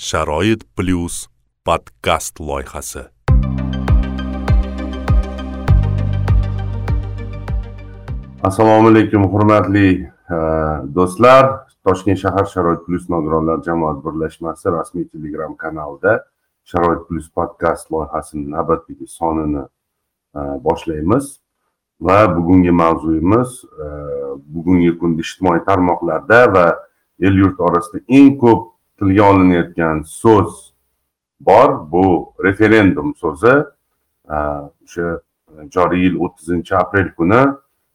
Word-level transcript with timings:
sharoit 0.00 0.62
plyus 0.76 1.26
podkast 1.64 2.38
loyihasi. 2.40 3.00
Assalomu 8.42 8.88
alaykum 8.88 9.26
hurmatli 9.32 9.88
e, 10.06 10.38
do'stlar. 10.94 11.66
Toshkent 11.82 12.22
shahar 12.22 12.46
sharoit 12.46 12.86
plyus 12.86 13.08
nogironlar 13.10 13.58
jamoat 13.66 13.98
birlashmasi 14.04 14.70
rasmiy 14.70 15.08
telegram 15.10 15.56
kanalida 15.56 16.20
sharoit 16.64 17.02
plyus 17.08 17.26
podkast 17.34 17.90
loyihasini 17.90 18.46
navbatdagi 18.54 19.06
sonini 19.06 19.66
e, 20.34 20.40
boshlaymiz. 20.62 21.40
Va 22.00 22.22
bugungi 22.36 22.70
mavzuyimiz 22.70 23.64
e, 23.66 23.92
bugungi 24.46 24.94
kunda 24.98 25.26
ijtimoiy 25.26 25.66
tarmoqlarda 25.66 26.42
va 26.54 26.66
el 27.18 27.34
yurt 27.42 27.58
orasida 27.58 28.06
eng 28.06 28.36
ko'p 28.38 28.77
tilga 28.98 29.30
olinayotgan 29.30 30.02
so'z 30.02 30.74
bor. 31.40 31.92
Bu 31.92 32.34
referendum 32.44 33.14
so'zi 33.14 33.54
e, 34.30 34.36
o'sha 34.84 35.20
joriy 35.74 36.04
yil 36.04 36.16
o'ttizinchi 36.24 36.76
aprel 36.76 37.08
kuni 37.18 37.42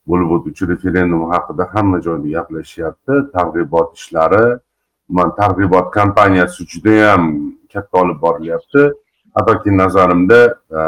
bo'lib 0.07 0.31
o'tuvchi 0.35 0.67
referendum 0.67 1.29
haqida 1.31 1.70
hamma 1.73 2.02
joyda 2.07 2.27
gaplashyapti. 2.38 3.13
Targ'ibot 3.35 3.95
ishlari 3.98 4.45
targ'ibot 5.39 5.91
kampaniyasi 5.91 6.67
judayam 6.73 7.23
katta 7.73 7.98
olib 8.04 8.21
borilyapti. 8.21 8.91
Hattoki 9.35 9.77
nazarimda 9.77 10.41
e, 10.79 10.81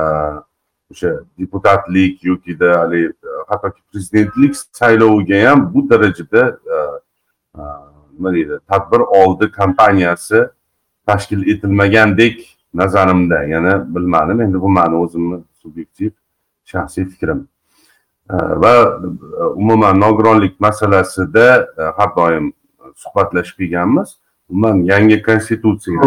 o'sha 0.92 1.12
deputatlik 1.40 2.24
yokida 2.24 2.80
haligi 2.80 3.08
e, 3.08 3.32
hattoki 3.48 3.82
prezidentlik 3.92 4.54
sayloviga 4.72 5.50
ham 5.50 5.74
bu 5.74 5.90
darajada 5.90 6.44
nima 8.18 8.34
deydi? 8.34 8.60
Tadbir 8.70 9.00
oldi 9.00 9.52
kompaniyasi 9.52 10.40
tashkil 11.08 11.48
etilmagandek 11.52 12.58
nazarimda. 12.74 13.44
Yana 13.44 13.96
bilmadim 13.96 14.42
endi 14.42 14.62
bu 14.62 14.70
mani 14.70 14.96
o'zimni 14.96 15.44
subyektiv 15.62 16.12
shaxsiy 16.66 17.06
fikrim. 17.06 17.48
Va 18.64 19.00
umuman 19.56 20.00
nogironlik 20.00 20.60
masalasida 20.60 21.68
har 21.98 22.16
doim 22.18 22.54
suhbatlashib 22.96 23.58
kelganmiz. 23.58 24.18
Umuman 24.50 24.84
yangi 24.84 25.22
konstitutsiya 25.22 26.02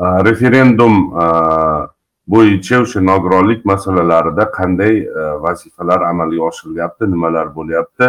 referendum 0.00 0.94
bo'yicha 2.28 2.80
o'sha 2.82 3.00
nogironlik 3.00 3.64
masalalarida 3.64 4.44
qanday 4.58 4.94
vazifalar 5.44 6.00
amalga 6.10 6.42
oshirilyapti 6.50 7.10
nimalar 7.10 7.54
bo'lyapti 7.54 8.06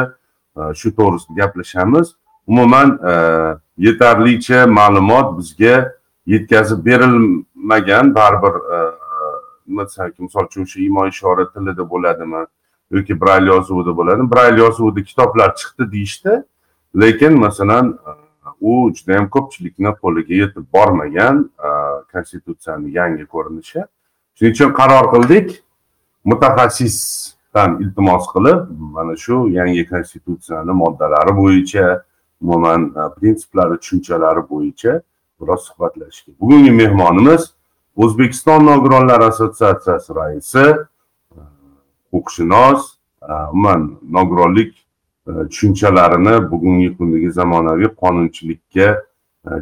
Э, 0.58 0.74
shu 0.74 0.96
to'g'risida 0.96 1.34
gaplashamiz. 1.36 2.16
Umuman 2.48 3.00
e, 3.12 3.14
yetarlicha 3.78 4.68
ma'lumot 4.68 5.38
bizga 5.38 5.94
yetkazib 6.26 6.86
berilmagan. 6.86 8.16
Baribir 8.16 8.56
e, 8.76 8.76
e, 8.76 9.18
nima 9.68 9.86
desak 9.86 10.20
misol 10.20 10.46
uchun 10.46 10.62
o'sha 10.62 10.80
imo 10.82 11.08
ishora 11.08 11.46
tilida 11.54 11.90
bo'ladimi 11.90 12.46
yoki 12.92 13.22
brayl 13.22 13.48
yozuvida 13.48 13.98
bo'ladimi? 13.98 14.32
Brayl 14.32 14.58
yozuvida 14.58 15.04
kitoblar 15.04 15.56
chiqdi 15.56 15.92
deyishdi. 15.92 16.44
Lekin 17.02 17.40
masalan 17.40 18.00
u 18.62 18.72
u 18.72 18.94
judayam 18.94 19.30
ko'pchilikni 19.30 19.92
qo'liga 20.04 20.34
yetib 20.44 20.66
bormagan 20.74 21.50
konstitutsiyani 22.14 22.92
yangi 22.92 23.26
ko'rinishi. 23.26 23.82
Shuning 24.36 24.54
uchun 24.54 24.74
qaror 24.74 25.06
qildik. 25.14 25.64
Mutaxassis 26.26 26.98
ham 27.54 27.82
iltimos 27.82 28.26
qilib 28.34 28.60
mana 28.96 29.16
shu 29.16 29.50
yangi 29.50 29.90
konstitutsiyani 29.90 30.72
moddalari 30.72 31.34
bo'yicha 31.42 32.04
umuman 32.42 32.82
e, 33.00 33.02
prinsiplari 33.16 33.80
tushunchalari 33.80 34.50
bo'yicha 34.50 35.02
biroz 35.42 35.62
suhbatlashishga 35.68 36.32
bugungi 36.42 36.72
mehmonimiz 36.72 37.42
o'zbekiston 37.96 38.66
nogironlar 38.66 39.22
assotsiatsiyasi 39.22 40.16
raisi 40.16 40.66
e, 41.38 41.42
huquqshunos 42.12 42.81
e, 43.30 43.34
umuman 43.54 43.81
nogironlik 44.18 44.74
tushunchalarini 45.50 46.52
bugungi 46.52 46.98
kundagi 46.98 47.31
zamonaviy 47.31 47.90
qonunchilikka 48.02 48.88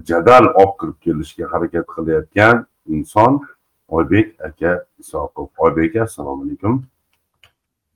jadal 0.10 0.46
olib 0.62 0.76
kirib 0.80 0.98
kelishga 1.04 1.46
harakat 1.52 1.86
qilayotgan 1.96 2.66
inson 2.88 3.42
oybek 3.90 4.42
aka 4.42 4.86
isoqov. 5.00 5.48
Oybek 5.58 5.96
aka 5.96 6.04
assalomu 6.04 6.44
alaykum. 6.44 6.86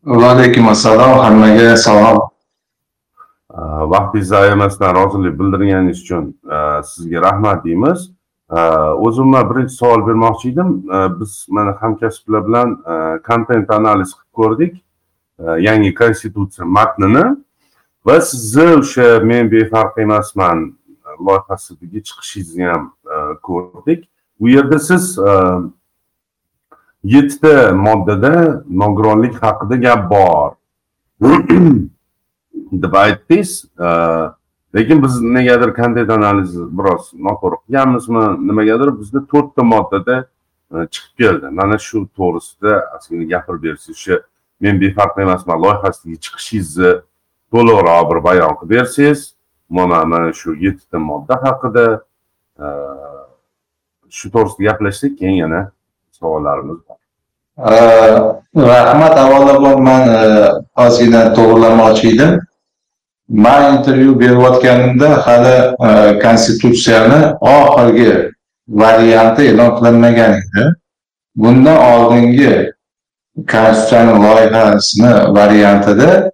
Va 0.06 0.32
alaykum 0.32 0.68
assalom 0.68 1.20
hammaga 1.20 1.78
salom. 1.78 2.20
Vaqtingizni 3.94 4.38
ayamasdan 4.38 4.96
rozilik 4.96 5.40
bildirganingiz 5.40 6.02
uchun 6.02 6.40
sizga 6.84 7.22
rahmat 7.22 7.66
deymiz. 7.66 8.12
O'zimman 9.06 9.50
birinchi 9.50 9.74
savol 9.74 10.08
bermoqchi 10.08 10.50
edim. 10.50 10.70
Biz 11.20 11.46
mana 11.50 11.78
hamkasblar 11.82 12.48
bilan 12.48 12.70
kontent 13.28 13.72
analiz 13.72 14.12
qilib 14.14 14.34
ko'rdik. 14.40 14.74
Yangi 15.68 15.94
konstitutsiya 15.96 16.66
matnini. 16.66 17.26
Va 18.06 18.22
sizni 18.22 18.68
o'sha 18.80 19.20
men 19.24 19.52
befarq 19.52 19.98
emasman 19.98 20.58
loyihasidagi 21.28 22.04
chiqishingizni 22.08 22.66
ham 22.74 22.84
ko'rdik. 23.48 24.10
U 24.40 24.50
yerda 24.50 24.80
siz 24.80 25.20
yettita 27.04 27.74
moddada 27.74 28.64
nogironlik 28.70 29.36
haqida 29.44 29.76
gap 29.76 30.10
bor. 30.10 30.56
Deb 32.84 32.94
aytdingiz 32.94 33.66
e, 33.80 33.88
lekin 34.76 35.04
biz 35.04 35.22
negadir 35.22 35.74
kontent 35.74 36.10
analiz 36.10 36.56
biroz 36.56 37.12
noto'g'ri 37.14 37.58
qilganmizmi 37.66 38.48
nimagadir 38.48 39.00
bizda 39.00 39.26
to'rtta 39.32 39.64
moddada 39.64 40.16
e, 40.74 40.76
chiqib 40.94 41.18
keldi. 41.18 41.50
Mana 41.52 41.78
shu 41.78 42.08
to'g'risida 42.18 42.80
ozgina 42.98 43.30
gapirib 43.34 43.64
bersangiz 43.64 43.98
o'sha 43.98 44.20
men 44.62 44.82
befarq 44.82 45.20
emasman 45.26 45.62
loyihasidagi 45.66 46.18
chiqishingizni 46.26 46.92
to'liqroq 47.54 48.10
bir 48.10 48.24
bayon 48.28 48.58
qilib 48.60 48.76
bersangiz 48.76 49.22
umuman 49.70 50.10
mana 50.10 50.34
shu 50.34 50.56
yettita 50.66 51.00
modda 51.00 51.36
haqida 51.46 51.86
e, 52.64 52.66
shu 54.18 54.32
to'g'risida 54.34 54.64
gaplashsak 54.70 55.18
keyin 55.20 55.38
yana 55.44 55.62
savollarimiz 56.20 56.78
bor. 56.88 56.98
Э, 57.58 58.42
Rahmat 58.56 59.18
avvalambor 59.18 59.78
man 59.88 60.10
э, 60.10 60.52
ozgina 60.76 61.34
to'g'irlamoqchi 61.36 62.08
edim. 62.16 62.40
Man 63.30 63.78
intervyu 63.78 64.20
berayotganimda 64.20 65.28
hali 65.28 65.76
e, 65.90 66.20
konstitutsiyani 66.20 67.36
oxirgi 67.42 68.32
varianti 68.68 69.42
e'lon 69.42 69.72
qilinmagan 69.78 70.34
edi. 70.34 70.64
Bundan 71.36 71.78
oldingi 71.92 72.74
konstitutsiyani 73.52 74.14
loyihasini 74.26 75.12
variantida 75.38 76.32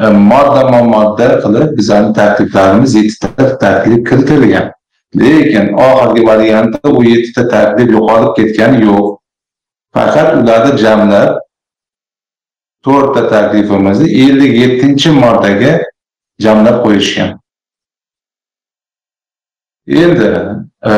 e, 0.00 0.06
modda 0.06 0.82
modda 0.94 1.28
qilib 1.42 1.76
bizani 1.78 2.12
takliflarimiz 2.12 2.94
yettita 2.94 3.58
taklif 3.58 4.10
kiritilgan 4.10 4.72
lekin 5.20 5.72
oxirgi 5.72 6.26
variantda 6.26 6.88
u 6.90 7.04
yettita 7.04 7.48
taklif 7.48 7.90
yo'qolib 7.96 8.32
ketgani 8.38 8.84
yo'q. 8.84 9.06
Faqat 9.94 10.28
ularni 10.40 10.78
jamlab 10.84 11.38
to'rtta 12.84 13.22
taklifimizni 13.34 14.08
ellik 14.24 14.52
yettinchi 14.62 15.10
moddaga 15.22 15.72
jamlab 16.44 16.82
qo'yishgan. 16.84 17.30
Endi 19.86 20.28
e, 20.90 20.92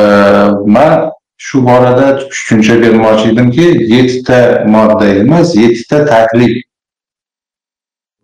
man 0.75 1.11
shu 1.37 1.65
borada 1.65 2.07
tushuncha 2.19 2.81
bermoqchi 2.81 3.29
edimki 3.33 3.67
yettita 3.95 4.39
modda 4.75 5.07
emas 5.21 5.55
yettita 5.55 6.05
taklif. 6.05 6.63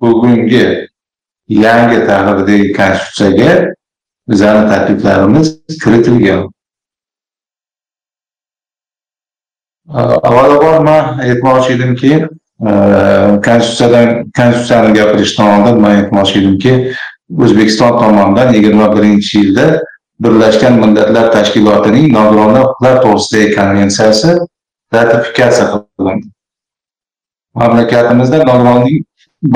Bugungi 0.01 0.66
yangi 1.50 2.00
tahrirdagi 2.07 2.73
konstitutsiyaga 2.73 3.75
bizani 4.30 4.69
takliflarimiz 4.69 5.47
kiritilgan. 5.84 6.49
Avvalambor 10.28 10.79
man 10.79 11.20
aytmoqchi 11.20 11.73
edimki 11.73 12.28
konstitutsiyadan 13.46 14.32
konstitutsiyani 14.38 14.94
gapirishdan 14.99 15.47
oldin 15.55 15.82
man 15.82 15.91
aytmoqchi 15.99 16.40
edimki 16.40 16.73
o'zbekiston 17.44 17.99
tomonidan 18.02 18.53
yigirma 18.53 18.88
birinchi 18.96 19.40
yilda 19.40 19.66
birlashgan 20.23 20.79
millatlar 20.84 21.32
tashkilotining 21.35 22.08
nogironlar 22.17 22.64
huquqlari 22.67 22.99
to'g'risidagi 23.05 23.55
konvensiyasi 23.55 24.29
ratifikatsiya 24.94 25.66
qilindi. 25.73 26.28
Mamlakatimizda 27.59 28.38
nogironning 28.49 28.97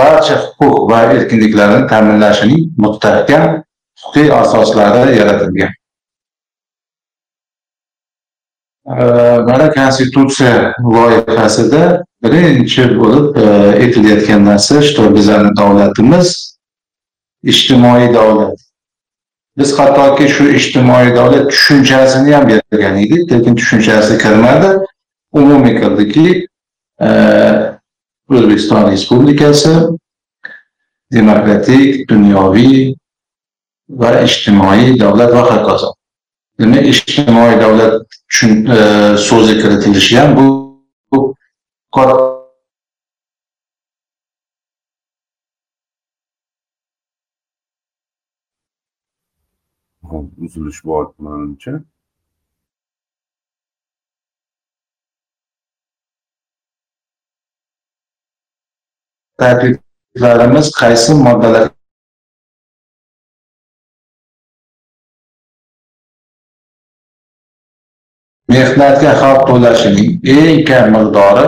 barcha 0.02 0.36
huquq 0.44 0.92
va 0.92 1.00
erkinliklarini 1.16 1.88
ta'minlashining 1.92 2.62
mustahkam 2.86 3.44
huquqiy 4.04 4.34
asoslari 4.34 5.18
yaratilgan. 5.20 5.72
Mana 9.50 9.72
konstitutsiya 9.72 10.74
loyihasida 10.94 12.04
birinchi 12.24 12.84
bo'lib 13.00 13.26
aytilayotgan 13.84 14.46
narsa 14.46 14.82
что 14.82 15.16
bizani 15.16 15.50
davlatimiz 15.58 16.58
ijtimoiy 17.44 18.14
davlat. 18.14 18.58
Biz 19.58 19.80
hattoki 19.80 20.28
shu 20.30 20.44
ijtimoiy 20.60 21.16
davlat 21.16 21.50
tushunchasini 21.52 22.34
ham 22.36 22.48
bergan 22.50 22.98
edik 22.98 23.32
lekin 23.32 23.56
tushunchasi 23.56 24.18
kirmadi. 24.24 24.70
Umumiy 25.32 25.76
kirdiki 25.82 26.48
o'zbekiston 28.30 28.92
respublikasi 28.92 29.74
demokratik 31.14 32.10
dunyoviy 32.10 32.96
va 33.90 34.10
ijtimoiy 34.24 34.98
davlat 35.00 35.32
va 35.34 35.44
hokazo 35.52 35.94
demak 36.60 36.86
ijtimoiy 36.94 37.56
davlat 37.64 37.94
e, 38.44 39.18
so'zi 39.28 39.54
kiritilishi 39.62 40.18
ham 40.18 40.36
bu 40.38 40.46
uzilish 50.46 50.84
bor 50.84 51.06
manimcha 51.26 51.74
takliflarimiz 59.40 60.72
qaysi 60.80 61.14
moddalar 61.26 61.79
mehnatga 68.60 69.12
haq 69.22 69.40
to'lashining 69.50 70.10
eng 70.38 70.60
kam 70.70 70.86
miqdori 70.96 71.46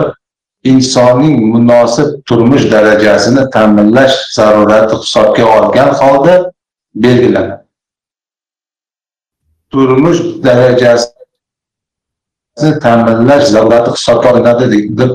insonning 0.72 1.36
munosib 1.52 2.08
turmush 2.28 2.64
darajasini 2.74 3.42
ta'minlash 3.54 4.16
zarurati 4.36 4.94
hisobga 5.02 5.44
olgan 5.56 5.90
holda 6.00 6.34
belgilanadi. 7.04 7.64
Turmush 9.72 10.20
darajasini 10.46 11.10
ta'minlash 12.84 13.46
zarurati 13.54 13.90
hisobga 13.96 14.26
olinadi 14.32 14.64
deb 14.98 15.12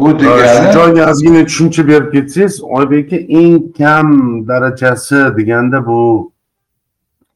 bu 0.00 0.18
degani 0.18 0.72
joyga 0.72 1.10
ozgina 1.10 1.44
tushuncha 1.46 1.82
berib 1.88 2.12
ketsangiz 2.12 2.54
oybek 2.76 3.06
aka 3.06 3.16
eng 3.40 3.72
kam 3.78 4.08
darajasi 4.48 5.18
deganda 5.36 5.86
bu 5.86 6.00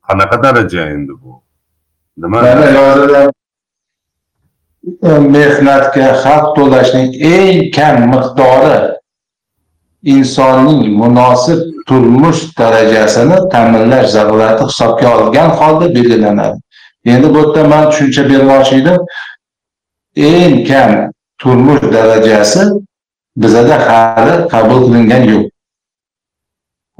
qanaqa 0.08 0.42
daraja 0.42 0.82
endi 0.94 1.12
bu 1.22 1.43
nima? 2.16 2.42
Mana 2.42 3.30
mehnatga 5.34 6.08
haq 6.24 6.44
to'lashning 6.56 7.10
eng 7.34 7.70
kam 7.76 7.96
miqdori 8.12 8.76
insonning 10.14 10.82
munosib 11.00 11.60
turmush 11.88 12.42
darajasini 12.58 13.36
ta'minlash 13.52 14.08
zarurati 14.16 14.64
hisobga 14.70 15.08
olingan 15.16 15.50
holda 15.58 15.94
belgilanadi. 15.94 16.58
Endi 17.04 17.34
bu 17.34 17.38
yerda 17.38 17.68
man 17.68 17.90
tushuncha 17.90 18.22
bermoqchi 18.30 18.74
edim. 18.80 18.98
Eng 20.16 20.66
kam 20.68 21.12
turmush 21.38 21.82
darajasi 21.96 22.62
bizada 23.36 23.76
hali 23.88 24.48
qabul 24.48 24.80
qilingan 24.86 25.22
yo'q. 25.32 25.44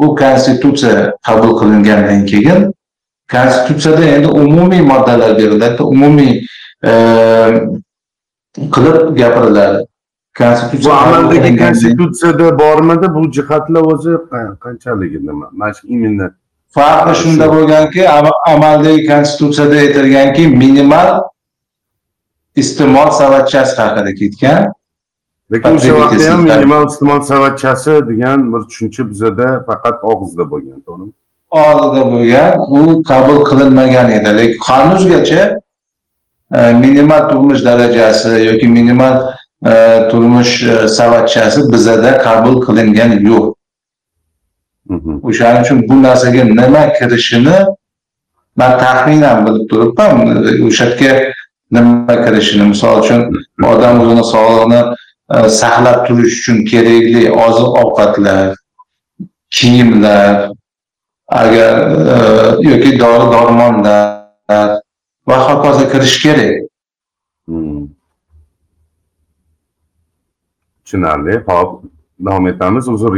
U 0.05 0.07
konstitutsiya 0.21 1.13
qabul 1.27 1.53
qilingandan 1.61 2.27
keyin 2.27 2.74
konstitutsiyada 3.33 4.05
endi 4.05 4.29
umumiy 4.29 4.81
moddalar 4.81 5.39
beriladi 5.39 5.83
umumiy 5.83 6.47
qilib 8.75 9.17
gapiriladi. 9.19 9.87
Bu 10.85 10.93
amaldagi 10.93 11.57
konstitutsiyada 11.57 12.59
bormidi? 12.59 13.07
Bu 13.15 13.33
jihatlar 13.33 13.83
o'zi 13.93 14.13
qanchalik 14.65 15.13
nima 15.29 15.49
mana 15.53 15.75
shu 15.75 15.87
именно 15.95 16.27
farqi 16.77 17.15
shunda 17.23 17.47
bo'lganki 17.55 18.03
amaldagi 18.53 19.07
konstitutsiyada 19.07 19.77
aytilganki 19.85 20.49
minimal 20.49 21.09
iste'mol 22.63 23.11
savatchasi 23.21 23.77
haqida 23.83 24.13
ketgan. 24.21 24.73
Lekin 25.53 25.71
o'sha 25.77 25.93
vaqtda 26.01 26.33
ham 26.33 26.41
minimal 26.51 26.83
iste'mol 26.91 27.21
savatchasi 27.31 27.93
degan 28.11 28.39
bir 28.53 28.63
tushuncha 28.71 29.03
bizada 29.11 29.49
faqat 29.69 29.97
og'izda 30.11 30.45
bo'lgan 30.53 30.81
to'g'rimi 30.87 31.13
og'izda 31.63 32.03
bo'lgan 32.13 32.51
u 32.77 33.03
qabul 33.11 33.39
qilinmagan 33.49 34.11
edi. 34.17 34.31
Lekin 34.39 34.61
hanuzgacha 34.69 35.43
e, 36.55 36.73
minimal 36.85 37.23
turmush 37.31 37.65
darajasi 37.65 38.31
yoki 38.49 38.69
minimal 38.69 39.15
e, 39.67 39.73
turmush 40.11 40.63
e, 40.63 40.89
savatchasi 40.89 41.61
bizada 41.73 42.19
qabul 42.27 42.57
qilingan 42.67 43.13
yo'q. 43.29 43.47
O'shaning 45.29 45.63
uchun 45.65 45.79
bu 45.89 46.03
narsaga 46.03 46.43
nima 46.61 46.83
kirishini 46.99 47.57
man 48.61 48.73
taxminan 48.83 49.47
bilib 49.47 49.65
turibman. 49.71 50.13
O'sha 50.69 50.85
yerga 50.91 51.13
nima 51.75 52.15
kirishini 52.25 52.65
misol 52.73 53.01
uchun 53.03 53.21
odam 53.73 53.95
o'zini 54.03 54.25
sog'lig'ini 54.33 54.83
saqlab 55.61 55.99
turish 56.07 56.37
uchun 56.41 56.59
kerakli 56.71 57.23
oziq 57.47 57.71
ovqatlar 57.83 58.55
kiyimlar 59.57 60.51
agar 61.29 61.75
yoki 62.63 62.99
dori 62.99 63.27
dormonlar 63.33 64.25
va 65.29 65.37
hokazo 65.49 65.85
kirish 65.93 66.23
kerak. 66.23 66.55
Tushunarli. 70.85 71.45
Hop. 71.47 71.85
Davom 72.27 72.47
etamiz. 72.47 72.89
Uzr 72.89 73.15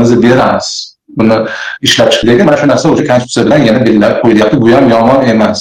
bizni 0.00 0.22
beramiz. 0.22 0.98
Buni 1.16 1.36
ishlab 1.80 2.12
chiqish 2.12 2.28
lekin 2.28 2.46
mana 2.46 2.56
shu 2.56 2.66
narsa 2.68 2.86
o'sha 2.92 3.04
konstitutsiya 3.10 3.46
bilan 3.46 3.60
yana 3.68 3.80
belgilab 3.86 4.14
qo'yilyapti. 4.22 4.56
Bu 4.62 4.68
ham 4.74 4.90
yomon 4.90 5.20
emas. 5.32 5.60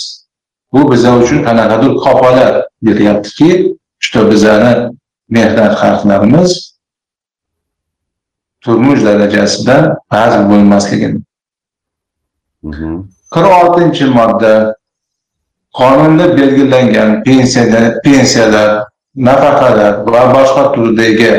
Bu 0.74 0.92
bizlar 0.92 1.22
uchun 1.24 1.40
qanaqadir 1.48 1.92
kafolat 2.04 2.54
beryaptiki 2.86 3.78
что 4.00 4.32
bizani 4.32 4.90
mehnat 5.30 5.74
haqlarimiz 5.82 6.78
turmush 8.62 9.04
darajasidan 9.04 9.96
ba'zi 10.12 10.40
bo'lmasligini 10.50 11.20
qirq 12.64 13.52
oltinchi 13.62 14.06
modda 14.06 14.76
qonunda 15.80 16.38
belgilangan 16.38 17.24
pensiyalar 18.04 18.84
nafaqalar 19.16 19.94
va 20.14 20.22
boshqa 20.36 20.74
turdagi 20.74 21.32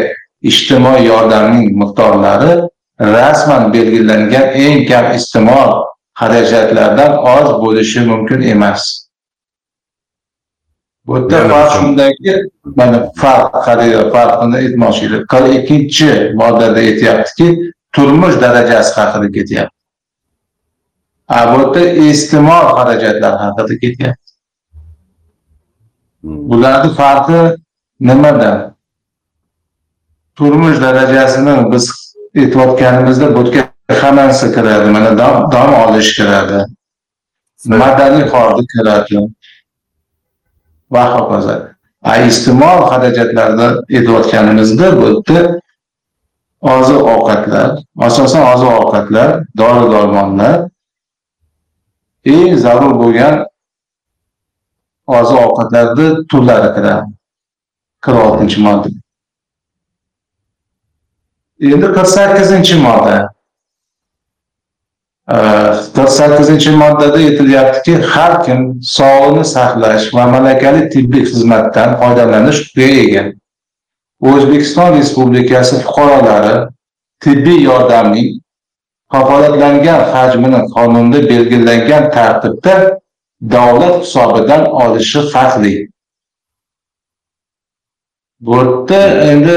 ijtimoiy 0.51 1.07
yordamning 1.07 1.67
miqdorlari 1.81 2.53
rasman 3.01 3.73
belgilangan 3.73 4.47
eng 4.65 4.87
kam 4.89 5.07
iste'mol 5.19 5.71
xarajatlardan 6.21 7.13
oz 7.35 7.49
bo'lishi 7.63 8.01
mumkin 8.11 8.41
emas. 8.55 8.83
Bu 11.07 11.15
yerda 11.19 11.49
farq 11.49 11.73
shundaki 11.77 12.33
mana 12.77 12.99
farq 13.21 13.53
farqini 14.15 14.57
aytmoqchi 14.63 15.05
edim. 15.07 15.23
Qirq 15.33 15.49
ikkinchi 15.59 16.11
moddada 16.41 16.81
aytyaptiki 16.89 17.47
turmush 17.95 18.37
darajasi 18.45 18.93
haqida 19.01 19.29
ketyapti 19.37 19.78
a 21.29 21.39
yerda 21.41 21.83
iste'mol 22.11 22.67
xarajatlar 22.79 23.35
haqida 23.43 23.75
ketyapti 23.83 24.33
hmm. 26.23 26.39
bularni 26.51 26.91
farqi 27.01 27.41
nimada 28.01 28.53
turmush 30.37 30.81
darajasini 30.81 31.55
biz 31.73 31.85
aytayotganimizda 32.37 33.27
bu 33.37 33.41
yerga 33.47 33.95
hammasi 34.03 34.47
kiradi 34.55 34.91
mana 34.97 35.11
dam 35.55 35.71
olish 35.85 36.11
kiradi 36.19 36.61
madaniy 37.83 38.25
hordiq 38.33 38.69
kiradi 38.75 39.17
va 40.95 41.05
hokazo 41.15 41.55
iste'mol 42.31 42.81
xarajatlarida 42.91 43.69
aytayotganimizda 43.97 44.87
bu 45.01 45.07
yerda 45.11 45.41
oziq 46.75 47.01
ovqatlar 47.15 47.69
asosan 48.09 48.43
oziq 48.53 48.71
ovqatlar 48.81 49.29
dori 49.61 49.85
dormonlar 49.95 50.57
eng 52.37 52.57
zarur 52.65 52.95
bo'lgan 53.01 53.35
oziq 55.19 55.39
ovqatlarni 55.47 56.09
turlari 56.31 56.71
kiradi 56.77 57.11
qirq 58.05 58.21
oltinchi 58.29 58.61
modda. 58.67 58.89
Endi 61.73 61.89
qirq 61.97 62.09
sakkizinchi 62.17 62.77
modda. 62.87 63.17
Qirq 65.97 66.11
sakkizinchi 66.19 66.71
moddada 66.83 67.19
aytilyaptiki 67.25 67.95
har 68.13 68.33
kim 68.45 68.61
sog'liqni 68.97 69.45
saqlash 69.55 70.07
va 70.17 70.25
malakali 70.35 70.83
tibbiy 70.95 71.25
xizmatdan 71.31 71.97
foydalanish 72.01 72.61
huquqiga 72.65 73.01
ega. 73.07 73.25
O'zbekiston 74.31 74.89
respublikasi 74.99 75.75
fuqarolari 75.85 76.55
tibbiy 77.25 77.61
yordamning 77.71 78.29
kafolatlangan 79.13 80.01
hajmini 80.13 80.61
qonunda 80.75 81.19
belgilangan 81.31 82.11
tartibda 82.11 82.75
davlat 83.55 83.95
hisobidan 84.05 84.63
olishi 84.83 85.21
farqli 85.33 85.75
bu 88.41 88.57
yerda 88.57 89.01
endi 89.31 89.57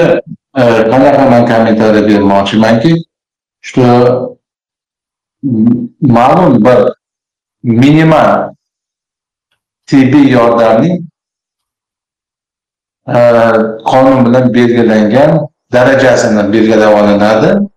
e, 0.62 0.64
qanaqa 0.92 1.24
man 1.32 1.44
kommentariya 1.52 2.08
bermoqchimanki 2.10 2.94
что 3.62 4.38
ma'lum 6.02 6.66
bir 6.66 6.80
minimal 7.64 8.54
tibbiy 9.86 10.32
yordamning 10.32 10.98
e, 13.08 13.20
qonun 13.90 14.26
bilan 14.26 14.54
belgilangan 14.54 15.32
darajasini 15.74 16.54
belgilab 16.54 16.94
olinadi. 16.94 17.71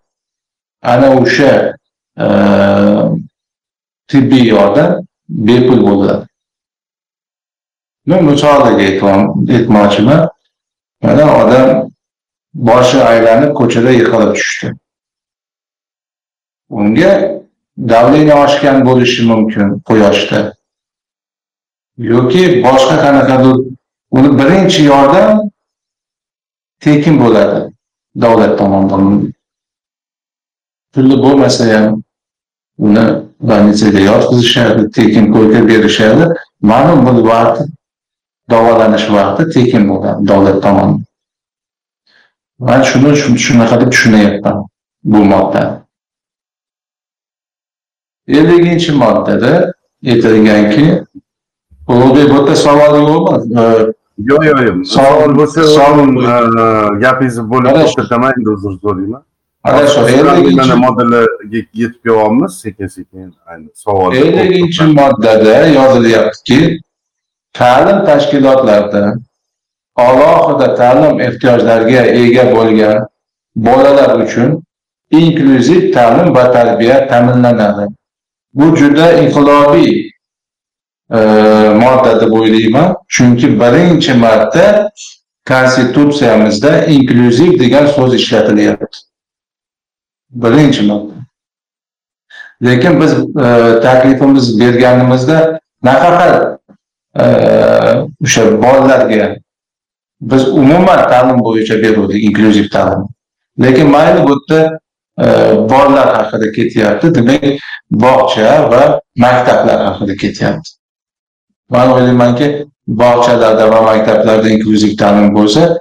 Ana 0.93 1.09
o'sha 1.21 1.51
e, 2.25 2.27
tibbiy 4.09 4.47
yordam 4.49 4.91
bepul 5.29 5.81
bo'ladi. 5.87 6.27
Men 8.07 8.25
misoliga 8.25 8.85
aytmoqchiman 9.55 10.23
mana 11.03 11.25
odam 11.41 11.69
boshi 12.55 12.99
aylanib 13.11 13.53
ko'chada 13.61 13.91
yiqilib 13.99 14.33
tushdi. 14.39 14.69
Unga 16.71 17.11
давление 17.77 18.35
oshgan 18.35 18.87
bo'lishi 18.87 19.27
mumkin 19.31 19.81
quyoshda 19.89 20.55
yoki 21.99 22.63
boshqa 22.67 22.97
qanaqadir 23.05 23.55
uni 24.17 24.31
birinchi 24.39 24.85
yordam 24.85 25.51
tekin 26.81 27.19
bo'ladi 27.23 27.59
davlat 28.23 28.59
tomonidan 28.59 29.34
puli 30.95 31.17
bo'lmasa 31.25 31.65
ham 31.75 32.03
uni 32.79 33.05
больницаga 33.49 34.01
yotqizishadi 34.11 34.83
tekin 34.97 35.33
ko'rka 35.35 35.61
berishadi 35.69 36.25
ma'lum 36.71 37.01
bir 37.07 37.17
vaqt 37.31 37.59
davolanish 38.51 39.07
vaqti 39.17 39.43
tekin 39.55 39.83
bo'ladi 39.91 40.29
davlat 40.29 40.63
tomonidan. 40.63 41.05
Man 42.59 42.83
shuni 42.83 43.39
shunaqa 43.47 43.81
deb 43.81 43.91
tushunyapman 43.95 44.57
bu 45.13 45.19
moddani 45.33 45.77
elliginchi 48.39 48.93
moddada 49.03 49.53
aytilganki 50.13 50.87
ulug'bek 51.93 52.27
bu 52.31 52.37
yerda 52.37 52.57
savol 52.67 52.95
yo'qmi 53.11 53.39
yo'q 54.31 54.43
yo'q 54.49 54.61
yo'q. 54.69 54.77
Savol 54.97 55.31
bo'lsa 55.39 55.61
savol 55.77 56.09
gapingizni 57.05 57.45
bo'lib 57.53 57.73
to'xtataman 57.81 58.33
endi 58.39 58.51
uzr 58.57 58.73
so'rayman 58.83 59.23
mana 59.65 59.81
elliginchi 59.81 60.75
moddalarga 60.85 61.61
yetib 61.75 61.95
kelyapmiz 62.05 62.53
sekin 62.65 62.87
sekin 62.87 63.35
savol 63.75 64.15
elliginchi 64.15 64.85
moddada 64.85 65.67
yozilyaptiki 65.67 66.81
ta'lim 67.59 68.05
tashkilotlarida 68.07 69.15
alohida 69.97 70.75
ta'lim 70.75 71.21
ehtiyojlariga 71.21 72.03
ega 72.23 72.45
bo'lgan 72.57 73.07
bolalar 73.57 74.21
uchun 74.25 74.51
inklyuziv 75.11 75.93
ta'lim 75.93 76.35
va 76.35 76.53
tarbiya 76.53 77.09
ta'minlanadi 77.09 77.87
bu 78.55 78.77
juda 78.77 79.13
inqilobiy 79.23 79.91
e, 81.17 81.19
modda 81.83 82.21
deb 82.21 82.33
o'ylayman 82.41 82.95
chunki 83.09 83.49
birinchi 83.61 84.15
marta 84.15 84.91
konstitutsiyamizda 85.49 86.85
inklyuziv 86.85 87.59
degan 87.63 87.87
so'z 87.97 88.15
ishlatilyapti 88.15 88.99
birinchi 90.43 90.83
marta 90.89 91.15
lekin 92.63 93.01
biz 93.01 93.13
e, 93.13 93.81
taklifimiz 93.81 94.61
berganimizda 94.61 95.61
nafaqat 95.83 96.59
e, 97.21 97.25
o'sha 98.25 98.63
bolalarga 98.63 99.37
biz 100.21 100.49
umuman 100.49 101.09
ta'lim 101.11 101.39
bo'yicha 101.45 101.83
beruvdik 101.83 102.25
inklyuziv 102.25 102.69
ta'lim. 102.71 103.03
Lekin 103.63 103.91
mayli 103.91 104.25
bu 104.25 104.35
yerda 104.51 104.79
e, 105.21 105.27
bolalar 105.71 106.09
haqida 106.17 106.53
ketyapti 106.53 107.15
demak 107.15 107.45
bog'cha 107.91 108.71
va 108.71 109.01
maktablar 109.17 109.79
haqida 109.87 110.17
ketyapti. 110.17 110.71
Man 111.71 111.91
o'ylaymanki 111.91 112.67
bog'chalarda 112.87 113.71
va 113.73 113.81
maktablarda 113.83 114.49
inklyuziv 114.49 114.97
ta'lim 114.97 115.35
bo'lsa 115.37 115.79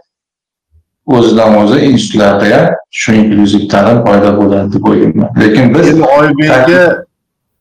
o'zidan 1.05 1.57
o'zi 1.63 1.79
institutlarda 1.79 2.45
ham 2.55 2.75
shu 2.91 3.13
inklyuziv 3.13 3.63
ta'lim 3.69 4.03
paydo 4.05 4.37
bo'ladi 4.37 4.73
deb 4.73 4.85
o'ylayman. 4.91 5.29
Lekin 5.39 5.73
biz 5.75 5.89
endi 5.89 6.03
oybek 6.03 6.51
aka 6.51 7.03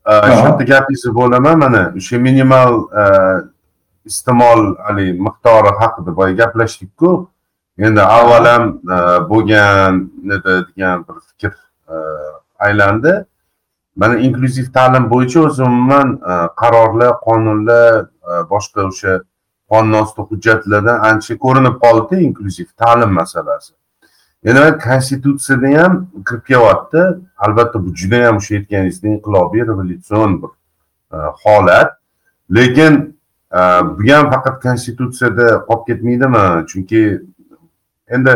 Ha. 0.04 0.22
shu 0.26 0.44
yerda 0.46 0.64
gapingizni 0.64 1.14
bo'laman 1.14 1.58
mana 1.58 1.82
o'sha 1.96 2.18
minimal 2.18 2.72
e, 3.00 3.02
iste'mol 4.10 4.60
haligi 4.86 5.12
miqdori 5.26 5.72
haqida 5.80 6.16
boya 6.16 6.32
gaplashdik-ku. 6.40 7.10
Endi 7.78 8.00
avval 8.00 8.44
ham 8.52 8.64
e, 8.94 8.96
bo'lgan 9.30 10.00
degan 10.28 11.04
bir 11.08 11.16
fikr 11.28 11.52
e, 11.88 11.94
aylandi. 12.58 13.12
Mana 13.96 14.16
inklyuziv 14.26 14.72
ta'lim 14.74 15.10
bo'yicha 15.10 15.40
o'zi 15.40 15.62
umuman 15.62 16.08
e, 16.30 16.34
qarorlar 16.60 17.12
qonunlar 17.26 18.00
e, 18.30 18.32
boshqa 18.50 18.88
o'sha 18.90 19.20
qonun 19.72 19.94
hujjatlarda 20.00 20.30
hujjatlardan 20.30 20.98
ancha 21.10 21.38
ko'rinib 21.44 21.76
qoldi 21.84 22.16
inklyuziv 22.28 22.68
ta'lim 22.82 23.12
masalasi. 23.20 23.72
Yana 24.44 24.78
konstitutsiyada 24.78 25.82
ham 25.82 26.06
kirib 26.28 26.44
kelyapti 26.46 27.02
albatta 27.38 27.84
bu 27.84 27.94
juda 27.94 28.26
ham 28.26 28.36
o'sha 28.36 28.54
aytganingizdek 28.56 29.10
inqilobiy 29.10 29.62
revolyutsion 29.66 30.42
bir 30.42 30.48
e, 31.16 31.18
holat. 31.42 31.92
Lekin 32.54 32.94
e, 33.52 33.60
bu 33.98 34.12
ham 34.12 34.30
faqat 34.30 34.62
konstitutsiyada 34.62 35.46
qolib 35.68 35.86
ketmaydimi? 35.86 36.66
Chunki 36.70 37.02
endi 38.08 38.32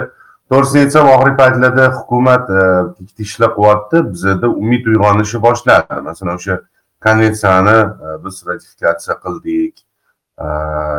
to'g'risini 0.50 0.80
aytsam 0.84 1.08
oxirgi 1.14 1.36
paytlarda 1.42 1.88
hukumat 1.98 2.50
e, 2.50 2.62
ikkita 3.02 3.22
ishlar 3.28 3.50
qilyapti 3.56 4.04
bizada 4.12 4.48
umid 4.48 4.86
uyg'onishi 4.92 5.42
boshladi 5.46 6.00
masalan 6.10 6.40
o'sha 6.40 6.60
konvensiyani 7.06 7.78
biz 8.24 8.36
ratifikatsiya 8.46 9.16
qildik. 9.24 9.85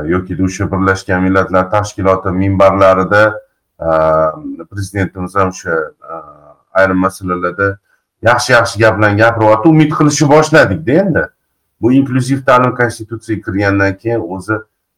Yoki 0.05 0.43
o'sha 0.43 0.71
birlashgan 0.71 1.23
millatlar 1.23 1.71
tashkiloti 1.71 2.29
minbarlarida 2.31 3.39
e, 3.79 3.89
prezidentimiz 4.71 5.35
ham 5.35 5.49
o'sha 5.49 5.75
e, 6.13 6.13
ayrim 6.71 6.97
masalalarda 6.97 7.77
yaxshi 8.21 8.53
yaxshi 8.53 8.79
gaplarni 8.79 9.17
gapiryapti 9.17 9.69
umid 9.69 9.91
qilishni 9.91 10.29
boshladikda 10.29 10.91
endi. 10.91 11.23
Bu 11.81 11.91
inklyuziv 11.93 12.45
ta'lim 12.45 12.75
konstitutsiyaga 12.75 13.41
kirgandan 13.45 13.97
keyin 13.97 14.21
o'zi 14.35 14.55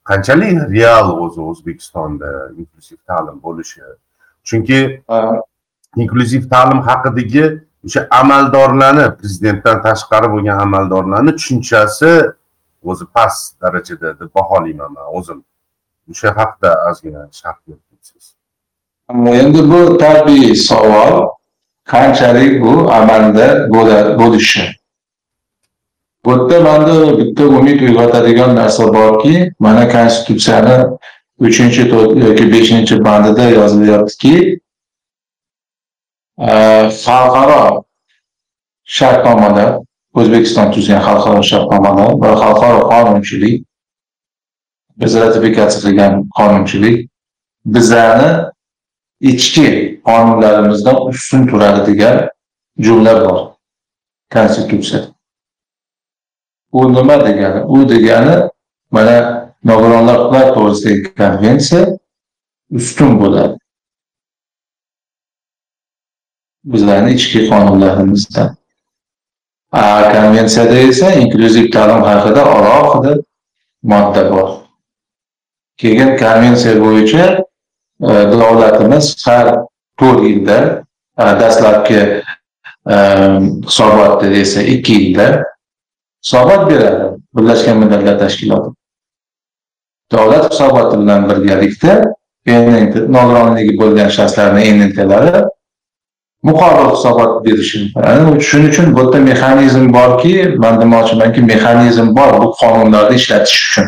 qanchalik 0.10 0.70
real 0.76 1.12
o'zi 1.24 1.42
o'zbekistonda 1.42 2.30
inklyuziv 2.58 2.98
ta'lim 3.08 3.44
bo'lishi. 3.44 3.82
Chunki 4.44 4.80
inklyuziv 5.96 6.50
ta'lim 6.50 6.80
haqidagi 6.90 7.46
o'sha 7.86 8.08
amaldorlarni 8.22 9.06
prezidentdan 9.20 9.82
tashqari 9.88 10.32
bo'lgan 10.34 10.60
amaldorlarni 10.66 11.36
tushunchasi 11.36 12.12
o'zi 12.84 13.06
past 13.16 13.62
darajada 13.62 14.20
deb 14.20 14.30
baholayman 14.36 14.92
man 14.94 15.06
o'zim. 15.18 15.44
O'sha 16.12 16.30
haqida 16.40 16.72
ozgina 16.90 17.22
sharh 17.40 17.60
berib 17.68 17.84
ketsangiz 17.90 18.36
endi 19.42 19.62
bu 19.72 19.98
tabiiy 19.98 20.56
savol. 20.56 21.30
Qanchalik 21.86 22.62
bu 22.64 22.92
amalda 22.92 23.48
bo'lishi? 24.20 24.66
Bu 26.26 26.32
yerda 26.32 26.60
manda 26.62 27.18
bitta 27.18 27.44
umid 27.44 27.82
uyg'otadigan 27.82 28.56
narsa 28.56 28.94
borki 28.94 29.52
mana 29.60 29.90
konstitutsiyani 29.90 30.76
uchinchi 31.40 31.82
yoki 32.26 32.52
beshinchi 32.54 33.04
bandida 33.06 33.44
yozilyaptiki 33.50 34.60
e, 36.40 36.52
xalqaro 37.04 37.84
shartnomalar 38.84 39.80
o'zbekiston 40.14 40.72
tuzgan 40.72 41.02
xalqaro 41.08 41.42
shartnomani 41.52 42.06
va 42.22 42.30
xalqaro 42.44 42.82
qonunchilik 42.94 43.58
biz 45.02 45.12
ratifikatsiya 45.24 45.82
qilgan 45.86 46.14
qonunchilik 46.38 46.98
bizlarni 47.76 48.32
ichki 49.32 49.68
qonunlarimizdan 50.10 50.98
ustun 51.12 51.48
turadi 51.48 51.82
degan 51.92 52.18
jumla 52.86 53.14
bor. 53.26 53.40
Konstitutsiyada 54.34 55.08
u 56.72 56.94
nima 56.94 57.26
degani? 57.26 57.60
U 57.66 57.90
degani 57.90 58.36
mana 58.92 59.16
nogironlar 59.64 60.18
huquqlar 60.20 60.48
to'g'risidagi 60.56 61.16
konvensiya 61.22 61.82
ustun 62.78 63.12
bo'ladi. 63.22 63.56
Bizlarni 66.74 67.12
ichki 67.18 67.40
qonunlarimizdan 67.52 68.59
a 69.72 70.12
konvensiyada 70.14 70.78
esa 70.78 71.12
inklyuziv 71.12 71.72
ta'lim 71.72 72.04
haqida 72.04 72.46
alohida 72.46 73.14
modda 73.84 74.32
bor. 74.32 74.50
Keyin 75.78 76.18
konvensiya 76.18 76.76
bo'yicha 76.82 77.26
e, 78.02 78.14
davlatimiz 78.32 79.16
har 79.26 79.48
to'rt 80.00 80.24
yilda 80.24 80.58
e, 81.20 81.24
dastlabki 81.42 82.00
e, 82.94 82.98
hisobotda 83.68 84.34
esa 84.44 84.62
ikki 84.62 84.94
yilda 84.94 85.28
hisobot 86.24 86.70
beradi 86.72 87.06
birlashgan 87.36 87.78
millatlar 87.78 88.20
tashkiloti. 88.20 88.74
Davlat 90.12 90.52
hisoboti 90.54 90.98
bilan 91.02 91.30
birgalikda 91.30 91.94
nogironligi 93.16 93.78
bo'lgan 93.78 94.10
shaxslarni 94.18 94.66
NNTlari 94.78 95.44
muqobil 96.44 96.92
hisobot 96.96 97.46
berishi 97.46 97.80
shuning 98.50 98.70
uchun 98.70 98.96
bu 98.96 99.00
yerda 99.00 99.20
mexanizm 99.20 99.94
borki 99.94 100.56
man 100.58 100.82
demoqchimanki 100.82 101.42
mexanizm 101.42 102.16
bor 102.16 102.42
bu 102.42 102.48
qonunlarni 102.62 103.16
ishlatish 103.16 103.58
uchun. 103.70 103.88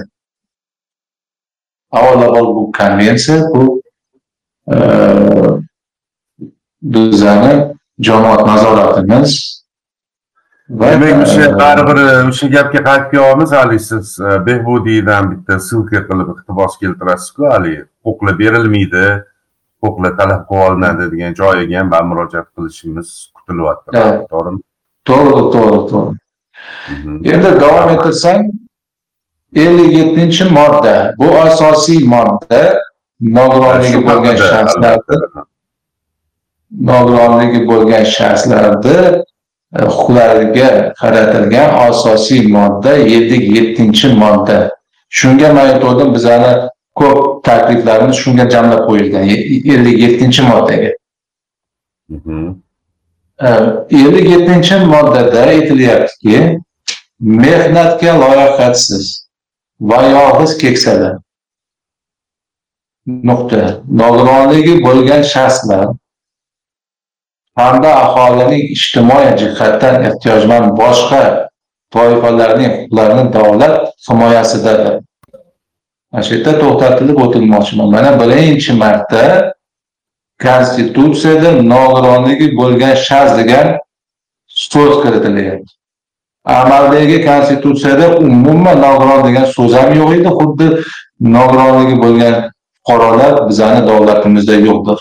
Avvalambor 1.92 2.48
bu 2.56 2.72
konvensiya 2.72 3.38
bu 3.54 3.82
e, 4.74 4.78
bizani 6.82 7.54
jamoat 8.00 8.48
nazoratimiz 8.48 9.62
demak 10.70 11.28
o'sha 11.28 11.60
baribir 11.60 11.98
o'sha 12.30 12.48
gapga 12.56 12.82
qaytib 12.88 13.12
kelyapmiz 13.12 13.52
haligi 13.52 13.84
siz 13.84 14.20
e, 14.20 14.46
behbudiydan 14.46 15.32
bitta 15.32 15.60
ссылка 15.60 16.00
qilib 16.10 16.30
iqtibos 16.34 16.78
keltirasizku 16.84 17.50
haligi 17.54 17.82
huquqlar 18.06 18.40
berilmaydi 18.44 19.06
huquqlar 19.84 20.18
talab 20.20 20.42
qilib 20.50 20.66
olinadi 20.68 21.12
degan 21.14 21.38
joyiga 21.42 21.80
ham 21.80 21.92
baribir 21.94 22.10
murojaat 22.12 22.48
qilishimiz 22.56 23.08
kutilyapti. 23.36 23.90
To'g'rimi 24.34 24.62
to'g'ri 25.10 25.44
to'g'ri 25.54 25.80
to'g'ri 25.92 26.20
endi 27.34 27.50
davom 27.62 27.90
ettirsam 27.96 28.40
ellik 29.64 29.92
yettinchi 30.00 30.46
modda 30.58 30.96
bu 31.20 31.28
asosiy 31.46 32.02
modda 32.14 32.62
nogironligi 33.38 34.00
bo'lgan 34.08 34.38
shaxslarni 34.50 35.46
nogironligi 36.92 37.62
bo'lgan 37.72 38.06
shaxslarni 38.18 38.98
e, 39.78 39.82
huquqlariga 39.94 40.70
qaratilgan 41.02 41.70
asosiy 41.88 42.48
modda 42.58 42.94
ellik 43.16 43.44
yettinchi 43.58 44.14
modda. 44.24 44.60
Shunga 45.20 45.50
man 45.56 45.66
aytgandim 45.68 46.14
bizani 46.18 46.52
ko'p 47.02 47.44
takliflarimiz 47.48 48.18
shunga 48.24 48.50
jamlab 48.56 48.82
qo'yilgan. 48.90 49.24
Ellik 49.76 49.98
yettinchi 50.06 50.50
moddaga. 50.52 50.92
Mhm. 52.12 52.62
ellik 54.02 54.30
yettinchi 54.30 54.76
moddada 54.94 55.40
aytilyaptiki 55.52 56.60
mehnatga 57.20 58.14
loyahatsiz 58.22 59.06
va 59.90 60.00
yolg'iz 60.16 60.58
keksalar 60.64 61.14
nuqta 63.30 63.62
nogironligi 64.02 64.76
bo'lgan 64.86 65.24
shaxslar 65.34 65.86
hamda 67.62 67.92
aholining 68.06 68.64
ijtimoiy 68.76 69.32
jihatdan 69.42 69.96
ehtiyojmand 70.10 70.68
boshqa 70.82 71.24
toifalarning 71.96 72.72
huquqlarini 72.76 73.26
davlat 73.38 73.76
himoyasidadir 74.10 74.96
mana 76.12 76.24
shu 76.24 76.36
yerda 76.36 76.54
to'xtatilib 76.62 77.18
o'tilmoqchiman 77.26 77.88
mana 77.96 78.12
birinchi 78.22 78.74
marta 78.84 79.24
konstitutsiyada 80.46 81.50
nogironligi 81.74 82.48
bo'lgan 82.60 82.96
shaxs 83.08 83.34
degan 83.40 83.68
so'z 84.48 84.94
kiritilyapti 85.04 85.72
amaldagi 86.46 87.26
konstitutsiyada 87.26 88.18
umuman 88.18 88.82
nogiron 88.82 89.22
degan 89.28 89.46
so'z 89.56 89.74
ham 89.80 89.90
yo'q 90.00 90.10
edi 90.18 90.32
xuddi 90.40 90.68
nogironligi 91.36 91.96
bo'lgan 92.04 92.36
fuqarolar 92.76 93.34
bizani 93.50 93.82
davlatimizda 93.88 94.56
yo'qdir 94.68 95.00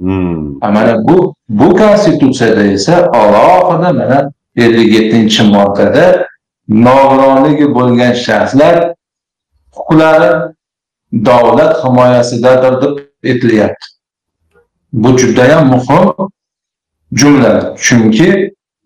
hmm. 0.00 0.60
mana 0.60 0.94
bu 1.08 1.34
bu 1.48 1.68
konstitutsiyada 1.76 2.64
esa 2.76 2.94
alohida 3.22 3.92
mana 4.00 4.18
ellik 4.56 4.88
yettinchi 4.96 5.42
moddada 5.54 6.26
nogironligi 6.68 7.66
bo'lgan 7.76 8.12
shaxslar 8.26 8.74
huquqlari 9.76 10.30
davlat 11.12 11.84
himoyasidadir 11.84 12.82
deb 12.82 12.94
aytilyapti 13.30 13.86
bu 14.92 15.18
judayam 15.18 15.66
muhim 15.74 16.30
jumla 17.12 17.74
chunki 17.76 18.28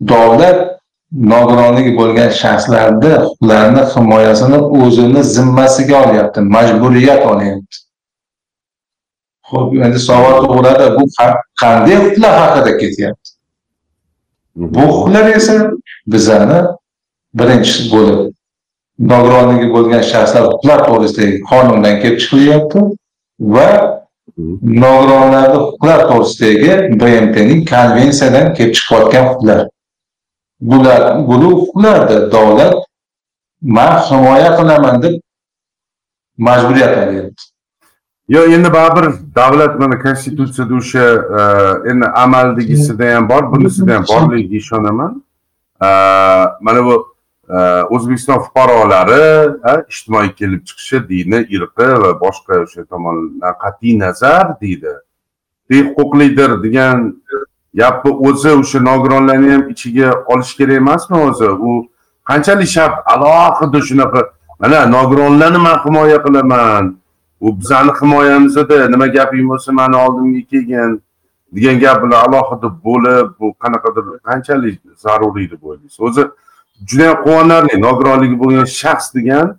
davlat 0.01 0.77
nogironligi 1.11 1.91
bo'lgan 1.97 2.29
shaxslarni 2.41 3.11
huquqlarini 3.23 3.83
himoyasini 3.93 4.59
o'zini 4.79 5.23
zimmasiga 5.23 5.95
olyapti 6.05 6.39
majburiyat 6.55 7.25
olyapti. 7.31 7.77
Ho'p 9.49 9.69
endi 9.85 9.99
savol 9.99 10.35
tug'iladi 10.47 10.87
bu 10.97 11.03
qanday 11.61 11.95
huquqlar 12.03 12.33
haqida 12.41 12.71
ketyapti? 12.81 13.29
Bu 14.55 14.81
huquqlar 14.81 15.25
esa 15.39 15.55
bizani 16.13 16.59
birinchi 17.39 17.91
bo'lib 17.93 18.36
nogironligi 18.99 19.67
bo'lgan 19.73 20.03
shaxslar 20.11 20.43
huquqlar 20.51 20.79
to'g'risidagi 20.87 21.41
qonundan 21.49 21.95
kelib 22.01 22.19
chiqilyapti 22.23 22.79
va 23.55 23.69
nogironlarni 24.83 25.57
huquqlar 25.63 25.99
to'g'risidagi 26.11 26.71
bmtning 27.01 27.61
konvensiyadan 27.73 28.53
kelib 28.57 28.73
chiqayotgan 28.77 29.25
huquqlar. 29.29 29.59
Bular 30.69 31.01
buni 31.27 31.47
huquqlardir 31.53 32.31
davlat 32.31 32.75
man 33.61 33.93
himoya 34.07 34.49
qilaman 34.57 35.03
deb 35.03 35.15
majburiyat 36.37 36.97
olyapti. 37.03 37.43
Yo'q 38.35 38.53
endi 38.55 38.73
baribir 38.73 39.05
davlat 39.35 39.79
mana 39.79 39.99
konstitutsiyada 39.99 40.73
o'sha 40.81 41.05
e, 41.39 41.41
endi 41.91 42.05
amaldagisida 42.23 43.15
ham 43.15 43.29
bor 43.29 43.43
bunisida 43.51 43.95
ham 43.95 44.03
borligiga 44.11 44.57
ishonaman. 44.57 45.23
E, 45.81 45.87
mana 46.61 46.85
bu 46.85 47.16
o'zbekiston 47.49 48.39
fuqarolari 48.45 49.25
ijtimoiy 49.89 50.31
kelib 50.39 50.63
chiqishi 50.67 50.99
dini 51.09 51.39
irqi 51.55 51.89
va 52.03 52.11
boshqa 52.23 52.63
o'sha 52.63 52.83
tomondan 52.91 53.53
qat'iy 53.63 53.99
nazar 53.99 54.45
deydi. 54.61 54.93
Huquqlidir 55.71 56.51
degan 56.63 56.97
gapni 57.79 58.11
o'zi 58.29 58.51
o'sha 58.61 58.79
nogironlarni 58.89 59.51
ham 59.51 59.63
ichiga 59.73 60.09
olish 60.33 60.53
kerak 60.59 60.75
emasmi 60.83 61.17
o'zi? 61.29 61.49
U 61.69 61.71
qanchalik 62.29 62.69
shart 62.75 62.95
alohida 63.13 63.79
shunaqa 63.89 64.21
mana 64.59 64.85
nogironlarni 64.95 65.59
man 65.67 65.77
himoya 65.85 66.19
qilaman 66.25 66.97
u 67.41 67.59
bizani 67.59 67.91
himoyamizda 67.99 68.89
nima 68.93 69.07
gaping 69.07 69.45
bo'lsa 69.51 69.71
mani 69.79 69.95
oldimga 69.95 70.41
kelgin 70.51 71.01
degan 71.55 71.79
gap 71.79 72.03
bilan 72.03 72.19
alohida 72.27 72.67
bo'lib 72.87 73.27
bu 73.39 73.47
qanaqadir 73.63 74.05
qanchalik 74.29 74.79
zaruriy 75.03 75.47
deb 75.51 75.61
o'ylaysiz 75.63 75.99
o'zi 76.07 76.23
juda 76.85 77.09
ham 77.09 77.23
quvonarli 77.23 77.81
nogironligi 77.81 78.39
bo'lgan 78.39 78.65
shaxs 78.65 79.13
degan 79.15 79.57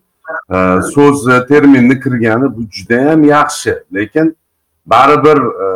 e, 0.55 0.57
so'z 0.95 1.29
e, 1.29 1.47
terminni 1.47 2.01
kirgani 2.01 2.57
bu 2.57 2.63
judayam 2.77 3.25
yaxshi. 3.25 3.75
Lekin 3.95 4.37
baribir 4.87 5.39
e, 5.65 5.69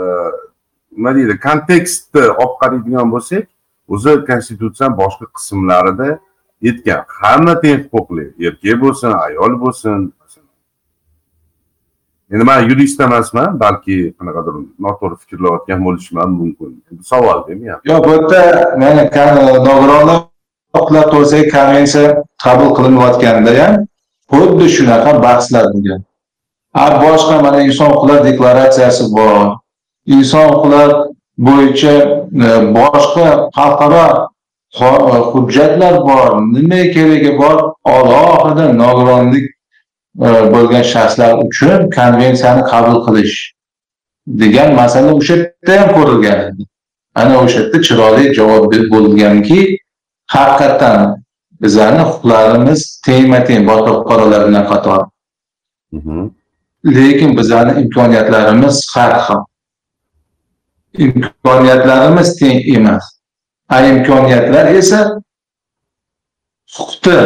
nima 0.96 1.14
deydi 1.14 1.40
kontekstni 1.40 2.24
olib 2.42 2.56
qaraydigan 2.62 3.12
bo'lsak 3.12 3.44
o'zi 3.88 4.24
konstitutsiyani 4.30 4.96
boshqa 5.02 5.26
qismlarida 5.36 6.08
aytgan 6.68 7.04
hamma 7.20 7.54
teng 7.60 7.80
huquqli 7.92 8.24
erkak 8.46 8.80
bo'lsin 8.84 9.10
ayol 9.26 9.60
bo'lsin 9.64 10.12
endi 12.32 12.44
man 12.44 12.60
yurist 12.70 13.00
emasman 13.00 13.60
balki 13.60 13.96
qanaqadir 14.18 14.54
noto'g'ri 14.84 15.16
fikrlayotgan 15.22 15.80
bo'lishim 15.86 16.18
ham 16.20 16.30
mumkin. 16.40 16.70
Savol 17.12 17.38
demayapman. 17.48 17.88
Yo'q 17.92 18.04
bu 18.04 18.10
yerda 18.12 18.76
mana 18.82 19.04
nogironlar 19.68 20.31
huquqlar 20.74 21.04
to'g'risidagi 21.12 21.48
konvensiya 21.56 22.06
qabul 22.44 22.70
qilinayotganda 22.76 23.52
ham 23.60 23.74
xuddi 24.32 24.66
shunaqa 24.76 25.12
bahslar 25.22 25.64
bo'lgan. 25.74 26.00
A 26.74 26.86
boshqa 27.04 27.42
mana 27.44 27.58
inson 27.68 27.90
huquqlari 27.94 28.22
deklaratsiyasi 28.28 29.04
bor. 29.16 29.56
Inson 30.16 30.46
huquqlari 30.52 30.94
bo'yicha 31.46 31.94
e, 32.46 32.48
boshqa 32.76 33.26
xalqaro 33.56 34.06
e, 34.80 35.18
hujjatlar 35.32 35.94
bor. 36.08 36.30
Nima 36.54 36.82
keragi 36.94 37.32
bor? 37.38 37.56
Alohida 37.84 38.66
nogironlik 38.82 39.46
e, 40.26 40.28
bo'lgan 40.54 40.84
shaxslar 40.94 41.32
uchun 41.46 41.90
konvensiyani 41.98 42.62
qabul 42.72 42.98
qilish 43.06 43.36
degan 44.26 44.74
masala 44.80 45.14
o'sha 45.18 45.36
yerda 45.36 45.80
ham 45.80 45.90
ko'rilgan 45.98 46.38
edi. 46.48 46.62
Ana 47.20 47.34
o'sha 47.44 47.58
yerda 47.60 47.78
chiroyli 47.86 48.24
javob 48.38 48.64
bo'lganki 48.94 49.60
haqiqatdan 50.32 51.00
bizani 51.62 52.02
huquqlarimiz 52.08 52.80
tengma 53.06 53.40
teng 53.48 53.62
boshqa 53.70 53.92
fuqarolar 53.98 54.42
bilan 54.48 54.64
qator 54.72 55.00
mhm. 55.92 56.30
lekin 56.96 57.30
bizani 57.38 57.72
imkoniyatlarimiz 57.82 58.76
har 58.94 59.12
xil 59.24 59.40
imkoniyatlarimiz 61.04 62.28
teng 62.40 62.58
emas 62.76 63.04
a 63.74 63.76
imkoniyatlar 63.92 64.66
esa 64.80 65.00
huquqni 66.76 67.20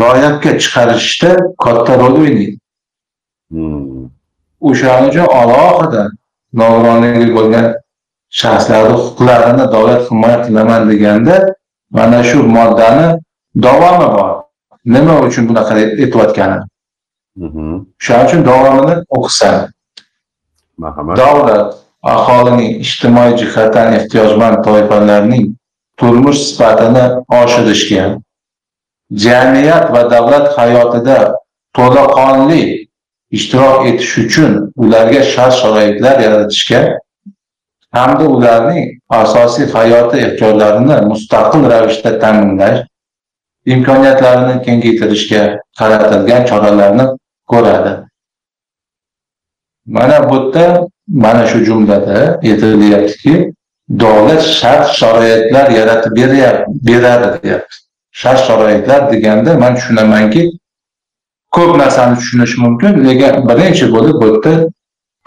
ro'yobga 0.00 0.52
chiqarishda 0.62 1.30
katta 1.64 1.92
rol 2.00 2.14
o'ynaydi 2.22 2.56
hmm. 3.52 4.04
o'shaning 4.68 5.08
uchun 5.10 5.28
alohida 5.40 6.02
nogironligi 6.60 7.28
bo'lgan 7.38 7.66
shaxslarni 8.40 8.94
huquqlarini 9.02 9.64
davlat 9.74 10.02
himoya 10.10 10.38
qilaman 10.46 10.82
deganda 10.90 11.36
mana 11.90 12.24
shu 12.24 12.42
moddani 12.56 13.18
davomi 13.54 14.08
bor. 14.14 14.30
Nima 14.84 15.20
uchun 15.26 15.48
bunaqa 15.48 15.74
aytayotgani? 15.74 16.58
O'shaning 17.38 18.26
uchun 18.26 18.42
davomini 18.44 18.94
o'qisam 19.16 19.68
davlat 21.16 21.76
aholining 22.02 22.80
ijtimoiy 22.84 23.36
jihatdan 23.40 23.92
ehtiyojmand 23.98 24.64
toifalarning 24.64 25.44
turmush 25.98 26.38
sifatini 26.48 27.04
oshirishga 27.40 28.04
jamiyat 29.24 29.92
va 29.94 30.02
davlat 30.10 30.46
hayotida 30.58 31.18
to'laqonli 31.76 32.62
ishtirok 33.30 33.86
etish 33.90 34.18
uchun 34.24 34.72
ularga 34.76 35.22
shart 35.32 35.54
sharoitlar 35.62 36.20
yaratishga 36.26 36.80
hamda 37.92 38.24
ularning 38.36 38.99
asosiy 39.10 39.66
hayoti 39.72 40.16
ehtiyojlarini 40.16 40.96
mustaqil 41.10 41.62
ravishda 41.70 42.18
ta'minlash 42.22 42.80
imkoniyatlarini 43.66 44.62
kengaytirishga 44.66 45.42
qaratilgan 45.78 46.46
choralarni 46.50 47.06
ko'radi. 47.52 47.92
Mana 49.86 50.30
bu 50.30 50.36
yerda 50.36 50.86
mana 51.08 51.46
shu 51.46 51.64
jumlada 51.64 52.40
aytilyaptiki 52.42 53.34
davlat 54.02 54.42
shart 54.42 54.86
sharoitlar 55.00 55.70
yaratib 55.70 56.12
beradi 56.88 57.42
deyapti. 57.42 57.76
Shart 58.12 58.40
sharoitlar 58.46 59.12
deganda 59.12 59.54
man 59.54 59.74
tushunamanki 59.74 60.42
ko'p 61.56 61.78
narsani 61.78 62.14
tushunish 62.20 62.54
mumkin 62.58 62.92
lekin 63.08 63.48
birinchi 63.48 63.92
bo'lib 63.94 64.16
bu 64.22 64.26
yerda 64.26 64.54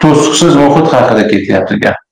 to'siqsiz 0.02 0.56
muhit 0.62 0.86
haqida 0.94 1.28
ketyapti 1.32 1.76
gap. 1.84 2.03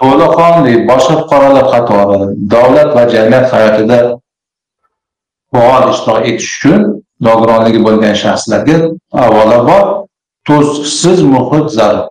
To'laqonli 0.00 0.74
boshqa 0.90 1.14
fuqarolar 1.20 1.66
qatori 1.74 2.18
davlat 2.54 2.90
va 2.96 3.04
jamiyat 3.14 3.46
hayotida 3.54 3.98
faol 5.52 5.84
ishtirok 5.92 6.22
etish 6.30 6.52
uchun 6.56 6.80
nogironligi 7.26 7.80
bo'lgan 7.86 8.14
shaxslarga 8.22 8.76
avvalambor 9.24 9.84
to'siqsiz 10.48 11.18
muhit 11.34 11.66
zarur 11.76 12.06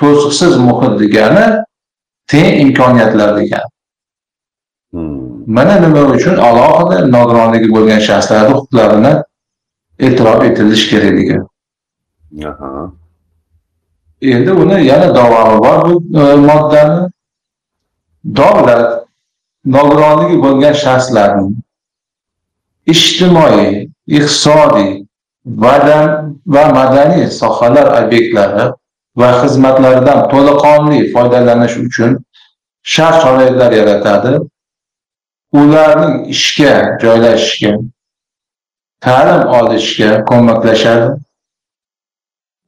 to'siqsiz 0.00 0.52
muhit 0.68 0.94
degani 1.02 1.46
teng 2.32 2.50
imkoniyatlar 2.64 3.30
degani. 3.40 3.68
Mana 5.56 5.74
nima 5.84 6.02
uchun 6.16 6.36
alohida 6.48 6.98
nogironligi 7.16 7.68
bo'lgan 7.76 8.00
shaxslarni 8.08 8.52
huquqlarini 8.58 9.12
e'tirof 10.06 10.40
etilishi 10.48 10.86
kerakligi 10.92 11.36
endi 14.22 14.52
uni 14.52 14.86
yana 14.86 15.14
davomi 15.14 15.58
bor 15.64 15.84
bu 15.84 16.18
e, 16.20 16.34
moddani. 16.34 17.10
Davlat 18.36 19.06
nogironligi 19.64 20.36
bo'lgan 20.42 20.74
shaxslarning 20.84 21.50
ijtimoiy 22.92 23.88
iqtisodiy 24.16 24.90
vadan 25.64 26.08
va 26.54 26.64
madaniy 26.78 27.26
sohalar 27.40 27.88
obyektlari 28.00 28.64
va 29.20 29.28
xizmatlaridan 29.40 30.20
to'laqonli 30.32 30.98
foydalanish 31.12 31.76
uchun 31.86 32.10
shart 32.94 33.16
sharoitlar 33.22 33.72
yaratadi. 33.80 34.32
Ularning 35.60 36.16
ishga 36.34 36.74
joylashishga 37.02 37.72
ta'lim 39.04 39.42
olishga 39.58 40.10
ko'maklashadi. 40.30 41.08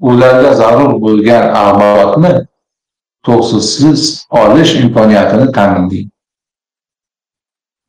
Ularga 0.00 0.54
zarur 0.60 0.92
bo'lgan 1.04 1.44
axborotni 1.62 2.32
to'xtovsiz 3.26 4.00
olish 4.42 4.72
imkoniyatini 4.82 5.46
ta'minlaydi 5.56 6.10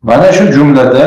mana 0.08 0.34
shu 0.38 0.45
jumlada 0.56 1.06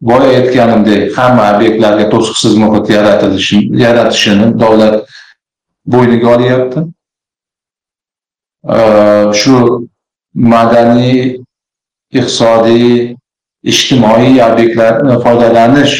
boya 0.00 0.28
aytganimdek 0.38 1.18
hamma 1.18 1.44
obyektlarga 1.56 2.10
to'siqsiz 2.10 2.54
muhit 2.62 2.90
yaratilishi 2.96 3.58
yaratishini 3.84 4.46
davlat 4.60 4.96
bo'yniga 5.92 6.28
olyapti. 6.36 6.80
Shu 9.40 9.54
madaniy 10.52 11.18
iqtisodiy 12.18 13.16
ijtimoiy 13.72 14.42
obyektlarni 14.48 15.14
foydalanish 15.24 15.94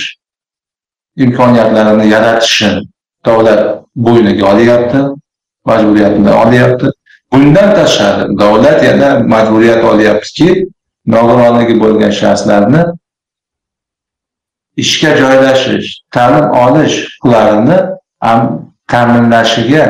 imkoniyatlarini 1.25 2.07
yaratishni 2.15 2.73
davlat 3.27 3.85
bo'yniga 3.97 4.45
olyapti 4.53 5.01
majburiyatini 5.65 6.33
olyapti. 6.43 6.87
Bundan 7.33 7.75
tashqari 7.75 8.39
davlat 8.39 8.83
yana 8.89 9.19
majburiyat 9.19 9.85
olyaptiki 9.85 10.69
nogironligi 11.07 11.81
bo'lgan 11.83 12.13
shaxslarni 12.21 12.83
ishga 14.83 15.11
joylashish 15.21 15.89
ta'lim 16.15 16.47
olish 16.65 16.97
huquqlarini 17.05 17.79
ta'minlashiga 18.93 19.85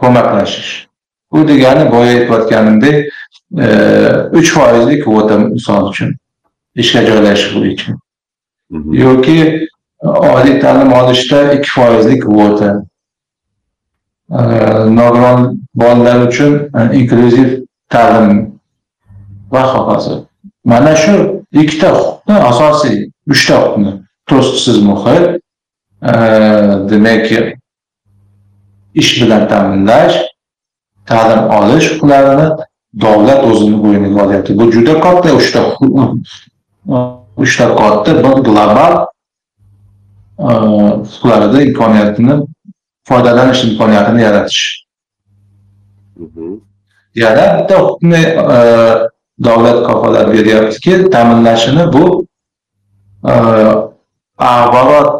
ko'maklashish. 0.00 0.72
Bu 1.32 1.48
degani 1.48 1.92
boya 1.92 2.12
aytayotganimdek 2.18 3.12
e, 3.58 3.66
uch 4.38 4.50
foizli 4.56 5.04
kvota 5.04 5.38
misol 5.38 5.88
uchun 5.90 6.10
ishga 6.74 7.00
joylashish 7.08 7.54
bo'yicha 7.56 7.92
yoki 9.04 9.68
oliy 10.02 10.60
ta'lim 10.60 10.92
olishda 10.92 11.52
ikki 11.52 11.70
foizlik 11.70 12.22
kvota. 12.22 12.82
Nogiron 14.98 15.60
bolalar 15.74 16.26
uchun 16.26 16.70
e, 16.78 16.96
inklyuziv 16.98 17.50
ta'lim 17.88 18.60
va 19.50 19.62
hokazo. 19.74 20.24
Mana 20.64 20.96
shu 20.96 21.44
ikkita 21.52 21.90
huquqni 21.96 22.38
asosiy 22.50 22.96
uchta 23.30 23.56
huquqni 23.62 23.92
to'siqsiz 24.26 24.82
muhit 24.88 25.24
e, 26.02 26.12
demak 26.90 27.26
ish 28.94 29.12
bilan 29.22 29.48
ta'minlash 29.48 30.16
ta'lim 31.06 31.42
olish 31.58 31.86
huquqlarini 31.92 32.48
davlat 33.04 33.44
o'zini 33.50 33.78
bo'yniga 33.84 34.24
olyapti. 34.24 34.58
Bu 34.58 34.72
juda 34.72 35.00
katta 35.00 35.34
uchta 35.40 35.60
uchta 37.44 37.66
katta 37.76 38.10
bir 38.24 38.34
global 38.48 39.11
huquqlarida 40.42 41.62
imkoniyatini 41.66 42.34
foydalanish 43.08 43.64
imkoniyatini 43.68 44.22
yaratish 44.22 44.62
yana 47.14 47.44
bitta 47.58 47.74
huquqni 47.82 48.22
davlat 49.46 49.78
kafolat 49.86 50.26
beryaptiki 50.34 51.10
ta'minlashini 51.10 51.92
bu 51.92 52.04
axborot 54.38 55.10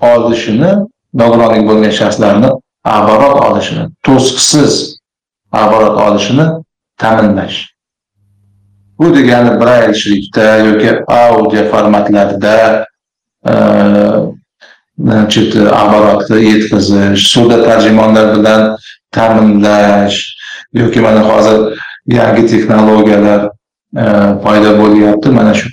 olishini 0.00 0.70
nogironligi 1.20 1.64
bo'lgan 1.68 1.94
shaxslarni 2.00 2.50
axborot 2.94 3.36
olishini 3.46 3.84
to'siqsiz 4.06 4.72
axborot 5.52 5.96
olishini 6.06 6.46
ta'minlash 7.02 7.58
bu 8.98 9.14
degani 9.16 9.60
brail 9.60 9.94
shriftda 10.02 10.46
yoki 10.68 10.90
audio 11.08 11.62
formatlarda 11.72 12.86
значит 14.98 15.56
axborotni 15.56 16.38
yetkazish 16.50 17.22
suvda 17.32 17.64
tarjimonlar 17.64 18.26
bilan 18.36 18.76
ta'minlash 19.12 20.18
yoki 20.72 21.00
mana 21.00 21.22
hozir 21.28 21.58
yangi 22.06 22.46
texnologiyalar 22.46 23.50
paydo 24.44 24.70
bo'lyapti 24.80 25.28
mana 25.38 25.54
shu 25.54 25.66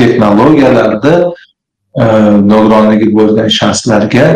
texnologiyalarda 0.00 1.14
nogironligi 2.52 3.08
bo'lgan 3.18 3.48
shaxslarga 3.58 4.26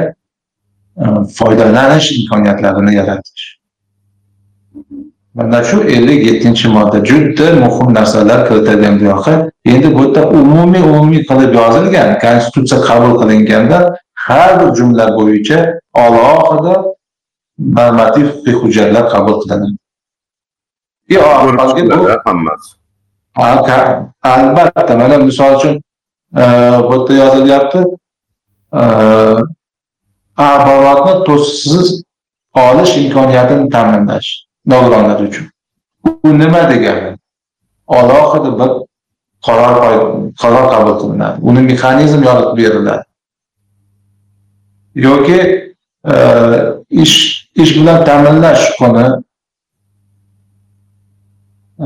foydalanish 1.38 2.12
imkoniyatlarini 2.18 2.94
yaratish 2.94 3.44
mana 5.35 5.64
shu 5.64 5.83
ellik 5.96 6.27
yettinchi 6.27 6.68
modda 6.68 7.05
juda 7.11 7.46
muhim 7.64 7.94
narsalar 7.94 8.48
kiritilgan 8.48 9.01
bu 9.01 9.05
yoqqa 9.05 9.35
endi 9.64 9.94
bu 9.94 10.03
yerda 10.03 10.29
umumiy 10.29 10.83
umumiy 10.83 11.22
qilib 11.27 11.55
yozilgan 11.61 12.18
konstitutsiya 12.25 12.81
qabul 12.88 13.14
qilinganda 13.20 13.79
har 14.27 14.51
bir 14.61 14.75
jumla 14.79 15.07
bo'yicha 15.18 15.59
alohida 16.05 16.75
normativ 17.59 18.27
huquqiy 18.27 18.55
hujjatlar 18.62 19.05
qabul 19.14 19.37
qilinadi. 19.42 19.77
Albatta 24.22 24.96
mana 24.96 25.18
misol 25.18 25.57
uchun 25.57 25.75
e, 26.37 26.44
bu 26.88 26.94
yerda 26.94 27.12
yozilyapti 27.22 27.81
e, 28.81 28.83
axborotni 30.37 31.14
to'siqsiz 31.27 31.87
olish 32.66 32.92
imkoniyatini 33.03 33.68
ta'minlash 33.75 34.29
nogironlar 34.66 35.20
uchun. 35.29 35.46
Bu 36.05 36.38
nima 36.38 36.70
degani? 36.70 37.11
Alohida 37.88 38.51
bir 38.59 38.70
qaror 39.46 39.74
qaror 40.42 40.66
qabul 40.72 40.94
qilinadi. 41.00 41.38
Uni 41.42 41.61
mexanizm 41.70 42.22
yoritib 42.28 42.57
beriladi. 42.57 43.05
Yoki 44.94 45.38
e, 46.12 46.14
ish 46.90 47.16
ish 47.55 47.72
bilan 47.76 48.05
ta'minlash 48.05 48.64
kuni 48.78 49.07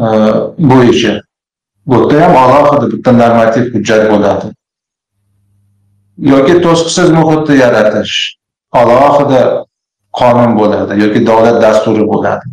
e, 0.02 0.04
bo'yicha. 0.58 1.14
Bu 1.86 1.94
yerda 1.94 2.24
ham 2.24 2.36
alohida 2.36 2.86
bitta 2.92 3.12
normativ 3.12 3.64
hujjat 3.74 4.10
bo'ladi. 4.12 4.46
Yoki 6.32 6.54
to'siqsiz 6.64 7.08
muhitni 7.18 7.56
yaratish 7.64 8.14
alohida 8.72 9.42
qonun 10.18 10.52
bo'ladi 10.60 10.92
yoki 11.04 11.26
davlat 11.26 11.62
dasturi 11.62 12.04
bo'ladi. 12.12 12.46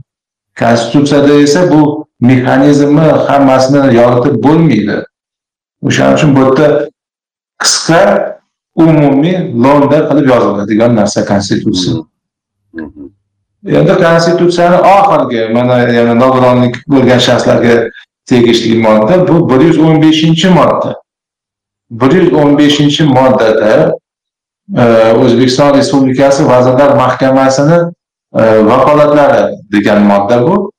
Konstitutsiyada 0.60 1.34
esa 1.34 1.72
bu 1.72 2.03
mexanizmni 2.30 3.08
hammasini 3.28 3.96
yoritib 4.00 4.36
bo'lmaydi. 4.46 4.98
O'shaning 5.88 6.18
uchun 6.18 6.36
bu 6.36 6.42
yerda 6.46 6.68
qisqa 7.64 8.02
umumiy 8.86 9.38
lo'nda 9.64 10.00
qilib 10.10 10.28
yoziladigan 10.34 10.96
narsa 11.00 11.26
konstitutsiya. 11.32 12.02
Endi 13.80 13.94
konstitutsiyani 14.04 14.80
oxirgi 14.96 15.42
mana 15.56 15.78
yana 15.98 16.16
nogironlik 16.24 16.76
bo'lgan 16.94 17.20
shaxslarga 17.28 17.76
tegishli 18.30 18.78
modda 18.86 19.28
bu 19.28 19.50
bir 19.50 19.62
yuz 19.68 19.80
o'n 19.88 20.02
beshinchi 20.02 20.50
modda. 20.60 20.96
Bir 22.02 22.12
yuz 22.20 22.34
o'n 22.34 22.58
beshinchi 22.58 23.04
moddada 23.18 23.94
e, 24.78 24.84
o'zbekiston 25.24 25.74
respublikasi 25.78 26.48
vazirlar 26.48 26.96
mahkamasini 26.96 27.80
e, 28.40 28.42
vakolatlari 28.66 29.44
degan 29.72 30.02
modda 30.12 30.48
bu 30.48 30.73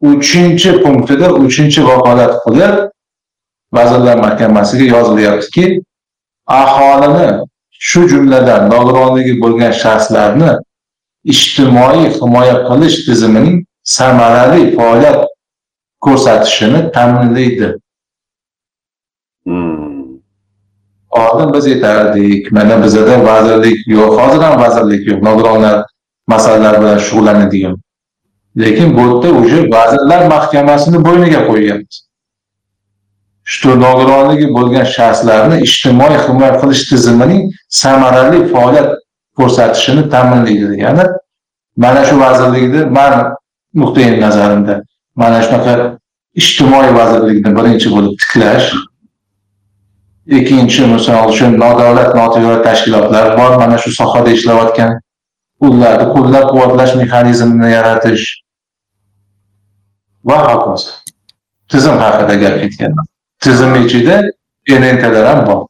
uchinchi 0.00 0.82
punktida 0.82 1.32
uchinchi 1.34 1.82
vakolat 1.82 2.32
qilib 2.44 2.90
vazirlar 3.72 4.16
mahkamasiga 4.16 4.84
yozilyaptiki 4.96 5.82
aholini 6.46 7.28
shu 7.70 8.08
jumladan 8.08 8.70
nogironligi 8.70 9.34
bo'lgan 9.42 9.72
shaxslarni 9.82 10.50
ijtimoiy 11.32 12.04
himoya 12.18 12.56
qilish 12.68 12.96
tizimining 13.06 13.56
samarali 13.82 14.76
faoliyat 14.76 15.26
ko'rsatishini 16.00 16.80
ta'minlaydi. 16.94 17.68
Hmm. 19.44 19.88
oldin 21.10 21.54
biz 21.54 21.66
aytardik 21.66 22.52
mana 22.52 22.84
bizada 22.84 23.24
vazirlik 23.24 23.78
yo'q. 23.86 24.10
Hozir 24.20 24.42
ham 24.46 24.60
vazirlik 24.60 25.02
yo'q. 25.08 25.20
Nogironlar 25.28 25.76
masalalari 26.26 26.80
bilan 26.82 26.98
shug'ullanadigan 27.06 27.74
lekin 28.62 28.96
bu 28.96 29.00
yerda 29.00 29.28
уже 29.40 29.58
vazirlar 29.74 30.26
mahkamasini 30.34 30.98
bo'yniga 31.06 31.40
qo'yganmiz. 31.48 31.96
Shu 33.54 33.70
nogironligi 33.84 34.46
bo'lgan 34.56 34.86
shaxslarni 34.96 35.56
ijtimoiy 35.66 36.18
himoya 36.26 36.52
qilish 36.60 36.82
tizimining 36.90 37.42
samarali 37.82 38.38
faoliyat 38.52 38.90
ko'rsatishini 39.38 40.02
ta'minlaydi. 40.12 40.66
Degani 40.72 41.04
mana 41.78 42.04
shu 42.08 42.20
vazirlikni 42.24 42.80
man 42.98 43.12
nuqtai 43.80 44.20
nazarimda 44.20 44.74
mana 45.20 45.38
shunaqa 45.46 45.74
ijtimoiy 46.42 46.90
vazirlikni 47.00 47.50
birinchi 47.58 47.88
bo'lib 47.94 48.14
tiklash 48.22 48.68
ikkinchi 50.38 50.86
misol 50.94 51.30
uchun 51.32 51.56
nodavlat 51.64 52.10
notijorat 52.20 52.64
tashkilotlar 52.68 53.26
bor 53.38 53.56
mana 53.62 53.78
shu 53.84 53.90
sohada 54.00 54.30
ishlayotgan 54.38 54.90
ularni 55.68 56.06
qo'llab 56.14 56.44
quvvatlash 56.50 56.92
mexanizmini 57.00 57.70
yaratish 57.76 58.26
va 60.24 60.38
hokazo 60.48 60.90
tizim 61.68 61.96
haqida 62.04 62.34
gap 62.34 62.60
ketganman 62.62 63.06
tizim 63.40 63.74
ichida 63.74 64.22
nntlar 64.68 65.26
ham 65.26 65.46
bor. 65.46 65.66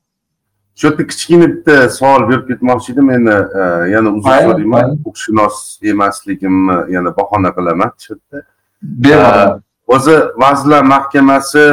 Shu 0.78 0.86
yerda 0.86 1.06
kichkina 1.06 1.46
bitta 1.52 1.88
savol 1.88 2.28
berib 2.28 2.48
ketmoqchi 2.48 2.92
edim. 2.92 3.10
Endi 3.10 3.30
e, 3.30 3.62
yana 3.94 4.10
uzr 4.10 4.36
so'rayman. 4.44 4.98
huquqshunos 5.04 5.56
emasligimni 5.92 6.76
yana 6.94 7.16
bahona 7.16 7.50
qilaman. 7.56 7.90
Shu 8.04 8.14
yerda. 8.14 8.46
Bemalol 8.82 9.60
o'zi 9.94 10.16
vazirlar 10.42 10.82
mahkamasi 10.94 11.64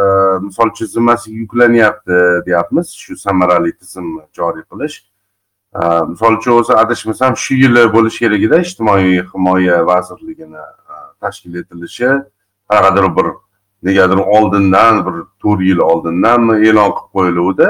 e, 0.00 0.02
misol 0.46 0.72
uchun 0.74 0.86
zimmasiga 0.86 1.36
yuklanyapti 1.42 2.18
deyapmiz. 2.46 2.88
Shu 3.02 3.16
samarali 3.16 3.72
tizimni 3.78 4.22
joriy 4.38 4.64
qilish. 4.70 4.96
E, 5.80 5.82
misol 6.12 6.38
uchun 6.38 6.52
o'zi 6.60 6.72
adashmasam 6.82 7.36
shu 7.44 7.54
yili 7.62 7.84
bo'lishi 7.96 8.18
kerak 8.24 8.42
edi 8.48 8.56
ijtimoiy 8.66 9.22
himoya 9.32 9.86
vazirligini 9.92 10.62
e, 10.66 10.85
tashkil 11.26 11.54
etilishi 11.62 12.10
qanaqadir 12.70 13.06
bir 13.16 13.26
negadir 13.82 14.16
oldindan 14.16 15.06
bir 15.06 15.14
to'rt 15.42 15.60
yil 15.60 15.78
oldindanmi 15.78 16.54
e'lon 16.68 16.90
qilib 16.96 17.10
qo'yiluvdi. 17.16 17.68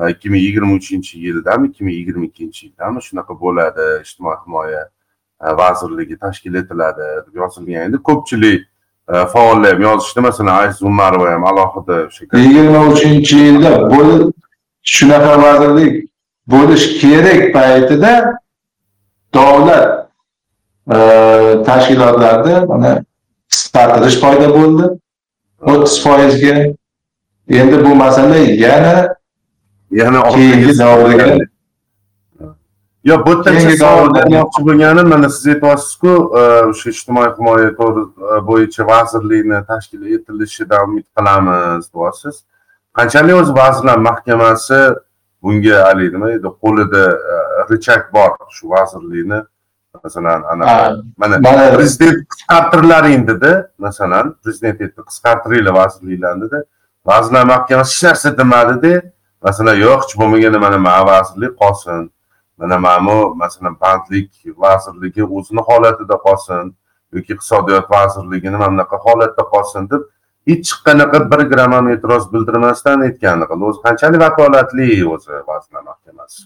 E, 0.00 0.10
ikki 0.10 0.30
ming 0.30 0.42
yigirma 0.42 0.72
uchinchi 0.80 1.18
yildami 1.26 1.68
ikki 1.68 1.84
ming 1.84 1.94
yigirma 1.94 2.24
ikkinchi 2.24 2.66
yildami 2.66 3.02
shunaqa 3.08 3.40
bo'ladi 3.40 3.86
ijtimoiy 4.04 4.38
himoya 4.46 4.82
e, 5.44 5.56
vazirligi 5.60 6.18
tashkil 6.24 6.54
etiladi. 6.54 7.06
Deb 7.26 7.34
yozilgan 7.42 7.88
edi 7.88 8.02
ko'pchilik 8.08 8.60
e, 9.12 9.26
faollar 9.34 9.72
ham 9.74 9.82
yozishdi. 9.82 10.20
Masalan 10.20 10.54
aziz 10.62 10.82
umarova 10.82 11.32
ham 11.32 11.44
alohida 11.44 11.96
o'sha 12.08 12.24
yigirma 12.44 12.80
uchinchi 12.92 13.36
yilda 13.46 13.72
bo'lib 13.94 14.28
shunaqa 14.94 15.32
vazirlik 15.46 15.94
bo'lish 16.52 16.86
kerak 17.00 17.40
paytida 17.54 18.12
davlat 19.34 20.07
tashkilotlarida 21.68 22.66
mana 22.66 22.90
qisqartirish 23.50 24.20
paydo 24.24 24.48
bo'ldi. 24.56 24.90
O'ttiz 25.72 26.02
foizga. 26.04 26.56
Endi 27.48 27.84
bu 27.84 27.94
masala 27.94 28.36
yana 28.36 29.16
yana 29.90 30.28
keyingi 30.28 30.78
davrga 30.78 31.38
yo 33.04 33.26
bu 33.26 33.30
yerda 33.30 34.14
bermoqchi 34.14 34.64
bo'lganim 34.66 35.08
mana 35.08 35.28
siz 35.28 35.46
aytyapsizku 35.54 36.12
e, 36.40 36.42
o'sha 36.70 36.90
ijtimoiy 36.90 37.30
himoya 37.38 37.68
e, 37.70 38.46
bo'yicha 38.48 38.86
vazirlikni 38.86 39.58
tashkil 39.70 40.02
etilishidan 40.16 40.88
umid 40.88 41.06
qilamiz 41.16 41.84
deyapsiz. 41.94 42.36
Qanchalik 42.98 43.34
o'zi 43.40 43.52
vazirlar 43.60 43.98
mahkamasi 44.08 44.80
bunga 45.42 45.78
haligi 45.86 46.14
nima 46.16 46.30
edi 46.38 46.48
qo'lida 46.62 47.04
e, 47.34 47.36
richak 47.70 48.12
bor 48.16 48.32
shu 48.56 48.70
vazirlikni 48.74 49.40
masalan 49.94 50.42
anaqa 50.52 51.02
mana 51.16 51.76
prezident 51.76 52.18
qisqartiringlar 52.32 53.04
dedi 53.28 53.52
masalan 53.78 54.34
prezident 54.42 54.80
aytdi 54.80 55.00
qisqartiringlar 55.08 55.74
vazirliklarni 55.80 56.44
dedi 56.44 56.58
vazirlar 57.10 57.44
mahkamasi 57.52 57.90
hech 57.94 58.02
narsa 58.08 58.38
demadida 58.40 58.92
masalan 59.46 59.76
yo'q 59.84 60.00
hech 60.02 60.14
bo'lmaganda 60.20 60.58
mana 60.66 60.78
mana 60.88 61.06
vazirlik 61.12 61.52
qolsin 61.62 62.10
mana 62.58 62.78
mana 62.78 63.06
bu 63.06 63.34
masalan 63.42 63.74
bandlik 63.84 64.30
vazirligi 64.64 65.22
o'zini 65.36 65.62
holatida 65.68 66.16
qolsin 66.26 66.64
yoki 67.14 67.30
iqtisodiyot 67.36 67.86
vazirligi 67.96 68.50
mana 68.50 68.68
bunaqa 68.74 68.96
holatda 69.06 69.42
qolsin 69.54 69.82
deb 69.92 70.02
hech 70.50 70.70
qanaqa 70.86 71.18
bir 71.30 71.40
gram 71.52 71.72
ham 71.76 71.86
e'tiroz 71.94 72.24
bildirmasdan 72.32 72.98
aytgani 73.08 73.44
qildi 73.50 73.64
o'zi 73.70 73.80
qanchalik 73.86 74.20
vakolatli 74.26 74.88
o'zi 75.14 75.32
vazirlar 75.50 75.82
mahkamasi 75.90 76.38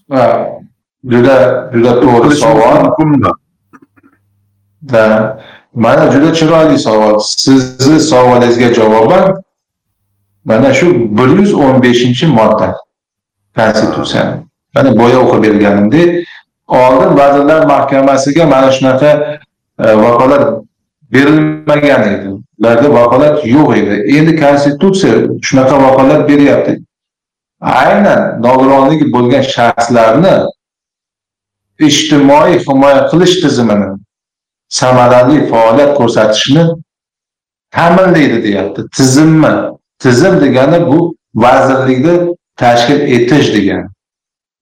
juda 1.11 1.71
juda 1.75 1.93
to'g'ri 2.01 2.35
savol 2.37 2.93
mana 5.75 6.13
juda 6.13 6.33
chiroyli 6.33 6.79
savol. 6.79 7.19
Sizni 7.19 8.01
savolingizga 8.01 8.75
javoban 8.75 9.43
mana 10.45 10.75
shu 10.75 10.87
115 10.87 12.27
modda 12.27 12.77
Konstitutsiyani. 13.57 14.37
Mana 14.75 14.99
boya 14.99 15.19
o'qib 15.19 15.43
berganimdek, 15.43 16.29
oldin 16.69 17.17
Vazirlar 17.17 17.67
Mahkamasiga 17.67 18.47
mana 18.47 18.73
shunaqa 18.73 19.39
e, 19.79 19.97
vakolat 19.97 20.63
berilmagan 21.13 22.03
edi. 22.13 22.29
Ularda 22.59 22.95
vakolat 22.95 23.47
yo'q 23.47 23.77
edi. 23.77 24.17
Endi 24.19 24.37
Konstitutsiya 24.41 25.15
shunaqa 25.43 25.83
vakolat 25.83 26.29
beryapti. 26.29 26.81
Aynan 27.61 28.43
nogironligi 28.43 29.13
bo'lgan 29.13 29.43
shaxslarni 29.43 30.35
ijtimoiy 31.79 32.59
himoya 32.67 33.09
qilish 33.11 33.41
tizimini 33.43 33.89
samarali 34.69 35.47
faoliyat 35.51 35.97
ko'rsatishni 35.99 36.65
ta'minlaydi 37.71 38.43
deyapti. 38.45 38.83
Tizimmi? 38.97 39.53
Tizim 39.99 40.41
degani 40.41 40.87
bu 40.87 41.17
vazirlikni 41.35 42.35
tashkil 42.57 43.01
etish 43.01 43.55
degani. 43.55 43.87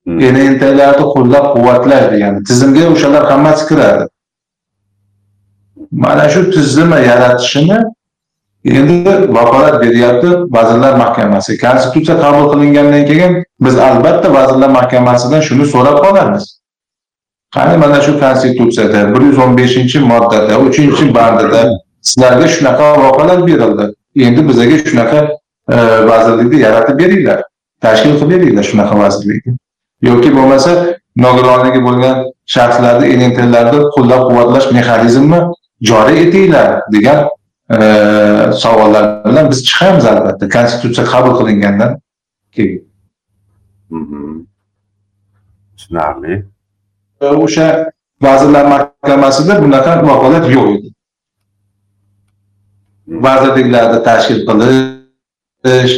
Hmm. 0.04 0.18
nntlarni 0.18 1.04
qo'llab 1.14 1.46
quvvatlash 1.54 2.06
degani. 2.12 2.44
Tizimga 2.48 2.88
o'shalar 2.92 3.24
hammasi 3.30 3.68
kiradi. 3.68 4.04
Mana 5.90 6.28
shu 6.28 6.50
tizimni 6.50 7.00
yaratishini 7.10 7.78
endi 8.64 9.34
vakolat 9.36 9.82
beryapti 9.82 10.28
vazirlar 10.56 10.94
mahkamasi. 11.02 11.58
Konstitutsiya 11.64 12.16
qabul 12.24 12.46
qilingandan 12.52 13.04
keyin 13.10 13.44
biz 13.64 13.76
albatta 13.88 14.34
vazirlar 14.38 14.70
mahkamasidan 14.78 15.40
shuni 15.48 15.66
so'rab 15.74 15.98
qolamiz 16.06 16.59
qani 17.54 17.76
mana 17.76 18.00
shu 18.00 18.20
konstitutsiyada 18.20 19.14
bir 19.14 19.20
yuz 19.26 19.38
o'n 19.38 19.56
beshinchi 19.58 19.98
moddada 20.00 20.58
uchinchi 20.66 21.14
bandida 21.14 21.62
sizlarga 22.02 22.46
shunaqa 22.54 22.86
voqealar 23.04 23.46
berildi. 23.46 23.84
Endi 24.26 24.48
bizaga 24.48 24.76
shunaqa 24.90 25.18
e, 25.74 25.76
vazirlikni 26.10 26.60
yaratib 26.66 26.98
beringlar 26.98 27.42
tashkil 27.84 28.14
qilib 28.20 28.30
beringlar 28.30 28.64
shunaqa 28.70 28.98
vazirlikni. 28.98 29.52
Yoki 30.02 30.30
bo'lmasa 30.36 30.72
nogironligi 31.24 31.80
bo'lgan 31.88 32.16
shaxslarni 32.54 33.06
nntlarni 33.30 33.80
qo'llab 33.96 34.22
quvvatlash 34.28 34.66
mexanizmini 34.76 35.40
joriy 35.90 36.22
etinglar 36.24 36.68
degan 36.94 37.18
e, 37.76 37.78
savollar 38.62 39.04
bilan 39.26 39.50
biz 39.50 39.58
chiqamiz 39.68 40.04
albatta. 40.12 40.48
Konstitutsiya 40.56 41.06
qabul 41.12 41.32
qilingandan 41.40 41.90
keyin. 42.56 42.80
Mhm. 43.90 44.46
tushunarli. 45.76 46.34
O'sha 47.20 47.90
vazirlar 48.22 48.64
mahkamasida 48.74 49.62
bunaqa 49.62 49.92
vakolat 50.10 50.46
yo'q 50.56 50.68
edi. 50.76 50.88
Vazirliklarni 53.26 53.98
tashkil 54.08 54.40
qilish 54.48 55.94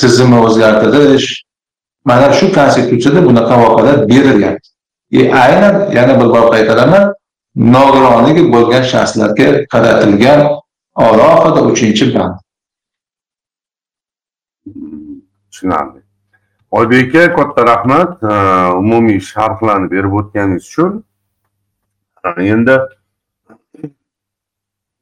tizimni 0.00 0.38
o'zgartirish 0.46 1.28
mana 2.08 2.32
shu 2.38 2.46
konstitutsiyada 2.58 3.20
bunaqa 3.28 3.54
vakolat 3.64 4.08
berilgan. 4.08 4.56
E 5.18 5.20
aynan 5.44 5.74
yana 5.96 6.14
bir 6.20 6.28
bor 6.34 6.46
qaytaraman 6.54 7.04
nogironligi 7.74 8.42
bo'lgan 8.54 8.84
shaxslarga 8.92 9.48
qaratilgan 9.72 10.40
alohida 11.06 11.60
uchinchi 11.70 12.04
band. 12.14 12.34
Tushunarli. 15.50 15.95
Oybek 16.76 17.14
aka 17.14 17.36
katta 17.36 17.66
rahmat. 17.66 18.22
Umumiy 18.82 19.20
sharhlarni 19.20 19.90
berib 19.90 20.12
o'tganingiz 20.20 20.64
uchun. 20.70 21.04
Endi 22.36 22.76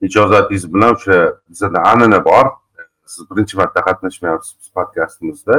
ijozatingiz 0.01 0.65
bilan 0.75 0.95
o'sha 0.95 1.19
bizada 1.51 1.79
an'ana 1.93 2.25
bor. 2.25 2.47
Siz 3.07 3.31
birinchi 3.31 3.57
marta 3.57 3.81
qatnashmayapsiz 3.89 4.71
podkastimizda. 4.77 5.57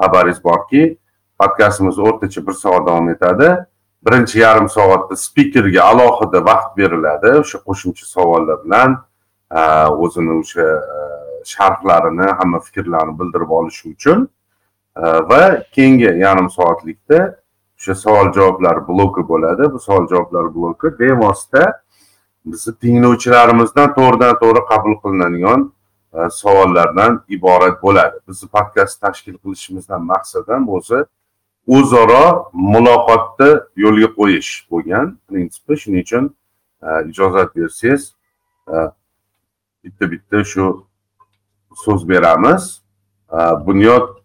Xabaringiz 0.00 0.40
borki 0.44 0.82
podkastimiz 1.40 1.98
o'rtacha 1.98 2.46
bir 2.46 2.52
soat 2.62 2.86
davom 2.86 3.08
etadi. 3.08 3.48
Birinchi 4.06 4.38
yarim 4.38 4.68
soatda 4.68 5.16
spikerga 5.16 5.82
alohida 5.90 6.44
vaqt 6.50 6.76
beriladi. 6.80 7.30
O'sha 7.42 7.58
qo'shimcha 7.68 8.06
savollar 8.14 8.58
bilan 8.64 8.90
o'zini 10.04 10.32
o'sha 10.40 10.66
sharhlarini 11.52 12.28
hamma 12.38 12.60
fikrlarini 12.66 13.18
bildirib 13.20 13.50
olishi 13.58 13.88
uchun. 13.96 14.28
Э, 15.00 15.28
va 15.30 15.62
keyingi 15.72 16.04
yarim 16.04 16.50
soatlikda 16.50 17.36
o'sha 17.78 17.94
savol 17.94 18.32
javoblar 18.32 18.88
bloki 18.88 19.22
bo'ladi. 19.28 19.72
Bu 19.72 19.78
savol 19.78 20.08
javoblar 20.08 20.54
bloki 20.54 20.98
bevosita 20.98 21.62
bizni 22.46 22.72
tinglovchilarimizdan 22.82 23.94
to'g'ridan 23.96 24.34
to'g'ri 24.42 24.62
qabul 24.70 24.94
qilinadigan 25.02 25.60
e, 26.14 26.18
savollardan 26.30 27.24
iborat 27.28 27.82
bo'ladi. 27.82 28.16
Bizni 28.28 28.48
podkast 28.56 29.00
tashkil 29.00 29.36
qilishimizdan 29.42 30.02
maqsad 30.12 30.48
ham 30.52 30.68
o'zi 30.76 31.00
o'zaro 31.76 32.26
muloqotni 32.52 33.50
yo'lga 33.84 34.08
qo'yish 34.18 34.50
bo'lgan 34.70 35.06
prinsipi. 35.28 35.74
Shuning 35.82 36.04
uchun 36.06 36.24
e, 36.86 36.88
ijozat 37.10 37.56
bersangiz 37.56 38.02
e, 38.74 38.76
bitta 39.84 40.04
bitta 40.12 40.44
shu 40.44 40.64
so'z 41.84 42.08
beramiz. 42.08 42.64
Bunyod 43.66 44.19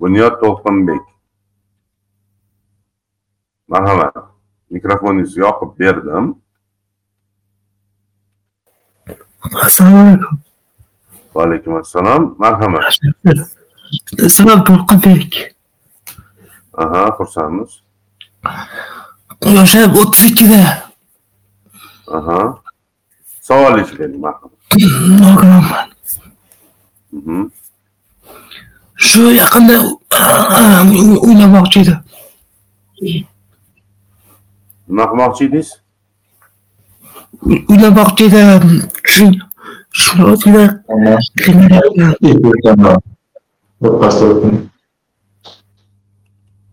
bunyod 0.00 0.34
to'lqinbek 0.42 1.04
marhamat. 3.68 4.14
Mikrofoningizni 4.70 5.40
yoqib 5.46 5.70
berdim. 5.80 6.24
Assalomu 9.66 9.98
alaykum. 10.04 10.40
Va 11.34 11.42
alaykum 11.46 11.72
assalom 11.82 12.22
marhamat 12.38 12.94
ismim 14.28 14.60
to'lqinbek 14.68 15.32
aha 16.82 17.02
xursandmiz. 17.18 17.70
Yoshim 19.56 19.94
o'ttiz 20.00 20.22
ikkida 20.30 20.62
aha 22.16 22.40
savolingizni 23.48 23.98
bering 24.00 24.20
marhamat. 24.26 24.58
Nogironman. 25.22 25.88
Mhm. 27.18 27.40
Shu 29.10 29.22
yaqinda 29.40 29.76
uylanmoqchi 31.28 31.80
edim 31.80 31.98
nima 34.88 35.04
qilmoqchi 35.10 35.44
edingiz? 35.44 35.68
Uylanmoqchi 37.70 38.24
edim 38.24 38.82
shu 39.12 39.26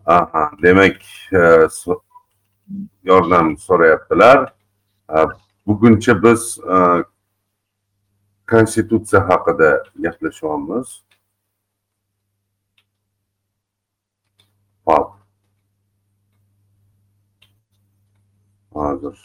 aha 0.06 0.50
demak 0.62 0.96
e, 1.32 1.68
yordam 3.04 3.56
so'rayaptilar. 3.58 4.52
E, 5.10 5.18
buguncha 5.66 6.22
biz 6.22 6.58
e, 6.58 6.76
konstitutsiya 8.50 9.28
haqida 9.28 9.70
gaplashyapmiz 10.04 10.88
hop 14.88 15.08
hozir 18.72 19.16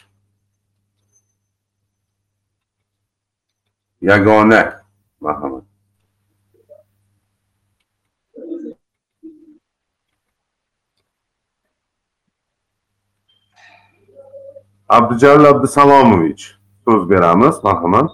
yagona 4.00 4.60
marhamat 5.20 5.64
abdujalil 14.88 15.44
abdusalomovich 15.44 16.44
so'z 16.84 17.02
beramiz 17.10 17.56
marhamat 17.64 18.10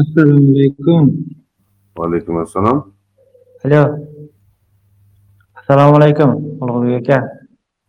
assalomu 0.00 0.48
alaykum 0.56 1.04
va 1.96 2.02
alaykum 2.08 2.34
assalom 2.44 2.78
alo 3.64 4.15
assalomu 5.66 5.96
alaykum 5.96 6.30
ulug'bek 6.62 7.10
aka. 7.10 7.18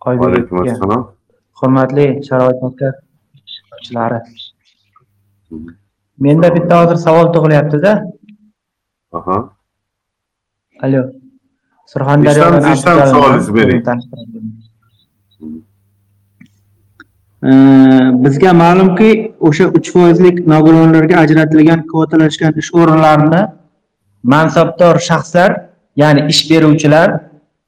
Oybek 0.05 0.25
alaykum 0.27 0.57
aka 0.61 0.71
assalom 0.71 1.01
hurmatli 1.59 2.05
sharoit 2.27 2.57
maktab 2.65 2.93
ishtirokchilari. 3.47 4.19
Menda 6.19 6.49
bitta 6.55 6.73
hozir 6.81 6.97
savol 7.05 7.27
tug'ilyaptida. 7.35 7.91
Aha. 9.17 9.37
Alo. 10.83 11.01
Surxondaryodan 11.91 12.75
savolingizni 12.75 13.55
bering. 13.55 13.81
bizga 18.25 18.51
ma'lumki 18.63 19.09
o'sha 19.47 19.65
uch 19.77 19.87
foizlik 19.95 20.37
nogironlarga 20.53 21.15
ajratilgan 21.23 21.81
kvotalashgan 21.91 22.53
ish 22.61 22.69
o'rinlarini 22.79 23.41
mansabdor 24.33 24.95
shaxslar 25.09 25.49
ya'ni 26.01 26.21
ish 26.33 26.41
beruvchilar 26.49 27.09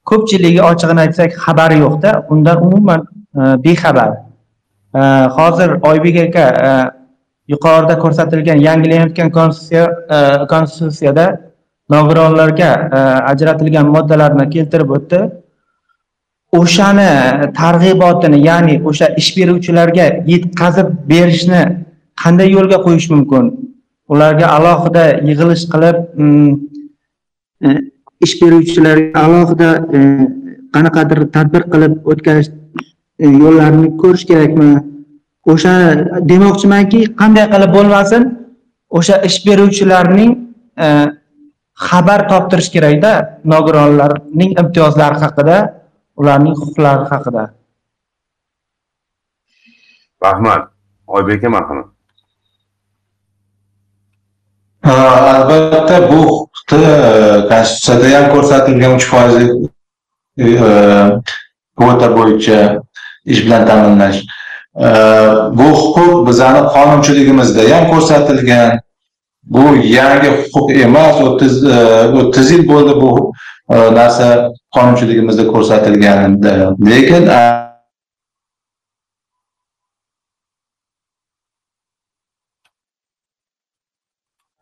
ko'pchiligi 0.04 0.62
ochig'ini 0.70 1.00
aytsak 1.06 1.30
xabari 1.44 1.78
yo'qda. 1.84 2.10
Undan 2.32 2.64
umuman 2.66 3.00
e, 3.36 3.40
bexabar. 3.64 4.10
E, 4.94 5.00
hozir 5.36 5.70
oybek 5.90 6.16
aka 6.26 6.46
e, 6.68 6.70
yuqorida 7.52 7.98
ko'rsatilgan 7.98 8.58
yangilanayotgan 8.68 9.30
konstitutsiya 9.30 9.86
konstitutsiyada 10.52 11.26
nogironlarga 11.90 12.70
ajratilgan 13.32 13.86
moddalarni 13.94 14.50
keltirib 14.54 14.90
o'tdi. 14.96 15.20
O'shani 16.60 17.10
targ'ibotini 17.60 18.38
ya'ni 18.48 18.74
o'sha 18.90 19.06
ish 19.20 19.30
beruvchilarga 19.36 20.06
yetkazib 20.32 20.88
berishni 21.10 21.62
qanday 22.22 22.48
yo'lga 22.56 22.78
qo'yish 22.86 23.08
mumkin? 23.14 23.44
Ularga 24.12 24.46
alohida 24.56 25.04
yig'ilish 25.28 25.64
qilib 25.72 25.96
mm, 26.22 26.52
ish 28.24 28.34
beruvchilarga 28.42 29.20
alohida 29.24 29.70
e, 29.96 29.98
qanaqadir 30.74 31.20
tadbir 31.34 31.62
qilib 31.72 31.94
o'tkazish 32.12 32.50
e, 33.18 33.26
yo'llarini 33.42 33.88
ko'rish 34.02 34.24
kerakmi? 34.30 34.70
O'sha 35.52 35.74
demoqchimanki 36.32 37.00
qanday 37.20 37.46
qilib 37.54 37.72
bo'lmasin 37.76 38.26
o'sha 38.98 39.20
ish 39.28 39.38
beruvchilarning 39.46 40.32
e, 40.84 40.88
xabar 41.88 42.26
toptirish 42.32 42.70
kerakda 42.74 43.12
nogironlarning 43.54 44.50
imtiyozlari 44.62 45.22
haqida 45.24 45.56
ularning 46.20 46.58
huquqlari 46.60 47.08
haqida. 47.12 47.44
Rahmat. 50.26 50.68
Oybek 51.16 51.38
aka 51.40 51.48
marhamat 51.56 51.99
albatta 54.84 56.12
bu 56.12 56.16
huquqni 56.16 56.84
e, 56.84 57.48
konstitutsiyada 57.48 58.16
ham 58.16 58.30
ko'rsatilgan 58.34 58.94
uch 58.96 59.04
foizlik 59.04 59.50
e, 60.38 60.44
e, 60.44 60.70
kvota 61.78 62.16
bo'yicha 62.16 62.78
ish 63.24 63.44
bilan 63.46 63.66
ta'minlash. 63.66 64.20
Bu 65.58 65.66
huquq 65.80 66.26
bizani 66.28 66.62
qonunchiligimizda 66.74 67.62
ham 67.76 67.90
ko'rsatilgan. 67.92 68.78
Bu 69.44 69.64
yangi 69.84 70.30
huquq 70.54 70.70
emas 70.84 71.20
o'ttiz 71.26 71.64
o'ttiz 72.20 72.52
yil 72.52 72.68
bo'ldi 72.68 72.94
bu 73.02 73.32
narsa 73.98 74.28
qonunchiligimizda 74.76 75.46
ko'rsatilgan 75.52 76.38
lekin 76.92 77.28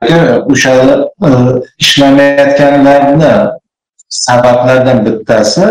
o'sha 0.02 0.72
e, 1.24 1.28
ishlamayotganlarni 1.78 3.50
sabablardan 4.08 5.06
bittasi 5.06 5.66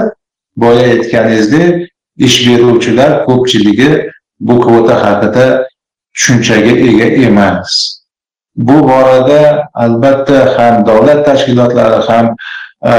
boya 0.55 0.83
aytganingizdek 0.83 1.89
ish 2.17 2.47
beruvchilar 2.47 3.25
ko'pchiligi 3.25 4.11
bu 4.39 4.61
kvota 4.61 4.95
haqida 5.03 5.67
tushunchaga 6.13 6.73
ega 6.89 7.07
emas. 7.27 8.03
Bu 8.55 8.77
borada 8.89 9.69
albatta 9.73 10.57
ham 10.57 10.85
davlat 10.85 11.25
tashkilotlari 11.25 11.99
ham 12.07 12.25
e, 12.85 12.93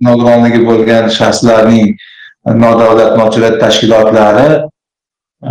nogironligi 0.00 0.66
bo'lgan 0.66 1.08
shaxslarning 1.18 1.96
nodavlat 2.64 3.16
notijorat 3.20 3.60
tashkilotlari 3.60 4.48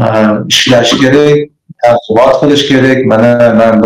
e, 0.02 0.06
ishlash 0.54 0.94
kerak 1.02 1.38
targ'ibot 1.84 2.34
qilish 2.42 2.64
kerak. 2.70 3.06
Mana 3.12 3.54
man 3.60 3.84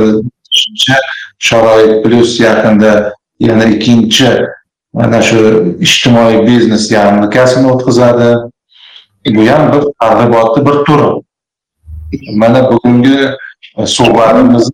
bilishimcha 0.58 0.96
sharoit 1.40 2.04
plyus 2.04 2.40
yaqinda 2.40 3.14
yana 3.40 3.66
ikkinchi 3.66 4.30
mana 4.94 5.22
shu 5.22 5.38
ijtimoiy 5.80 6.46
biznes 6.48 6.92
yarmarkasini 6.92 7.72
o'tkazadi. 7.72 8.52
Bu 9.36 9.42
ham 9.50 9.74
bir 9.74 9.84
targ'ibotni 10.02 10.66
bir 10.66 10.86
turi 10.86 11.22
mana 12.36 12.72
bugungi 12.72 13.30
e, 13.78 13.86
suhbatimiz 13.86 14.70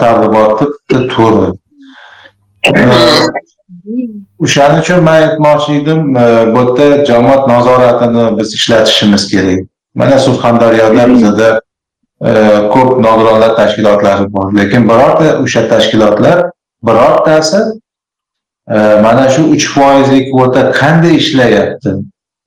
targ'ibotni 0.00 1.08
turi 1.08 1.46
e, 2.66 2.82
o'shaning 4.38 4.80
uchun 4.82 5.00
man 5.04 5.22
aytmoqchi 5.22 5.72
edim 5.80 6.16
e, 6.16 6.24
bu 6.54 6.60
yerda 6.60 7.04
jamoat 7.04 7.48
nazoratini 7.48 8.38
biz 8.38 8.54
ishlatishimiz 8.54 9.30
kerak. 9.30 9.60
Mana 9.94 10.18
surxondaryoda 10.18 11.14
bizada 11.14 11.60
ko'p 12.20 13.00
nogironlar 13.06 13.56
tashkilotlari 13.56 14.32
bor 14.32 14.52
lekin 14.58 14.88
birorta 14.88 15.38
o'sha 15.42 15.68
tashkilotlar 15.68 16.50
birortasi 16.86 17.60
e, 18.70 18.76
mana 19.04 19.30
shu 19.30 19.42
uch 19.54 19.66
foizlik 19.74 20.32
kvota 20.32 20.62
qanday 20.80 21.16
ishlayapti 21.22 21.90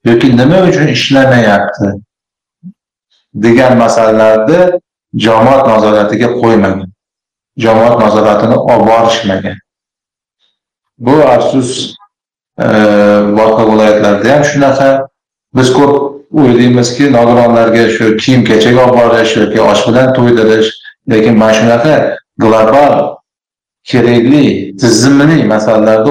yoki 0.05 0.37
nima 0.37 0.61
uchun 0.69 0.87
ishlamayapti 0.87 1.89
degan 3.33 3.77
masalalarni 3.83 4.61
jamoat 5.25 5.67
nazoratiga 5.67 6.29
qo'ymagan 6.41 6.89
jamoat 7.59 7.99
nazoratini 7.99 8.55
olib 8.55 8.87
borishmagan. 8.87 9.57
Bu 10.97 11.15
afsus 11.35 11.95
e, 12.59 12.65
boshqa 13.37 13.63
viloyatlarda 13.71 14.33
ham 14.33 14.43
shunaqa. 14.51 14.89
Biz 15.55 15.73
ko'p 15.73 15.93
o'ylaymizki 16.31 17.11
nogironlarga 17.13 17.89
shu 17.89 18.17
kiyim 18.17 18.43
kechak 18.49 18.77
olib 18.83 18.95
borish 18.99 19.35
yoki 19.37 19.61
osh 19.61 19.87
bilan 19.87 20.13
to'ydirish 20.17 20.69
lekin 21.11 21.37
mana 21.37 21.53
shunaqa 21.53 21.95
global 22.37 23.15
kerakli 23.83 24.75
tizimli 24.81 25.43
masalalarni 25.53 26.09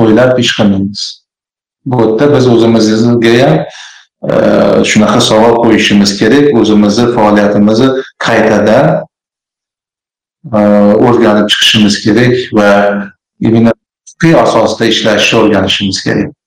o'ylab 0.00 0.38
ish 0.38 0.52
qilmaymiz. 0.58 1.02
Bu 1.84 1.96
yerda 2.02 2.36
biz 2.36 2.48
o'zimizga 2.54 3.32
ham 3.42 3.56
e, 4.30 4.34
shunaqa 4.90 5.20
savol 5.30 5.54
qo'yishimiz 5.64 6.10
kerak. 6.20 6.46
O'zimizni 6.60 7.06
faoliyatimizni 7.16 7.88
qaytadan 8.26 8.86
e, 10.58 10.60
o'rganib 11.08 11.46
chiqishimiz 11.52 11.94
kerak 12.04 12.34
va 12.58 12.70
asosida 13.42 14.42
asosda 14.44 14.84
ishlashni 14.92 15.38
o'rganishimiz 15.40 15.98
kerak. 16.06 16.37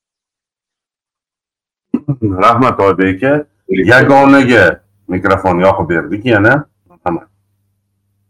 rahmat 2.45 2.79
oybek 2.79 3.23
aka 3.23 3.33
yagonaga 3.69 4.81
mikrofon 5.07 5.59
yoqib 5.65 5.87
berdik 5.89 6.25
yana. 6.25 6.65
Marhamat 6.89 7.27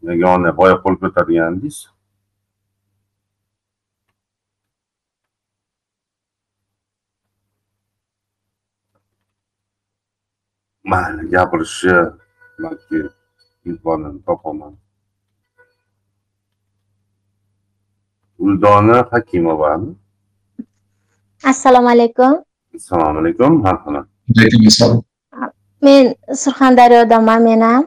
yagona 0.02 0.50
boya 0.56 0.76
qo'l 0.82 0.96
ko'targandingiz 1.02 1.76
mayli 10.90 11.22
gapirishni 11.32 11.96
balki 12.62 13.00
imkonini 13.68 14.20
topaman. 14.26 14.74
Uldona 18.42 18.96
hakimovami 19.10 19.94
assalomu 21.50 21.88
alaykum 21.94 22.42
assalomu 22.76 23.18
alaykum 23.22 23.52
marhamat. 23.66 24.06
Alaykum 24.36 24.66
assalom 24.70 25.00
men 25.86 26.14
surxondaryodanman 26.42 27.40
men 27.48 27.60
ham 27.68 27.84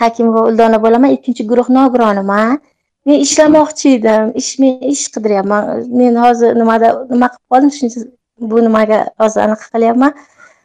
hakimova 0.00 0.40
uldona 0.48 0.78
bo'laman 0.84 1.10
ikkinchi 1.16 1.42
guruh 1.50 1.68
nogironiman 1.78 2.58
men 3.06 3.16
ishlamoqchi 3.26 3.88
edim 3.98 4.32
ish 4.40 4.52
men 4.62 4.74
ish 4.92 5.04
qidiryapman. 5.14 5.60
Men 6.00 6.12
hozir 6.24 6.50
nimada 6.60 6.88
nima 7.12 7.26
qilib 7.32 7.46
qoldim? 7.52 7.70
Shuning 7.76 7.92
uchun 7.92 8.06
bu 8.50 8.56
nimaga 8.66 8.98
hozir 9.20 9.40
anaqa 9.46 9.66
qilyapman 9.74 10.12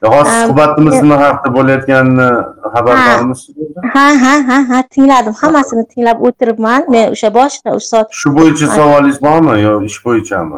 hozir 0.07 0.47
suhbatimiz 0.47 0.95
nima 1.01 1.17
haqida 1.23 1.49
bo'layotganini 1.55 2.29
xabardormisiz 2.73 3.55
ha. 3.93 4.05
ha 4.23 4.35
ha 4.47 4.57
ha 4.69 4.83
tingladim 4.95 5.33
hammasini 5.41 5.85
tinglab 5.87 6.23
o'tiribman. 6.27 6.85
Men 6.93 7.11
o'sha 7.15 7.29
boshida 7.33 7.75
o'sha 7.77 7.87
soat 7.91 8.07
shu 8.21 8.29
bo'yicha 8.37 8.67
savolingiz 8.77 9.19
bormi 9.27 9.55
yo 9.61 9.73
ish 9.89 9.99
bo'yichami 10.05 10.55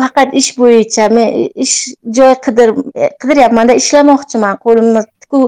faqat 0.00 0.34
ish 0.40 0.50
bo'yicha. 0.60 1.08
Men 1.16 1.28
ish 1.64 1.76
joy 2.18 2.34
qidir 2.46 2.68
qidiryapmanda 3.20 3.74
ishlamoqchiman. 3.82 4.54
Qo'limni 4.64 5.02
tikuv 5.22 5.42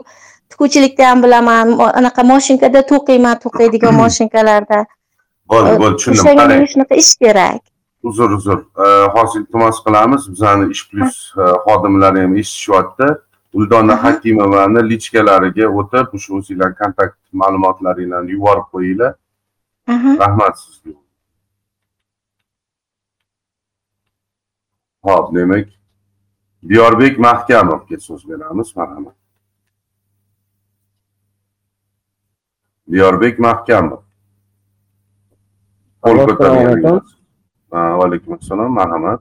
tikuvchilikda 0.51 1.09
ham 1.11 1.23
bilaman. 1.27 1.73
Anaqa 2.01 2.23
moshinkada 2.33 2.85
to'qiyman 2.93 3.41
to'qiydigan 3.45 3.95
moshinkalarda. 4.03 4.85
Bo'ldi 5.53 5.73
bo'ldi. 5.83 5.97
Tushundim. 6.05 6.39
qarang. 6.39 6.69
shunaqa 6.75 6.95
ish 7.05 7.13
kerak 7.23 7.61
uzr 8.09 8.31
uzr. 8.39 8.59
Hozir 9.15 9.41
iltimos 9.41 9.79
qilamiz. 9.87 10.23
Bizani 10.33 10.71
ish 10.75 10.85
plyus 10.91 11.17
xodimlari 11.67 12.21
ham 12.25 12.37
eshitishyapti 12.43 13.09
uldona 13.57 13.97
hakimovani 14.05 14.81
lichkalariga 14.91 15.67
o'tib 15.81 16.15
o'sha 16.17 16.35
o'zinglar 16.39 16.73
kontakt 16.83 17.19
ma'lumotlaringlarni 17.43 18.31
yuborib 18.37 18.67
qo'yinglar. 18.75 19.13
Rahmat 20.23 20.55
sizga. 20.61 20.93
Ho'p 25.07 25.27
demak 25.35 25.69
diyorbek 26.69 27.19
mahkamovga 27.19 27.99
so'z 28.09 28.29
beramiz. 28.31 28.77
Marhamat. 28.77 29.15
Diyorbek 32.91 33.39
mahkamov. 33.39 34.03
Qo'l 36.03 36.19
Ha, 36.19 37.01
vaalaykum 37.73 38.35
assalom 38.35 38.73
marhamat. 38.73 39.21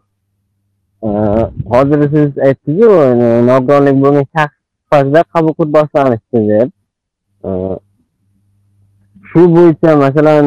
Hozir 1.71 2.09
siz 2.09 2.37
aytdingizu 2.37 2.89
nogironlik 3.49 3.95
bo'lgan 4.03 4.25
shaxs 4.35 4.55
sifatida 4.83 5.21
qabul 5.33 5.53
qilib 5.57 5.73
boshlanishi 5.77 6.39
deb. 6.51 6.69
Shu 9.29 9.41
bo'yicha 9.55 9.91
masalan 10.05 10.45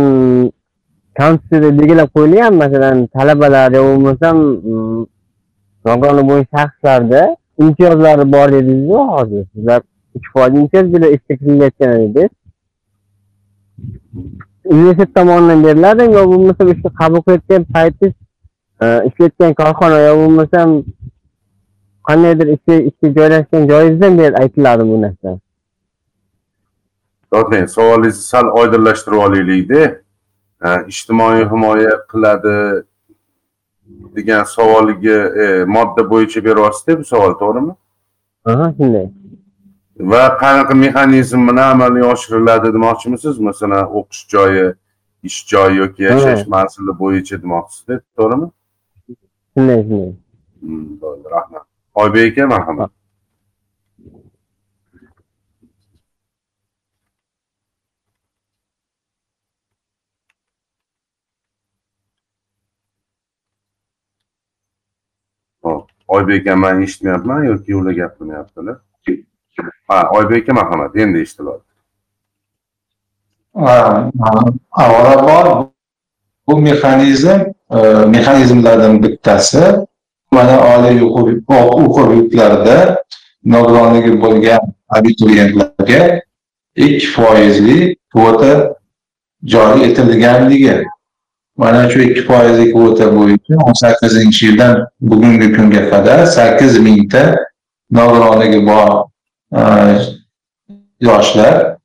konstitutsiyada 1.19 1.79
belgilab 1.79 2.09
qo'yilgan 2.17 2.55
masalan 2.63 3.07
talabalar 3.15 3.69
yo 3.79 3.83
bo'lmasam 3.89 4.37
mm, 4.39 5.07
nogironlik 5.89 6.27
bo'lgan 6.31 6.49
shaxslarda 6.55 7.23
imtiyozlari 7.63 8.25
bor 8.35 8.49
dedingizu 8.57 8.99
hozir 9.15 9.45
sizlar 9.53 9.81
uch 10.17 10.27
foiz 10.33 10.53
imtiyoz 10.61 10.87
bilan 10.95 11.11
ishga 11.17 11.35
kirilayotgan 11.41 11.91
edingiz. 11.97 12.31
Universitet 14.75 15.15
tomonidan 15.15 15.65
beriladimi 15.67 16.15
yo 16.19 16.25
bo'lmasa 16.33 16.65
o'sha 16.73 16.89
qabul 17.01 17.21
qilayotgan 17.27 17.65
paytingiz 17.75 18.15
e, 18.83 18.87
ishlayotgan 19.09 19.53
korxona 19.61 20.01
yo 20.09 20.17
bo'lmasam 20.21 20.75
qandaydir 22.09 22.49
ishga 22.57 22.75
ishga 22.91 23.09
joylashgan 23.19 23.71
joyingizdan 23.71 24.19
beri 24.19 24.35
aytiladi 24.43 24.91
bu 24.91 25.01
narsa? 25.05 25.39
Zotan 27.35 27.67
savolingizni 27.77 28.29
sal 28.33 28.47
oydinlashtirib 28.61 29.19
olaylikda 29.27 29.83
Ha, 30.59 30.71
ijtimoiy 30.91 31.45
himoya 31.51 31.91
qiladi 32.11 32.55
degan 34.17 34.45
savoliga 34.45 35.19
e, 35.43 35.45
modda 35.65 36.03
bo'yicha 36.13 36.43
beryapsizda 36.47 36.97
bu 36.99 37.05
savol 37.11 37.37
to'g'rimi? 37.43 37.75
Aha 38.53 38.67
shunday 38.79 39.07
va 39.99 40.23
qanaqa 40.43 40.75
mexanizm 40.75 41.49
bilan 41.49 41.71
amalga 41.75 42.07
oshiriladi 42.15 42.69
demoqchimisiz 42.77 43.39
masalan 43.49 43.85
o'qish 43.99 44.23
joyi 44.35 44.67
ish 45.29 45.41
joyi 45.53 45.77
yoki 45.83 46.03
yashash 46.11 46.47
manzili 46.55 46.93
bo'yicha 47.03 47.43
demoqchisizda 47.43 48.01
to'g'rimi 48.17 48.49
shunday 49.59 49.83
shunday. 49.83 50.15
Hmm, 50.61 51.01
bo'ldi 51.03 51.27
rahmat. 51.31 51.65
Oybek 51.95 52.39
aka 52.39 52.47
marhamat. 52.47 52.91
Oybek 66.09 66.47
aka 66.47 66.57
man 66.57 66.83
eshitmayapman 66.83 67.45
yoki 67.45 67.77
ular 67.77 67.93
gapirmayaptilar 67.93 68.77
ha 69.89 69.99
oybek 70.19 70.43
aka 70.43 70.53
marhamat 70.61 70.97
endi 70.97 71.19
eshitilyapti 71.25 71.69
Ha, 73.59 74.11
avvalambor 74.71 75.67
bu 76.47 76.57
mexanizm 76.57 77.41
e, 77.71 77.79
mexanizmlardan 78.07 79.03
bittasi 79.03 79.63
mana 80.31 80.57
oliy 80.77 81.03
o'quv 81.03 81.29
o'quv 81.83 82.09
yurtlarida 82.17 82.97
nogironligi 83.45 84.13
bo'lgan 84.23 84.61
abituriyentlarga 84.89 86.21
ikki 86.77 87.07
foizli 87.07 87.97
kvota 88.13 88.75
joriy 89.45 89.85
etilganligi. 89.91 90.85
Mana 91.57 91.91
shu 91.91 91.99
ikki 92.01 92.23
foizli 92.29 92.73
kvota 92.73 93.11
bo'yicha 93.17 93.55
o'n 93.67 93.75
sakkizinchi 93.83 94.47
yildan 94.47 94.87
bugungi 95.01 95.53
kunga 95.57 95.83
qadar 95.91 96.27
sakkiz 96.27 96.79
mingta 96.79 97.37
nogironligi 97.91 98.67
bor. 98.67 98.91
Э, 99.53 100.01
yoshlar 101.01 101.77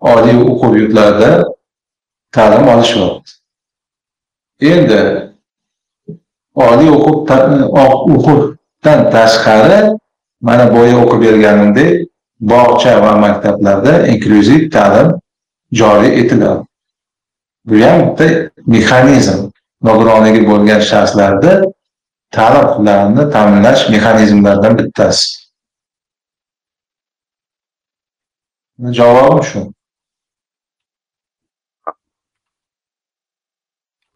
oliy 0.00 0.36
o'quv 0.44 0.76
yurtlarida 0.76 1.44
ta'lim 2.32 2.68
olishyapti. 2.68 3.32
Endi 4.60 5.00
oliy 6.54 6.90
o'quv 6.96 7.64
o'quvdan 8.14 9.00
tashqari 9.14 9.80
mana 10.40 10.66
boya 10.74 11.00
o'qib 11.02 11.20
berganimdek 11.26 12.08
bog'cha 12.52 12.92
va 13.04 13.16
maktablarda 13.24 14.06
inklyuziv 14.12 14.70
ta'lim 14.76 15.08
joriy 15.72 16.20
etiladi. 16.20 16.64
Bu 17.64 17.84
ham 17.84 17.98
bitta 18.06 18.50
mexanizm. 18.66 19.38
Nogironligi 19.82 20.42
bo'lgan 20.50 20.80
shaxslarni 20.92 21.54
ta'lim 22.36 22.64
huquqlarini 22.68 23.30
ta'minlash 23.34 23.82
mexanizmlaridan 23.94 24.78
bittasi. 24.78 25.39
Shu 28.88 29.72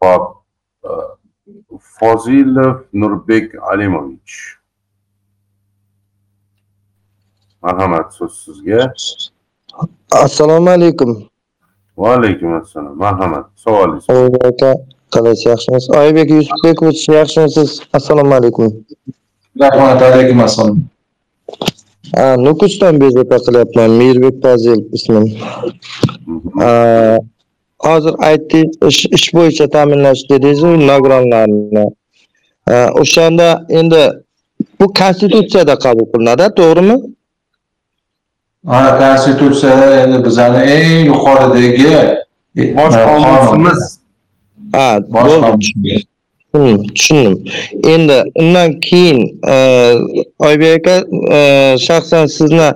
Hop. 0.01 0.23
e, 0.83 0.89
Fozilov 1.99 2.75
Nurbek 2.93 3.55
Alimovich. 3.71 4.35
Marhamat, 7.61 8.13
so'z 8.13 8.33
sizga. 8.45 8.93
assalomu 10.11 10.69
alaykum 10.69 11.27
Va 11.97 12.13
alaykum 12.17 12.53
assalom. 12.61 12.97
Marhamat, 12.97 13.45
savolingiz. 13.55 14.05
aka 14.49 14.71
qalaysiz 15.13 15.45
yaxshimisiz 15.51 15.89
oybek 16.01 16.29
yusufbekovich 16.37 17.03
yaxshimisiz 17.09 17.71
assalomu 17.97 18.33
alaykum 18.39 18.65
rahmat 19.61 20.01
alaykum 20.01 20.39
assalom 20.47 20.77
nukusdan 22.45 22.99
bezovta 23.01 23.37
qilyapman 23.45 23.89
mirbek 24.01 24.35
fozil 24.43 24.79
ismim 24.97 25.25
Ha, 26.59 27.17
hozir 27.87 28.13
aytdingiz 28.29 28.97
ish, 29.17 29.27
bo'yicha 29.35 29.65
ta'minlash 29.75 30.21
dedingizu 30.29 30.67
nogironlarni 30.89 31.85
Ha, 32.69 32.79
o'shanda 33.01 33.47
endi 33.79 34.01
bu 34.79 34.85
konstitutsiyada 34.99 35.75
qabul 35.85 36.05
qilinadi 36.13 36.45
to'g'rimi 36.59 36.95
ana 38.77 38.91
konstitutsiyada 39.01 39.87
endi 40.03 40.17
bizani 40.25 40.59
eng 40.75 41.05
yuqoridagi 41.11 41.91
Bosh 42.77 42.95
qonun. 43.05 43.23
qonunchimiz 43.23 43.79
ha 44.75 44.87
bosh 45.13 45.31
bo'ldi 45.31 45.41
qonun. 45.45 46.01
Hmm, 46.55 46.83
tushundim. 46.83 47.51
Endi 47.83 48.23
undan 48.35 48.79
keyin 48.79 49.39
e, 49.47 49.55
oybek 50.39 50.87
aka 50.87 50.95
e, 51.37 51.39
shaxsan 51.85 52.25
sizni 52.25 52.69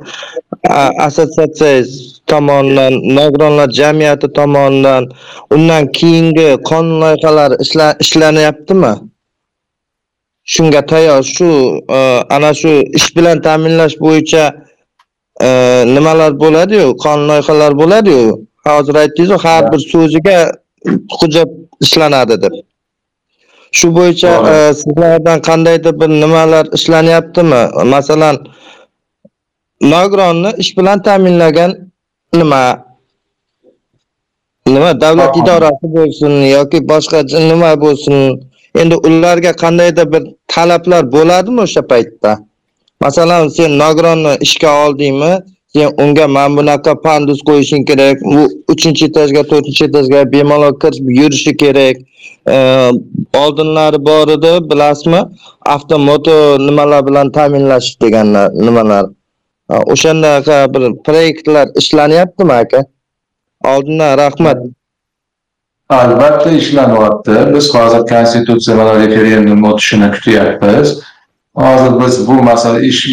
assotsiatsiyangiz 1.06 2.22
tomonidan 2.28 2.94
nogironlar 3.18 3.70
jamiyati 3.70 4.28
tomonidan 4.34 5.10
undan 5.56 5.92
keyingi 5.92 6.48
qonun 6.70 7.02
loyihalari 7.02 7.56
ishlanyaptimi? 8.04 8.94
Shunga 10.44 10.86
tayyor 10.86 11.24
shu 11.24 11.50
e, 11.90 12.00
ana 12.36 12.54
shu 12.54 12.72
ish 13.00 13.16
bilan 13.16 13.42
ta'minlash 13.42 13.96
bo'yicha 14.06 14.44
nimalar 15.96 16.40
bo'ladiyu? 16.40 16.98
Qonun 17.04 17.28
loyihalari 17.30 17.76
bo'ladiyu? 17.84 18.26
Hozir 18.68 18.96
aytdingizu 18.96 19.38
har 19.38 19.72
bir 19.72 19.80
so'ziga 19.92 20.38
hujjat 21.20 21.50
ishlanadi 21.82 22.42
deb. 22.42 22.54
Shu 23.72 23.88
bo'yicha 23.98 24.32
e, 24.52 24.74
sizlardan 24.82 25.42
qandaydir 25.48 25.94
bir 26.02 26.10
nimalar 26.10 26.66
ishlanyaptimi? 26.78 27.62
Masalan 27.94 28.36
nogironni 29.82 30.52
ish 30.58 30.72
bilan 30.78 31.04
ta'minlagan 31.08 31.72
nima? 32.34 32.64
Nima 34.68 35.02
davlat 35.02 35.38
idorasi 35.42 35.88
bo'lsin 35.98 36.34
yoki 36.56 36.80
boshqa 36.92 37.20
nima 37.50 37.72
bo'lsin? 37.86 38.16
Endi 38.82 38.96
ularga 39.08 39.52
qandaydir 39.64 40.06
bir 40.14 40.24
talablar 40.54 41.12
bo'ladimi 41.16 41.62
o'sha 41.68 41.82
paytda? 41.92 42.32
Masalan 43.02 43.48
sen 43.58 43.72
nogironni 43.84 44.34
ishga 44.46 44.72
oldingmi 44.86 45.32
sen 45.74 45.94
unga 46.04 46.28
mana 46.28 46.58
bunaqa 46.58 47.02
pandus 47.02 47.40
qo'yishing 47.50 47.84
kerak. 47.90 48.18
U 48.36 48.40
uchinchi 48.74 49.06
etajga 49.10 49.44
to'rtinchi 49.52 49.84
etajga 49.90 50.32
bemalol 50.32 50.74
kirib 50.84 51.06
yurishi 51.20 51.54
kerak. 51.64 51.96
Oldinlari 53.44 54.00
bor 54.06 54.28
edi 54.36 54.54
bilasizmi? 54.72 55.22
Avtomoto 55.76 56.36
nimalar 56.68 57.02
bilan 57.08 57.32
ta'minlash 57.32 57.90
deganlar 58.02 58.50
nimalar. 58.66 59.06
O'shandaqa 59.94 60.58
bir 60.74 60.84
proyektlar 61.06 61.68
ishlanyaptimi 61.82 62.54
aka? 62.54 62.80
Oldindan 63.72 64.18
rahmat. 64.18 64.58
Albatta 65.90 66.50
ishlanyapti. 66.52 67.32
Biz 67.56 67.76
hozir 67.76 68.02
konstitutsiya 68.14 68.78
mana 68.78 68.94
referendum 69.00 69.64
o'tishini 69.64 70.12
kutyapmiz. 70.16 70.88
Hozir 71.60 72.06
biz 72.06 72.28
bu 72.28 72.34
masala 72.34 72.80
ish 72.80 73.08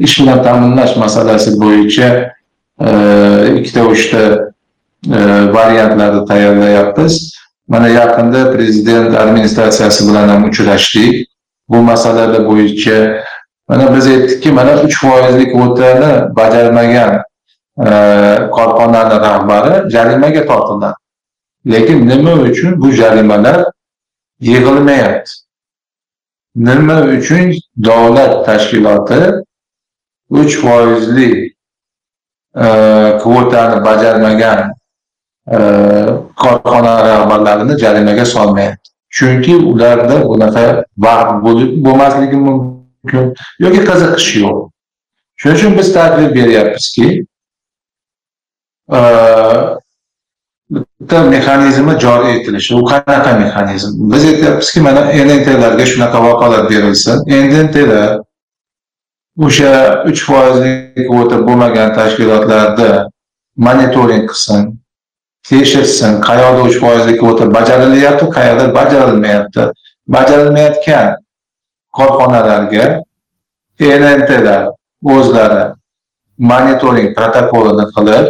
ish 0.00 0.20
bilan 0.20 0.42
ta'minlash 0.42 0.96
masalasi 0.96 1.60
bo'yicha 1.60 2.08
e, 2.80 2.88
ikkita 3.58 3.84
uchta 3.86 4.22
e, 5.16 5.18
variantlarni 5.54 6.24
tayyorlayapmiz. 6.26 7.34
Mana 7.68 7.88
yaqinda 7.88 8.52
prezident 8.52 9.14
administratsiyasi 9.14 10.08
bilan 10.08 10.28
ham 10.28 10.44
uchrashdik 10.44 11.28
bu 11.68 11.76
masalalar 11.76 12.48
bo'yicha. 12.48 13.22
Mana 13.68 13.96
biz 13.96 14.06
aytdikki 14.06 14.52
mana 14.52 14.82
uch 14.82 14.96
foizlik 15.00 15.54
o'tani 15.56 16.36
bajarmagan 16.36 17.22
e, 17.86 17.90
korxonani 18.56 19.16
rahbari 19.26 19.90
jarimaga 19.90 20.46
tortiladi 20.46 21.02
lekin 21.66 22.08
nima 22.08 22.32
uchun 22.32 22.80
bu 22.82 22.92
jarimalar 22.92 23.64
yig'ilmayapti? 24.40 25.41
Nima 26.54 27.02
uchun 27.16 27.52
davlat 27.76 28.46
tashkiloti 28.46 29.20
uch 30.30 30.56
foizli 30.62 31.52
e, 32.56 32.66
kvotani 33.22 33.84
bajarmagan 33.84 34.70
e, 35.52 35.56
korxona 36.36 36.94
rahbarlarini 37.08 37.78
jarimaga 37.78 38.24
solmayapti? 38.24 38.90
Chunki 39.10 39.56
ularda 39.56 40.16
bunaqa 40.28 40.84
vaqt 41.04 41.30
bo'lib- 41.44 41.74
bo'lmasligi 41.84 42.36
mumkin 42.36 43.34
yoki 43.64 43.80
qiziqish 43.88 44.30
yo'q. 44.42 44.68
Shuning 45.40 45.56
uchun 45.58 45.78
biz 45.78 45.92
taklif 45.92 46.34
beryapmizki 46.34 47.06
e, 48.92 49.00
bitta 51.02 51.22
mexanizmi 51.22 52.00
joriy 52.00 52.36
etilishi 52.36 52.74
u 52.74 52.84
qanaqa 52.84 53.38
mexanizm 53.38 54.12
biz 54.12 54.24
aytyapmizki 54.24 54.80
mana 54.80 55.00
NNTlarga 55.26 55.86
shunaqa 55.86 56.18
vakolat 56.24 56.70
berilsin 56.70 57.16
NNTlar 57.26 58.20
o'sha 59.46 60.04
uch 60.10 60.20
foizlik 60.28 61.08
kvota 61.08 61.36
bo'lmagan 61.46 61.94
tashkilotlarda 61.98 63.08
monitoring 63.56 64.24
qilsin 64.30 64.60
tekshirsin 65.48 66.20
qayerda 66.28 66.62
uch 66.68 66.76
foizlik 66.82 67.18
kvota 67.20 67.44
bajarilyapti 67.56 68.24
qayerda 68.36 68.74
bajarilmayapti 68.78 69.62
bajarilmayotgan 70.16 71.08
korxonalarga 71.98 72.86
NNTlar 73.80 74.62
o'zlari 75.14 75.64
monitoring 76.52 77.08
protokolini 77.16 77.86
qilib 77.96 78.26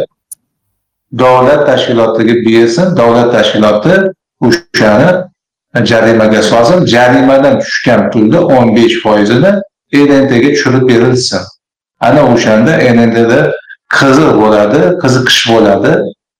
davlat 1.19 1.67
tashkilotiga 1.67 2.35
bersin. 2.45 2.97
Davlat 2.97 3.31
tashkiloti 3.35 3.93
o'shani 4.41 5.09
jarimaga 5.85 6.41
solsin. 6.41 6.85
Jarimadan 6.85 7.59
tushgan 7.59 8.11
pulni 8.11 8.39
o'n 8.39 8.75
besh 8.75 8.95
foizini 9.03 9.51
NNTga 9.93 10.49
tushirib 10.55 10.89
berilsin. 10.89 11.41
Ana 11.99 12.21
o'shanda 12.33 12.73
NNTda 12.95 13.39
qiziq 13.97 14.31
bo'ladi 14.41 14.81
qiziqish 15.03 15.41
bo'ladi. 15.51 15.91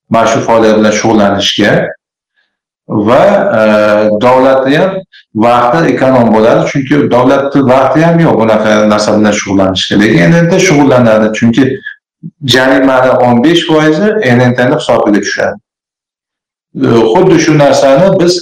Mana 0.10 0.28
shu 0.32 0.40
faoliyat 0.48 0.78
bilan 0.80 0.94
shug'ullanishga 1.00 1.72
va 2.88 3.22
e, 3.60 3.62
davlatni 4.26 4.78
ham 4.78 4.92
vaqti 5.46 5.80
ekonom 5.94 6.28
bo'ladi. 6.36 6.62
Chunki 6.72 6.96
davlatni 7.16 7.62
vaqti 7.74 8.00
ham 8.06 8.20
yo'q 8.26 8.36
bunaqa 8.42 8.72
narsa 8.94 9.10
bilan 9.18 9.34
shug'ullanishga. 9.40 9.96
Lekin 10.02 10.22
NNT 10.32 10.54
shug'ullanadi. 10.68 11.28
Chunki 11.40 11.64
jarimani 12.46 13.12
o'n 13.26 13.44
besh 13.44 13.66
foizi 13.68 14.10
NNTni 14.38 14.76
hisobiga 14.80 15.22
tushadi. 15.26 15.60
Xuddi 17.14 17.40
shu 17.46 17.58
narsani 17.58 18.08
biz 18.20 18.40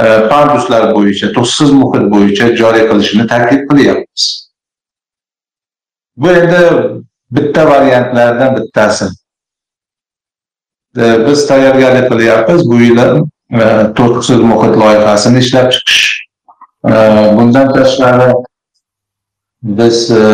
e, 0.00 0.04
panduslar 0.30 0.94
bo'yicha, 0.94 1.32
tuzsiz 1.36 1.70
muhit 1.80 2.06
bo'yicha 2.14 2.54
joriy 2.60 2.88
qilishni 2.90 3.26
taklif 3.32 3.66
qilyapmiz. 3.70 4.24
Bu 6.16 6.30
endi 6.30 6.62
bitta 7.30 7.66
variantlardan 7.70 8.56
bittasi. 8.56 9.10
Biz 10.96 11.46
tayyorgarlik 11.46 12.10
qilyapmiz 12.10 12.66
bu 12.70 12.80
yili 12.80 13.06
e, 13.50 14.38
muhit 14.52 14.76
loyihasini 14.82 15.38
ishlab 15.38 15.70
chiqish. 15.72 16.04
Bundan 17.36 17.72
tashqari 17.72 18.32
biz 19.62 20.10
e, 20.10 20.24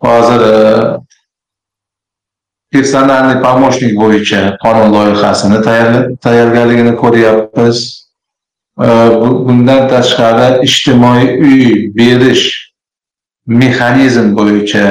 hozir 0.00 0.40
e, 0.40 0.98
personalniy 2.72 3.42
помощник 3.42 3.94
bo'yicha 4.00 4.40
qonun 4.64 4.92
loyihasini 4.96 5.58
tayyorgarligini 6.24 6.96
ko'ryapmiz. 7.02 7.78
Э, 8.80 8.88
bundan 9.46 9.88
tashqari 9.92 10.48
ijtimoiy 10.66 11.26
uy 11.46 11.62
berish 11.98 12.44
mexanizm 13.46 14.36
bo'yicha 14.38 14.84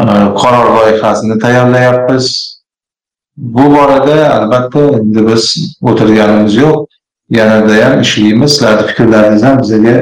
э, 0.00 0.04
qaror 0.40 0.66
loyihasini 0.78 1.38
tayyorlayapmiz. 1.44 2.26
Bu 3.36 3.64
borada 3.76 4.18
albatta 4.36 4.82
endi 4.98 5.26
biz 5.28 5.44
o'tirganimiz 5.82 6.54
yo'q. 6.64 6.86
Yanada 7.38 7.84
ham 7.84 8.00
ishlaymiz. 8.00 8.50
Sizlarni 8.54 8.86
fikrlaringiz 8.88 9.42
ham 9.42 9.62
bizga 9.62 9.96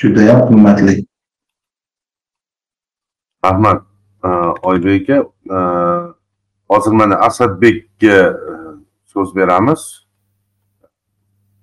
judayam 0.00 0.40
qimmatli. 0.48 1.04
rahmat 3.44 3.82
э, 4.24 4.28
oybek 4.62 5.10
aka 5.10 6.13
hozir 6.74 6.92
mana 7.00 7.14
asadbekka 7.28 8.16
e, 8.52 8.56
so'z 9.12 9.28
beramiz. 9.36 9.82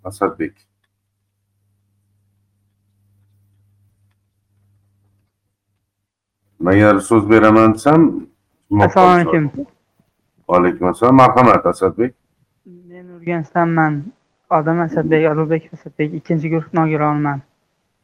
Asadbek. 0.04 0.56
Man 6.60 6.74
agar 6.74 7.00
so'z 7.00 7.30
beraman 7.30 7.74
desam 7.74 8.02
assalomu 8.86 9.14
alaykum. 9.14 9.44
Vaalaykum 10.50 10.88
assalom 10.92 11.16
marhamat 11.16 11.66
asadbek. 11.66 12.14
Men 12.90 13.06
urganchdanman 13.18 13.94
odam 14.58 14.80
asadbek 14.88 15.24
ulug'bek 15.32 15.64
asadbek 15.76 16.10
ikkinchi 16.20 16.48
guruh 16.54 16.70
nogironiman 16.80 17.40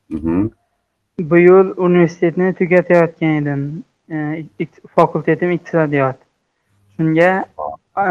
Mhm. 0.10 0.49
bu 1.30 1.38
yil 1.38 1.68
universitetni 1.88 2.53
tugatayotgan 2.60 3.34
edim. 3.41 3.62
E, 4.12 4.45
fakultetim 4.95 5.51
iqtisodiyot 5.58 6.18
shunga 6.98 7.45
e, 7.98 8.06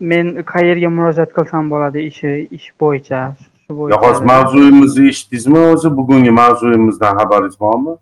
men 0.00 0.34
qayerga 0.52 0.88
murojaat 0.96 1.32
qilsam 1.38 1.70
bo'ladi 1.72 2.04
ishi 2.10 2.32
ish 2.58 2.68
bo'yicha 2.80 3.22
shu 3.68 3.88
Ya 3.90 3.96
hozir 4.02 4.24
mavzuyimizni 4.24 5.08
eshitdingizmi 5.08 5.58
o'zi? 5.58 5.96
Bugungi 5.96 6.30
mavzuyimizdan 6.30 7.18
xabaringiz 7.18 7.60
bormi? 7.60 7.96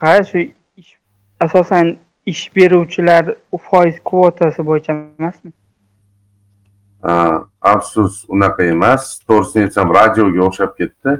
Ha 0.00 0.24
shu 0.24 0.38
ish 0.76 0.92
asosan 1.40 1.96
ish 2.26 2.44
beruvchilar 2.56 3.34
foiz 3.70 3.96
kvotasi 4.10 4.66
bo'yicha 4.68 4.92
emasmi? 4.92 5.52
Afsus 7.72 8.24
unaqa 8.28 8.62
emas. 8.74 9.18
To'g'risini 9.28 9.66
aytsam 9.68 9.94
radioga 9.98 10.46
o'xshab 10.48 10.72
ketdi. 10.80 11.16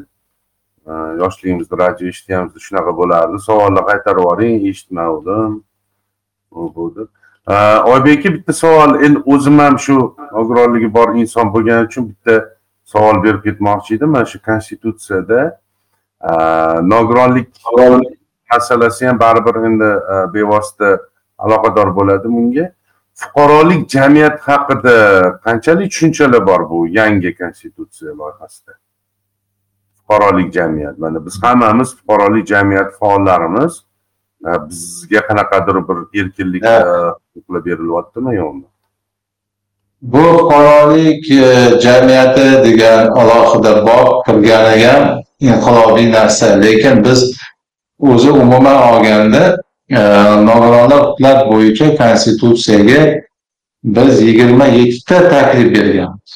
Yoshligimizda 1.23 1.79
radio 1.85 2.09
eshitganimizda 2.13 2.67
shunaqa 2.67 2.97
bo'lardi. 3.01 3.43
Savolni 3.49 3.83
qaytarib 3.91 4.23
yuboring 4.25 4.67
eshitmadim 4.71 5.63
u 6.51 6.75
bu 6.75 6.85
deb 6.97 7.11
oybek 7.93 8.19
aka 8.19 8.35
bitta 8.35 8.53
savol. 8.53 9.03
Endi 9.03 9.23
o'zim 9.27 9.59
ham 9.59 9.79
shu 9.79 10.15
nogironligi 10.33 10.95
bor 10.95 11.15
inson 11.15 11.53
bo'lgani 11.55 11.87
uchun 11.87 12.09
bitta 12.09 12.49
savol 12.85 13.23
berib 13.25 13.43
ketmoqchi 13.45 13.95
edim. 13.95 14.11
Mana 14.11 14.25
shu 14.25 14.43
konstitutsiyada 14.43 15.61
nogironlik 16.83 17.49
masalasi 18.53 19.07
ham 19.07 19.21
baribir 19.21 19.55
endi 19.69 19.85
ha, 19.85 20.35
bevosita 20.35 20.99
aloqador 21.39 21.97
bo'ladi 21.97 22.29
bunga. 22.29 22.73
Fuqarolik 23.15 23.89
jamiyat 23.91 24.41
haqida 24.41 24.97
qanchalik 25.45 25.91
tushunchalar 25.91 26.47
bor 26.47 26.71
bu 26.71 26.87
yangi 26.89 27.35
konstitutsiya 27.35 28.13
loyihasida? 28.19 28.73
Fuqarolik 29.99 30.53
jamiyat. 30.55 30.99
Mana 30.99 31.27
biz 31.27 31.43
hammamiz 31.43 31.97
fuqarolik 31.97 32.47
jamiyat 32.47 32.99
faollarimiz. 32.99 33.85
E, 34.47 34.51
bizga 34.69 35.21
qanaqadir 35.29 35.77
bir 35.89 36.21
erkinlik 36.21 36.65
e, 36.65 36.83
huquqlar 37.39 37.65
berilyaptimi 37.69 38.35
yo'qmi 38.41 38.67
Bu 40.03 40.19
fuqarolik 40.19 41.31
e, 41.31 41.81
jamiyati 41.81 42.65
degan 42.65 43.07
alohida 43.21 43.87
bob 43.87 44.27
kirgani 44.27 44.85
ham 44.85 45.21
inqilobiy 45.41 46.13
narsa. 46.13 46.63
Lekin 46.63 47.05
biz 47.05 47.37
o'zi 47.99 48.31
umuman 48.31 48.79
olganda 48.93 49.57
e, 49.91 50.01
nogironlar 50.49 51.01
huquqlar 51.05 51.51
bo'yicha 51.51 51.97
konstitutsiyaga 51.97 53.01
biz 53.85 54.23
yigirma 54.23 54.67
yettita 54.67 55.29
taklif 55.29 55.75
berganmiz. 55.77 56.31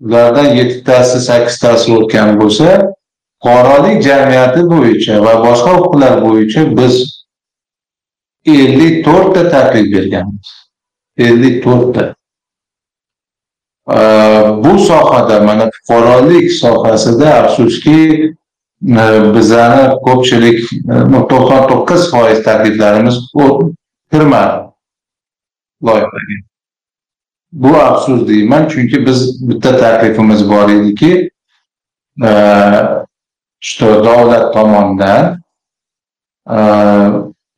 Ulardan 0.00 0.44
yettitasi, 0.44 1.20
sakkiztasi 1.20 1.92
o'tgan 1.96 2.40
bo'lsa, 2.40 2.68
fuqarolik 3.42 4.02
jamiyati 4.02 4.60
bo'yicha 4.72 5.14
va 5.24 5.34
boshqa 5.46 5.72
huquqlar 5.78 6.22
bo'yicha 6.24 6.76
biz 6.76 7.19
ellik 8.64 9.04
to'rtta 9.04 9.50
taklif 9.50 9.92
berganmiz. 9.94 10.48
ellik 11.16 11.64
to'rtta. 11.64 12.14
Bu 14.64 14.78
sohada 14.78 15.40
mana 15.40 15.70
fuqarolik 15.70 16.52
sohasida 16.52 17.34
afsuski 17.34 18.00
e, 18.88 19.34
bizani 19.34 19.96
ko'pchilik 20.06 20.60
e, 20.72 20.94
to'qson 21.30 21.62
to'qqiz 21.70 22.10
foiz 22.10 22.44
takliflarimiz 22.44 23.16
kirmadi. 24.12 24.70
Loyihaga. 25.82 26.36
Bu 27.52 27.76
afsus 27.76 28.28
deyman 28.28 28.68
chunki 28.68 29.06
biz 29.06 29.48
bitta 29.48 29.76
taklifimiz 29.78 30.50
bor 30.50 30.70
ediki 30.70 31.30
e, 32.24 32.30
что 33.60 34.04
davlat 34.04 34.54
tomonidan 34.54 35.42
e, 36.50 36.58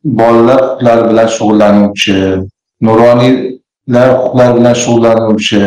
bolalar 0.04 0.60
huquqlari 0.62 1.10
bilan 1.10 1.28
shug'ullanuvchi 1.36 2.16
nuroniylar 2.86 4.08
huquqlari 4.18 4.54
bilan 4.58 4.74
shug'ullanuvchi 4.82 5.62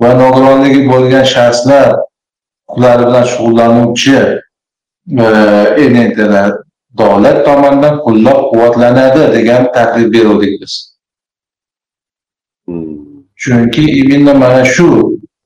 va 0.00 0.10
nogironligi 0.22 0.80
bo'lgan 0.92 1.24
shaxslar 1.34 1.88
huquqlari 1.94 3.06
bilan 3.08 3.24
shug'ullanuvchi 3.32 4.18
e, 5.24 5.28
NNTlar 5.92 6.50
davlat 6.98 7.44
tomonidan 7.46 7.94
qo'llab 8.04 8.38
quvvatlanadi 8.50 9.22
degan 9.36 9.72
taklif 9.74 10.12
beruvdik 10.14 10.54
biz. 10.62 10.74
Chunki 13.42 13.84
imенно 14.00 14.34
mana 14.34 14.64
shu 14.64 14.88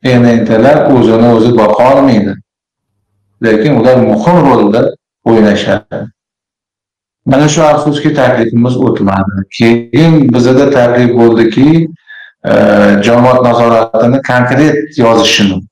NNTlar 0.04 0.76
o'zini 0.94 1.28
o'zi 1.36 1.50
boqa 1.60 1.82
olmaydi. 1.92 2.32
Lekin 3.44 3.72
ular 3.80 3.96
muhim 3.96 4.36
rolda 4.46 4.80
o'ynashadi. 5.24 6.13
Mana 7.26 7.48
shu 7.48 7.62
afsuski 7.62 8.14
taklifimiz 8.14 8.76
o'tmadi. 8.76 9.44
Keyin 9.58 10.32
bizada 10.34 10.70
taklif 10.70 11.16
bo'ldiki, 11.16 11.88
e, 12.44 12.52
jamoat 13.02 13.42
nazoratini 13.44 14.22
konkret 14.22 14.98
yozishini. 14.98 15.62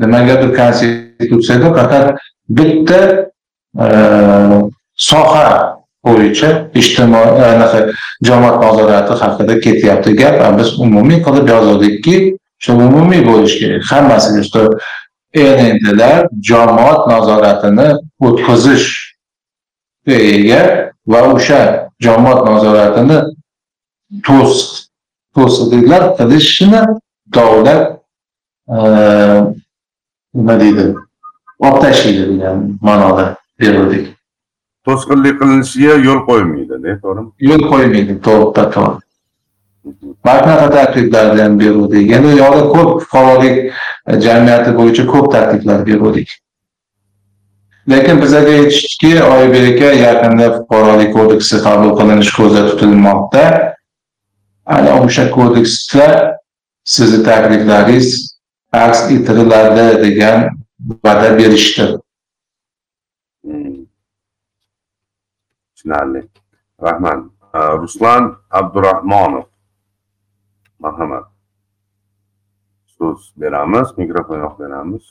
Nimagadir 0.00 0.56
konstitutsiyada 0.56 1.74
faqat 1.74 2.18
bitta 2.48 3.00
e, 3.84 3.86
soha 4.96 5.76
bo'yicha 6.06 6.50
ijtimoiy 6.74 7.42
e, 7.42 7.44
anaqa 7.54 7.80
jamoat 8.24 8.56
nazorati 8.64 9.12
haqida 9.24 9.60
ketyapti 9.60 10.16
gap. 10.16 10.58
Biz 10.58 10.78
umumiy 10.80 11.20
qilib 11.26 11.54
yozildikki, 11.54 12.16
shu 12.58 12.72
umumiy 12.72 13.26
bo'lishi 13.28 13.58
kerak. 13.60 13.82
Hammasiga 13.92 14.42
что 14.48 14.68
NNTlar 15.34 16.28
jamoat 16.40 17.06
nazoratini 17.08 17.88
o'tkazish 18.20 19.11
ega 20.06 20.92
va 21.06 21.20
o'sha 21.34 21.88
jamoat 22.00 22.44
nazoratini 22.48 23.18
to's 24.26 24.54
to'siqliklar 25.34 26.02
qilishini 26.18 26.82
davlat 27.34 27.82
e, 28.68 28.78
nima 30.34 30.54
deydi 30.60 30.84
olib 31.58 31.78
tashlaydi 31.84 32.24
degan 32.32 32.58
ma'noda 32.88 33.26
berdik 33.60 34.10
to'sqinlik 34.86 35.38
qilinishiga 35.40 35.94
yo'l 36.08 36.20
qo'ymaydi 36.28 36.74
to'g'rimi? 37.02 37.30
Yo'l 37.48 37.62
qo'ymaydi 37.72 38.14
to'g'ri 38.26 38.68
to'g'ri 38.76 39.02
shunaqa 39.82 40.70
takliflarni 40.70 41.42
ham 41.42 41.58
beruvdik 41.60 42.10
endi 42.16 42.30
yoqda 42.42 42.62
ko'p 42.74 42.90
fuqarolik 43.02 43.56
jamiyati 44.26 44.70
bo'yicha 44.78 45.04
ko'p 45.12 45.26
takliflar 45.32 45.86
beruvdik 45.86 46.28
lekin 47.88 48.22
bizaga 48.22 48.50
aytishdiki 48.50 49.24
oybek 49.24 49.64
aka 49.72 49.90
yaqinda 50.06 50.46
fuqarolik 50.56 51.10
kodeksi 51.16 51.56
qabul 51.66 51.92
qilinishi 51.98 52.32
ko'zda 52.38 52.62
tutilmoqda. 52.70 53.44
Ana 54.66 54.92
o'sha 55.04 55.24
kodeksda 55.36 56.06
sizni 56.84 57.24
takliflaringiz 57.28 58.08
aks 58.72 59.00
ettiriladi 59.14 59.86
degan 60.04 60.38
va'da 61.04 61.38
berishdi. 61.38 61.86
Tushunarli. 65.74 66.20
Rahmat 66.86 67.20
ruslan 67.82 68.22
abdurahmonov. 68.50 69.46
Marhamat. 70.78 71.24
So'z 72.94 73.20
beramiz 73.36 73.88
mikrofon 73.98 74.38
yoq 74.44 74.54
beramiz. 74.62 75.04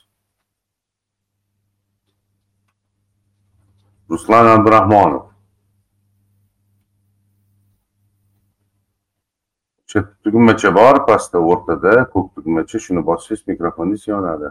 Ruslan 4.11 4.45
abdurahmonov. 4.55 5.23
O'sha 9.87 9.99
tugmacha 10.23 10.69
bor 10.79 10.95
pastda 11.07 11.37
o'rtada 11.51 11.93
ko'k 12.13 12.27
tugmacha 12.35 12.79
shuni 12.79 13.01
bossangiz 13.09 13.47
mikrofoningiz 13.47 14.07
yonadi 14.07 14.49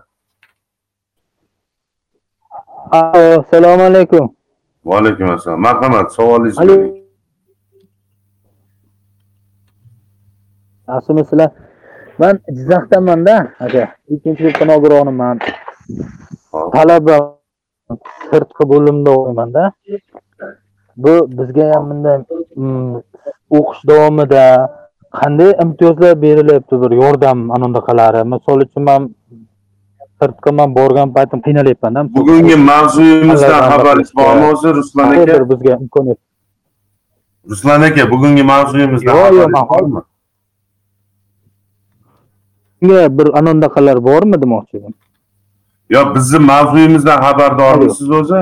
assalomu 2.90 3.82
alaykum. 3.82 4.34
Va 4.84 4.98
alaykum 4.98 5.30
assalom 5.30 5.60
marhamat 5.60 6.12
savolingizni 6.12 6.62
Alo. 6.62 6.76
bering 6.76 6.96
yaxshimisizlar? 10.88 11.50
Man 12.18 12.40
jizzaxdamanda 12.56 13.36
aka 13.64 13.84
ikkinchi 14.08 14.42
sinf 14.44 14.60
nogironiman 14.70 15.38
Hop. 16.52 16.72
talaba 16.74 17.39
sirtqi 18.30 18.64
bo'limda 18.72 19.10
o'qimanda 19.18 19.64
bu 20.96 21.14
bizga 21.38 21.66
ham 21.74 21.90
bunday 21.90 22.16
mm, 22.56 22.94
o'qish 23.58 23.82
davomida 23.90 24.44
qanday 25.20 25.50
imtiyozlar 25.64 26.22
berilyapti 26.22 26.80
bir 26.82 26.92
yordam 27.02 27.38
anaqalari 27.56 28.22
misol 28.34 28.58
uchun 28.66 28.82
man 28.90 29.08
sirtqa 30.22 30.50
man 30.58 30.74
borgan 30.78 31.08
paytim 31.16 31.40
qiynalyapmanda 31.46 32.00
bugungi 32.18 32.56
mavzuyimizdan 32.70 33.60
xabaringiz 33.70 34.10
bormi? 34.20 34.44
o'zi 34.52 34.68
ruslan 34.78 35.06
aka? 35.22 35.50
bizga 35.52 35.72
imkoniyat 35.82 36.20
ruslan 37.50 37.82
aka 37.88 38.10
bugungi 38.12 38.44
mavzuyimizdan 38.52 39.14
Yo'q, 39.16 39.34
yo'q, 39.40 39.50
xabaringiz 39.50 39.70
bormi? 39.74 40.02
Bunga 42.82 43.00
bir 43.18 43.28
anaqalar 43.38 44.04
bormi 44.08 44.42
demoqchi 44.42 44.76
edim 44.80 44.94
yo 45.90 46.14
bizni 46.14 46.38
mavzuyimizdan 46.38 47.18
xabardormisiz 47.24 48.10
o'zi? 48.10 48.40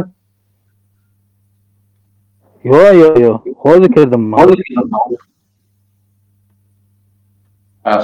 Yo'q 2.64 2.94
yo'q 3.02 3.16
yo'q 3.26 3.38
hozir 3.64 3.90
kirdim 3.94 4.22
man. 4.32 4.48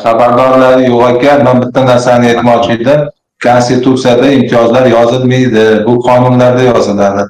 Xabardorlari 0.05 0.83
yo'q 0.91 1.03
ekan 1.11 1.45
man 1.47 1.63
bitta 1.63 1.81
narsani 1.91 2.27
aytmoqchi 2.33 2.73
edim. 2.79 3.01
Konstitutsiyada 3.45 4.27
imtiyozlar 4.37 4.87
yozilmaydi. 4.97 5.65
Bu 5.87 5.93
qonunlarda 6.07 6.63
yoziladi. 6.73 7.23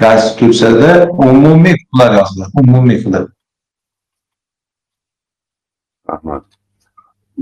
Konstitutsiyada 0.00 0.90
umumiy 1.28 1.74
huquqlar 1.78 2.10
yoziladi. 2.20 2.50
Umumiy 2.62 2.96
huquqlar 2.98 3.24
rahmat. 6.10 6.44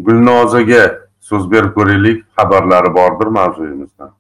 Gulnozaga 0.07 0.83
so'z 1.29 1.51
berib 1.53 1.73
ko'raylik. 1.79 2.19
Xabarlari 2.37 2.91
bordir 2.99 3.29
mavzuyimizdan 3.39 4.18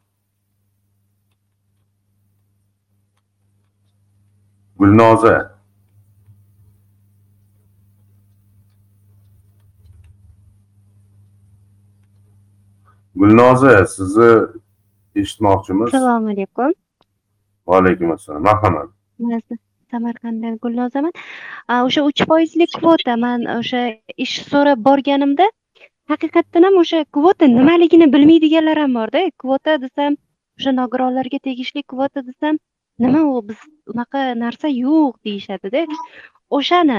gulnoza. 4.78 5.36
Gulnoza 13.14 13.86
sizni 13.86 14.30
eshitmoqchimiz. 15.20 15.88
Assalomu 15.94 16.30
alaykum. 16.34 16.76
Va 17.66 17.78
alaykum 17.80 18.12
assalom 18.16 18.42
marhamat 18.48 19.58
samarqanddan 19.92 20.58
gulnozaman. 20.62 21.12
O'sha 21.86 22.04
uch 22.08 22.22
foizli 22.30 22.66
kvota 22.76 23.16
man 23.24 23.46
o'sha 23.58 23.82
ish 24.24 24.36
so'rab 24.50 24.84
borganimda 24.88 25.46
haqiqatdan 26.12 26.68
ham 26.68 26.80
o'sha 26.82 27.04
kvota 27.16 27.50
nimaligini 27.58 28.06
bilmaydiganlar 28.14 28.82
ham 28.84 28.96
borda. 29.00 29.24
Kvota 29.42 29.78
desam 29.84 30.18
o'sha 30.58 30.74
nogironlarga 30.80 31.38
tegishli 31.48 31.82
kvota 31.92 32.26
desam 32.30 32.60
nima 32.98 33.20
u 33.32 33.42
biz 33.48 33.60
unaqa 33.92 34.20
narsa 34.44 34.68
yo'q 34.68 35.14
deyishadida. 35.26 35.84
O'shani 36.58 36.98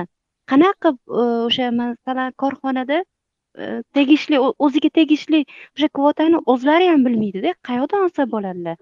qanaqa 0.52 0.90
e, 1.22 1.24
o'sha 1.48 1.72
masalan 1.80 2.32
korxonada 2.44 3.00
e, 3.02 3.66
tegishli 3.98 4.38
o'ziga 4.66 4.90
tegishli 5.00 5.42
o'sha 5.76 5.90
kvotani 5.98 6.42
o'zlari 6.54 6.88
ham 6.92 7.06
bilmaydida. 7.08 7.54
Qayerdan 7.68 8.06
olsa 8.08 8.28
bo'ladilar? 8.36 8.78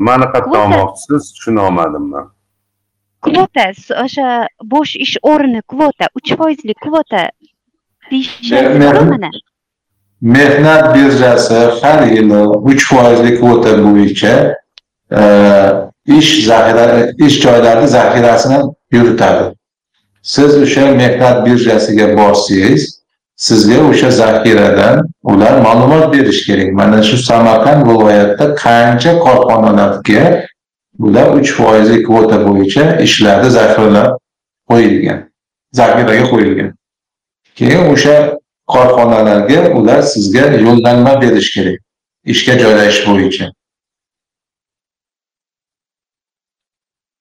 Nimani 0.00 0.26
qayerdan 0.34 0.60
olmoqchisiz 0.64 1.32
tushuna 1.36 1.66
olmadim 1.68 2.10
man. 2.16 2.30
Kvota 3.26 3.66
o'sha 4.04 4.28
bo'sh 4.74 4.94
ish 5.06 5.16
o'rni 5.32 5.62
kvota 5.72 6.10
uch 6.20 6.36
foizli 6.38 6.74
kvota 6.84 7.22
deyishyapti 8.10 8.78
Men- 8.84 9.10
mana 9.14 9.30
mehnat 10.22 10.94
birjasi 10.94 11.54
har 11.54 12.06
yili 12.06 12.40
uch 12.70 12.82
foizli 12.90 13.40
kvota 13.40 13.72
bo'yicha 13.84 14.54
e, 15.10 15.22
ish 16.06 16.46
zaxira 16.46 17.10
ish 17.18 17.40
joylari 17.42 17.88
zaxirasini 17.88 18.58
yuritadi. 18.92 19.54
Siz 20.22 20.62
o'sha 20.62 20.86
mehnat 20.94 21.46
birjasiga 21.46 22.16
borsangiz 22.18 23.02
sizga 23.36 23.78
o'sha 23.88 24.10
zaxiradan 24.10 25.06
ular 25.22 25.54
ma'lumot 25.66 26.12
berish 26.12 26.46
kerak. 26.46 26.72
Mana 26.72 27.02
shu 27.02 27.16
samarqand 27.16 27.82
viloyatida 27.88 28.54
qancha 28.64 29.12
korxonalarga 29.24 30.24
ular 30.98 31.26
uch 31.38 31.50
foizli 31.58 31.98
kvota 32.06 32.38
bo'yicha 32.46 32.84
ishlarni 33.06 33.50
zaxiralab 33.58 34.10
qo'yilgan 34.70 35.20
zaxiraga 35.78 36.24
qo'yilgan. 36.32 36.70
Keyin 37.58 37.82
o'sha 37.94 38.14
korxonalarga 38.66 39.72
ular 39.78 40.02
sizga 40.02 40.44
yo'llanma 40.66 41.20
berish 41.22 41.50
kerak 41.54 41.80
ishga 42.24 42.58
joylashish 42.58 43.06
bo'yicha. 43.08 43.46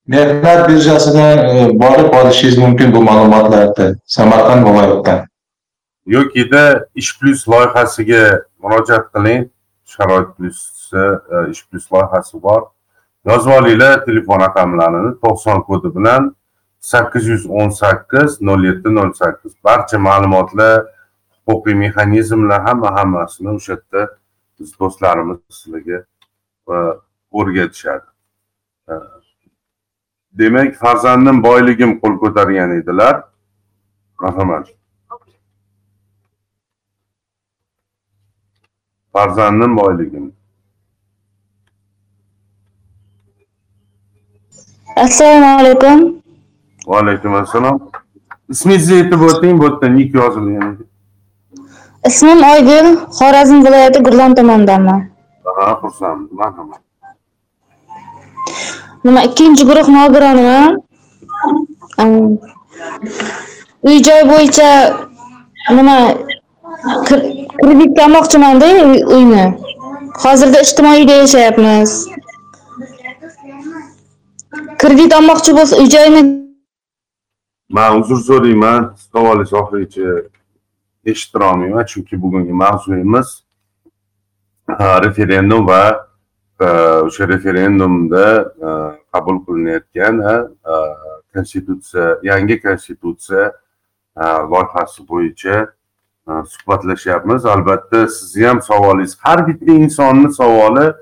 Mehnat 0.07 0.69
birjasida 0.69 1.25
e, 1.33 1.79
borib 1.79 2.13
olishingiz 2.13 2.57
mumkin 2.57 2.93
bu 2.93 3.01
ma'lumotlarni 3.01 3.95
samarqand 4.05 4.65
viloyatidan 4.67 5.25
yokida 6.05 6.85
ish 6.95 7.19
plyus 7.19 7.47
loyihasiga 7.47 8.41
murojaat 8.59 9.05
qiling. 9.13 9.49
Sharoit 9.85 10.27
e, 10.29 10.33
plus 10.37 10.59
ish 11.51 11.61
plyus 11.67 11.91
loyihasi 11.93 12.43
bor. 12.43 12.61
Yozib 13.25 13.51
olinglar 13.51 14.05
telefon 14.05 14.39
raqamlarini 14.39 15.11
to'qson 15.23 15.61
kodi 15.67 15.95
bilan 15.95 16.35
sakkiz 16.79 17.27
yuz 17.27 17.45
o'n 17.49 17.69
sakkiz 17.69 18.41
nol 18.41 18.63
yetti 18.69 18.95
nol 18.95 19.13
sakkiz. 19.13 19.51
Barcha 19.63 19.97
ma'lumotlar 19.99 20.85
huquqiy 21.47 21.75
mexanizmlar 21.83 22.61
hamma 22.67 22.89
hammasini 22.97 23.49
o'sha 23.55 23.73
yerda 23.73 24.01
biz 24.59 24.79
do'stlarimiz 24.79 25.39
sizlarga 25.49 25.99
e, 26.73 26.75
o'rgatishadi. 27.39 28.07
E, 28.91 28.93
demak 30.39 30.75
farzandim 30.83 31.43
boyligim 31.43 31.99
qo'l 32.01 32.15
ko'targan 32.23 32.71
edilar. 32.79 33.23
Marhamat 34.21 34.67
farzandim 39.13 39.77
boyligim. 39.77 40.33
Assalomu 44.95 45.45
alaykum. 45.45 46.21
Va 46.87 46.99
alaykum 46.99 47.35
assalom 47.35 47.91
ismingizni 48.49 48.95
aytib 49.01 49.21
o'ting 49.27 49.59
bu 49.59 49.63
yerda 49.67 49.89
nik 49.89 50.15
yozilgan 50.15 50.77
ismim 52.09 52.39
oygul 52.53 52.87
xorazm 53.19 53.57
viloyati 53.65 53.99
gurlon 54.05 54.31
tumanidanman 54.37 55.01
ha 55.57 55.67
xursandman 55.81 56.27
marhamat 56.39 56.81
nima 59.05 59.19
ikkinchi 59.27 59.63
guruh 59.69 59.87
nogironiman 59.97 60.69
uy 63.89 63.97
joy 64.07 64.21
bo'yicha 64.31 64.69
nima 65.77 65.95
kreditga 67.61 68.01
olmoqchimanda 68.07 68.65
uy- 68.85 69.05
uyni. 69.15 69.43
Hozirda 70.23 70.59
ijtimoiy 70.65 70.99
uyda 71.01 71.13
yashayapmiz. 71.21 71.91
Kredit 74.81 75.11
olmoqchi 75.17 75.51
bo'lsa 75.57 75.75
uy 75.81 75.87
joyni 75.95 76.21
man 77.77 77.91
uzr 78.01 78.19
so'rayman. 78.27 78.81
Savolingizni 79.13 79.57
oxirigacha 79.61 80.07
eshittirolmayman 81.05 81.85
chunki 81.85 82.21
bugungi 82.21 82.53
mavzuyimiz 82.53 83.43
ah, 84.67 85.03
referendum 85.03 85.67
va 85.67 86.07
ah, 86.59 87.01
o'sha 87.05 87.27
referendumda 87.27 88.53
qabul 89.13 89.35
ah, 89.35 89.45
qilinayotgan 89.45 90.15
konstitutsiya 91.33 92.17
yangi 92.23 92.61
konstitutsiya 92.61 93.53
loyihasi 94.51 95.07
bo'yicha 95.09 95.67
suhbatlashyapmiz. 96.27 97.45
Albatta 97.45 98.07
sizni 98.07 98.45
ham 98.45 98.61
savolingiz 98.61 99.17
har 99.19 99.47
bitta 99.47 99.71
insonni 99.71 100.33
savoli 100.33 100.93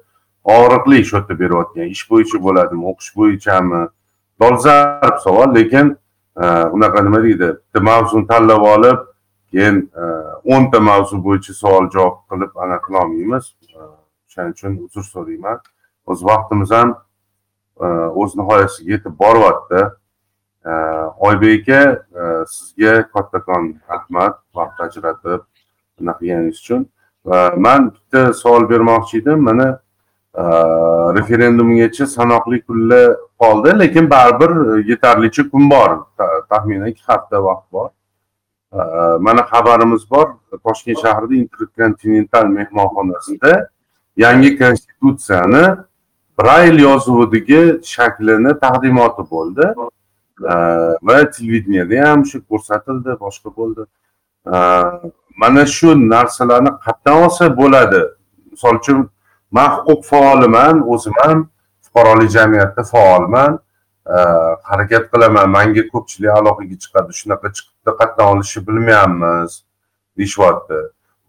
og'riqli 0.44 1.04
shu 1.06 1.18
yerda 1.18 1.40
berayotgan 1.40 1.88
ish 1.96 2.04
bo'yicha 2.12 2.44
bo'ladimi 2.44 2.86
o'qish 2.92 3.12
bo'yichami? 3.16 3.88
Dolzarb 4.42 5.18
savol 5.26 5.56
lekin 5.56 5.98
unaqa 6.76 7.04
nima 7.04 7.24
deydi? 7.24 7.50
Bitta 7.60 7.80
mavzuni 7.90 8.28
tanlab 8.28 8.64
olib 8.76 9.09
keyin 9.52 9.92
e, 9.96 10.04
o'nta 10.56 10.80
mavzu 10.80 11.24
bo'yicha 11.24 11.54
savol 11.54 11.90
javob 11.94 12.18
qilib 12.32 12.58
ana 12.64 12.82
qilolmaymiz. 12.86 13.56
E, 13.76 13.80
O'shaning 14.28 14.54
uchun 14.54 14.78
uzr 14.86 15.04
so'rayman. 15.14 15.60
O'z 16.06 16.24
vaqtimiz 16.26 16.72
ham 16.72 16.94
e, 17.82 17.86
o'z 18.22 18.36
nihoyasiga 18.40 18.92
yetib 18.92 19.20
boryapti. 19.20 19.90
Oybek 21.28 21.70
aka 21.70 21.82
sizga 22.54 22.94
kattakon 23.14 23.76
rahmat 23.90 24.36
vaqt 24.56 24.82
ajratib 24.86 25.46
bunaqa 26.00 26.20
qilganingiz 26.20 26.60
uchun. 26.64 26.82
Va 27.26 27.54
man 27.58 27.92
bitta 27.94 28.34
savol 28.34 28.70
bermoqchi 28.70 29.22
edim. 29.22 29.40
Mana 29.50 29.68
referendumgacha 31.18 32.06
sanoqli 32.06 32.62
kunlar 32.68 33.16
qoldi 33.40 33.80
lekin 33.80 34.10
baribir 34.10 34.52
yetarlicha 34.90 35.50
kun 35.52 35.70
bor. 35.70 35.90
Taxminan 36.50 36.88
ikki 36.88 37.04
hafta 37.08 37.44
vaqt 37.44 37.72
bor. 37.72 37.90
Э, 38.74 39.18
mana 39.20 39.42
xabarimiz 39.42 40.12
bor. 40.12 40.28
Toshkent 40.64 41.00
shahrida 41.02 41.36
interkontinental 41.36 42.46
mehmonxonasida 42.46 43.70
yangi 44.18 44.58
konstitutsiyani 44.60 45.66
brayl 46.40 46.80
yozuvidagi 46.80 47.62
shaklini 47.84 48.60
taqdimoti 48.60 49.24
bo'ldi. 49.32 49.66
Э, 50.54 50.56
va 51.08 51.18
televideniyada 51.36 52.10
ham 52.10 52.26
shu 52.30 52.38
ko'rsatildi 52.50 53.12
boshqa 53.24 53.50
bo'ldi. 53.60 53.84
Э, 54.54 54.60
mana 55.42 55.66
shu 55.66 55.90
narsalarni 56.14 56.72
qayerdan 56.86 57.24
olsa 57.24 57.46
bo'ladi. 57.62 58.02
Misol 58.52 58.76
uchun 58.82 59.10
man 59.52 59.70
huquq 59.76 60.02
faoliman 60.12 60.76
o'zim 60.94 61.16
ham 61.24 61.50
fuqarolik 61.86 62.30
jamiyatda 62.38 62.84
faolman. 62.94 63.60
Harakat 64.70 65.04
qilaman 65.12 65.50
manga 65.58 65.84
ko'pchilik 65.94 66.32
aloqaga 66.40 66.76
chiqadi 66.84 67.12
shunaqa 67.20 67.48
chiqib 67.56 67.79
qayerdan 68.00 68.28
olishni 68.28 68.68
bilmayapmiz. 68.68 69.64
Deyishyapti. 70.18 70.80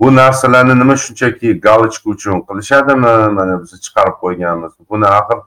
Bu 0.00 0.16
narsalarni 0.16 0.78
nima 0.78 0.96
shunchaki 0.96 1.60
galochka 1.60 2.10
uchun 2.10 2.40
qilishadimi 2.48 3.14
mana 3.38 3.62
biz 3.62 3.70
chiqarib 3.84 4.16
qo'yganmiz. 4.22 4.72
Buni 4.90 5.06
axir 5.06 5.38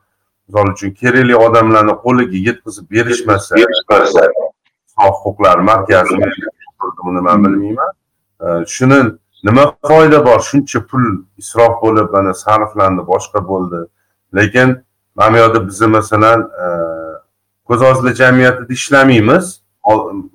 misol 0.47 0.68
uchun 0.74 0.91
kerakli 1.01 1.36
odamlarni 1.45 1.95
qo'liga 2.05 2.38
yetkazib 2.47 2.86
berishmasa 2.91 3.55
inson 3.57 4.32
huquqlari 4.97 5.61
markazi 5.61 6.16
buni 7.05 7.22
man 7.28 7.45
bilmayman. 7.45 7.91
Shuni 8.76 8.99
nima 9.43 9.64
foyda 9.88 10.26
bor? 10.26 10.39
Shuncha 10.39 10.80
pul 10.89 11.03
isrof 11.38 11.82
bo'lib 11.82 12.07
mana 12.16 12.34
sarflandi 12.34 13.01
boshqa 13.11 13.47
bo'ldi. 13.47 13.80
Lekin 14.36 14.70
mana 15.16 15.34
bu 15.34 15.38
yoqda 15.38 15.68
bizni 15.68 15.88
masalan 15.88 16.49
ko'z 17.68 17.82
ojizlar 17.82 18.14
jamiyatida 18.14 18.74
ishlamaymiz 18.74 19.62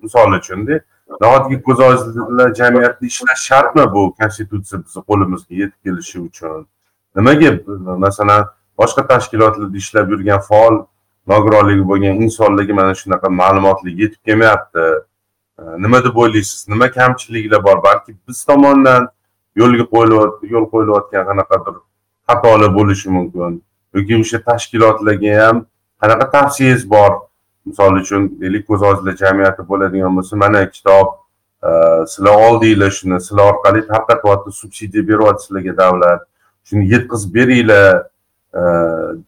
misol 0.03 0.32
uchunda 0.38 0.80
nahotki 1.20 1.62
ko'z 1.62 1.80
ojizlar 1.80 2.55
jamiyatida 2.55 3.07
ishlash 3.07 3.42
shartmi 3.49 3.84
bu 3.94 4.14
konstitutsiya 4.20 4.84
bizni 4.84 5.03
qo'limizga 5.09 5.55
yetib 5.62 5.78
kelishi 5.84 6.20
uchun? 6.20 6.66
Nimaga 7.16 7.51
masalan 8.07 8.46
boshqa 8.78 9.07
tashkilotlarda 9.12 9.76
ishlab 9.76 10.11
yurgan 10.11 10.40
faol 10.40 10.74
nogironligi 11.26 11.84
bo'lgan 11.90 12.22
insonlarga 12.24 12.74
mana 12.80 12.94
shunaqa 13.03 13.28
ma'lumotlar 13.40 13.92
yetib 14.03 14.20
kelmayapti. 14.26 14.84
E, 15.59 15.62
nima 15.84 16.05
deb 16.05 16.16
o'ylaysiz? 16.22 16.68
Nima 16.68 16.90
kamchiliklar 16.90 17.64
bor? 17.64 17.82
Balki 17.82 18.16
biz 18.28 18.44
tomonidan 18.44 19.09
yo'lga 19.61 19.84
qo'yilyapti 19.94 20.53
yo'l 20.55 20.66
qo'yilayotgan 20.72 21.24
qanaqadir 21.30 21.76
xatolar 22.28 22.74
bo'lishi 22.78 23.09
mumkin 23.16 23.62
yoki 23.94 24.20
o'sha 24.22 24.38
tashkilotlarga 24.51 25.32
ham 25.42 25.64
qanaqa 26.03 26.30
tavsiyangiz 26.36 26.90
bor? 26.90 27.12
Misol 27.67 27.97
uchun 28.03 28.41
deylik 28.41 28.67
ko'z 28.67 28.83
ojizlar 28.83 29.17
jamiyati 29.17 29.63
bo'ladigan 29.71 30.17
bo'lsa 30.17 30.37
mana 30.37 30.71
kitob 30.71 31.09
e, 31.69 31.71
sizlar 32.13 32.35
oldinglar 32.49 32.91
shuni 32.99 33.21
sizlar 33.21 33.53
orqali 33.53 33.87
tarqatyapti 33.93 34.53
subsidiya 34.61 35.09
beryapti 35.09 35.45
sizlarga 35.47 35.77
davlat. 35.77 36.23
Shuni 36.69 36.85
yetkazib 36.93 37.35
beringlar 37.35 38.07
e, 38.61 38.63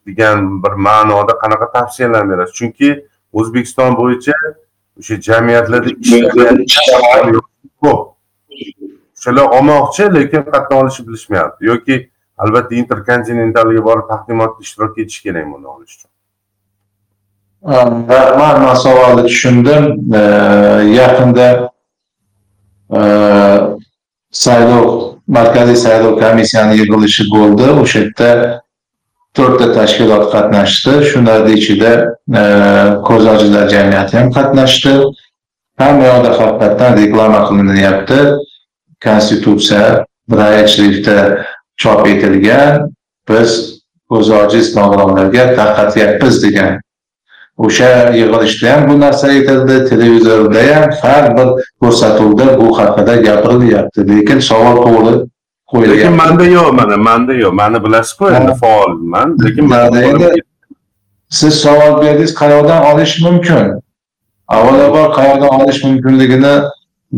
degan 0.07 0.63
bir 0.63 0.73
ma'noda 0.87 1.35
qanaqa 1.43 1.73
tavsiyalar 1.73 2.29
berasiz? 2.31 2.55
Chunki 2.61 2.89
o'zbekiston 3.33 3.97
bo'yicha 4.01 4.37
o'sha 4.99 5.21
jamiyatlarda 5.29 5.91
ko'p. 7.83 8.01
O'shalar 9.17 9.47
olmoqchi 9.57 10.05
lekin 10.15 10.43
qayerdan 10.47 10.77
olishni 10.83 11.07
bilishmayapti. 11.09 11.67
Yoki 11.73 11.97
albatta 12.45 12.75
interkontinentalga 12.83 13.83
borib 13.89 14.07
taqdimotda 14.13 14.67
ishtirok 14.67 14.99
etish 15.03 15.23
kerak 15.27 15.47
buni 15.53 15.67
olish 15.75 15.95
uchun. 15.97 16.10
Rahmat 17.63 18.59
man 18.61 18.75
savolni 18.75 19.27
tushundim 19.27 19.85
yaqinda 20.95 21.71
saylov 24.31 25.15
markaziy 25.27 25.77
saylov 25.77 26.21
komissiyani 26.21 26.77
yig'ilishi 26.81 27.25
bo'ldi 27.35 27.69
o'sha 27.83 27.99
yerda 27.99 28.31
to'rtta 29.37 29.67
tashkilot 29.79 30.25
qatnashdi 30.35 30.93
Shularning 31.11 31.57
ichida 31.61 31.93
ko'z 33.09 33.27
ojizlar 33.35 33.69
jamiyati 33.75 34.17
ham 34.19 34.29
qatnashdi 34.39 34.95
hamma 35.81 36.05
yoqda 36.13 36.31
haqiqatdan 36.41 36.93
reklama 37.01 37.41
qilinyapti 37.49 38.21
konstitutsiya 39.05 40.05
brail 40.31 40.67
shriftda 40.75 41.19
chop 41.83 42.07
etilgan 42.13 42.93
biz 43.29 43.51
ko'z 44.11 44.31
ojiz 44.43 44.77
nogironlarga 44.77 45.45
tarqatyapmiz 45.59 46.43
degan 46.45 46.81
o'sha 47.65 47.91
yig'ilishda 48.21 48.73
ham 48.73 48.83
bu 48.91 49.01
narsa 49.01 49.27
aytildi 49.35 49.77
televizorda 49.91 50.61
ham 50.71 50.91
har 51.03 51.25
bir 51.37 51.49
ko'rsatuvda 51.83 52.47
bu 52.61 52.79
haqida 52.79 53.15
gapirilyapti. 53.27 54.01
Lekin 54.11 54.41
savol 54.51 54.77
to'g'ri 54.85 55.15
qo'yilgan. 55.73 55.97
Lekin 55.97 56.13
manda 56.23 56.45
yo'q 56.57 56.73
mana 56.81 56.97
manda 57.09 57.35
yo'q. 57.43 57.53
Mani 57.61 57.85
bilasizku 57.85 58.31
endi 58.39 58.55
faolman. 58.63 59.29
Lekin 59.45 59.65
siz 61.39 61.55
savol 61.65 61.93
berdingiz 62.03 62.35
qayoqdan 62.43 62.81
olish 62.91 63.15
mumkin? 63.27 63.67
Avvalambor 64.49 65.09
qayerdan 65.19 65.53
olish 65.61 65.85
mumkinligini 65.85 66.55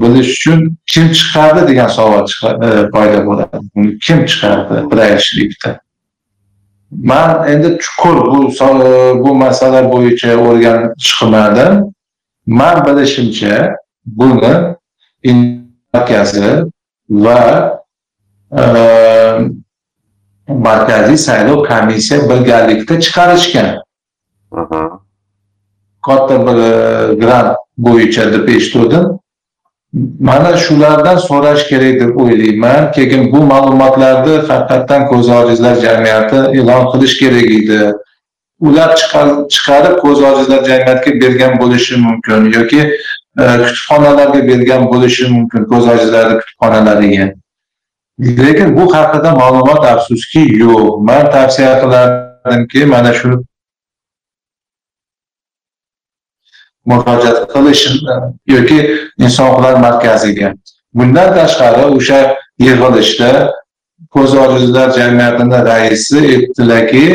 bilish 0.02 0.30
uchun 0.36 0.76
kim 0.92 1.06
chiqardi 1.18 1.62
degan 1.70 1.88
savol 1.98 2.26
paydo 2.94 3.18
bo'ladi. 3.28 3.56
Kim 4.06 4.18
chiqardi 4.30 5.18
shriftda 5.28 5.70
man 6.92 7.48
endi 7.48 7.78
chuqur 7.78 8.16
bu 8.26 8.50
bu 9.24 9.34
masala 9.34 9.92
bo'yicha 9.92 10.36
o'rganish 10.36 11.12
qilmadim 11.18 11.92
man 12.46 12.76
bilishimcha 12.86 13.76
buni 14.06 14.54
markazi 15.94 16.64
va 17.10 17.38
markaziy 20.48 21.16
saylov 21.16 21.64
komissiya 21.68 22.28
birgalikda 22.30 23.00
chiqarishgan. 23.00 23.68
Katta 26.06 26.46
bir 26.46 26.58
grant 27.20 27.56
bo'yicha 27.78 28.32
deb 28.32 28.48
eshituvdim 28.48 29.21
mana 30.20 30.56
shulardan 30.56 31.16
so'rash 31.16 31.68
kerak 31.68 32.00
deb 32.00 32.16
o'ylayman. 32.16 32.92
Keyin 32.92 33.32
bu 33.32 33.40
ma'lumotlarni 33.52 34.36
haqiqatdan 34.48 35.08
ko'z 35.10 35.28
ojizlar 35.28 35.74
jamiyati 35.74 36.36
e'lon 36.58 36.84
qilish 36.92 37.18
kerak 37.22 37.48
edi. 37.58 37.80
Ular 38.60 38.96
chiqarib 39.54 39.96
ko'z 40.04 40.22
ojizlar 40.30 40.64
jamiyatiga 40.70 41.20
bergan 41.22 41.60
bo'lishi 41.60 41.96
mumkin 42.06 42.40
yoki 42.56 42.80
e, 43.42 43.44
kutubxonalarga 43.64 44.40
bergan 44.50 44.82
bo'lishi 44.92 45.24
mumkin 45.34 45.62
ko'z 45.70 45.84
ojizlarni 45.94 46.34
kutubxonalariga. 46.40 47.26
Lekin 48.44 48.76
bu 48.76 48.84
haqida 48.94 49.30
ma'lumot 49.42 49.84
afsuski 49.92 50.42
yo'q. 50.64 51.00
Man 51.08 51.24
tavsiya 51.34 51.72
qilardimki 51.82 52.86
mana 52.94 53.12
shu 53.20 53.30
murojaat 56.86 57.38
qilish 57.54 57.82
yoki 58.46 58.78
inson 59.18 59.46
huquqlari 59.50 59.80
markaziga. 59.86 60.54
Bundan 60.94 61.34
tashqari 61.38 61.84
o'sha 61.96 62.20
yig'ilishda 62.58 63.30
ko'z 64.14 64.34
ojizlar 64.44 64.88
jamiyatini 64.98 65.58
raisi 65.70 66.18
aytdilarki 66.32 67.06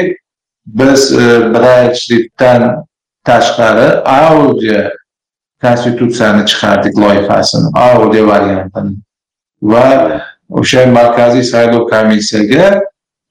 biz 0.66 1.12
e, 1.12 1.26
brail 1.54 1.94
tashqari 3.28 3.88
audio 4.06 4.90
konstitutsiyani 5.62 6.46
chiqardik 6.46 6.98
loyihasini 7.04 7.68
audio 7.76 8.28
variantini. 8.28 8.94
Va 9.62 10.22
o'sha 10.50 10.86
markaziy 11.00 11.44
saylov 11.44 11.90
komissiyaga 11.90 12.82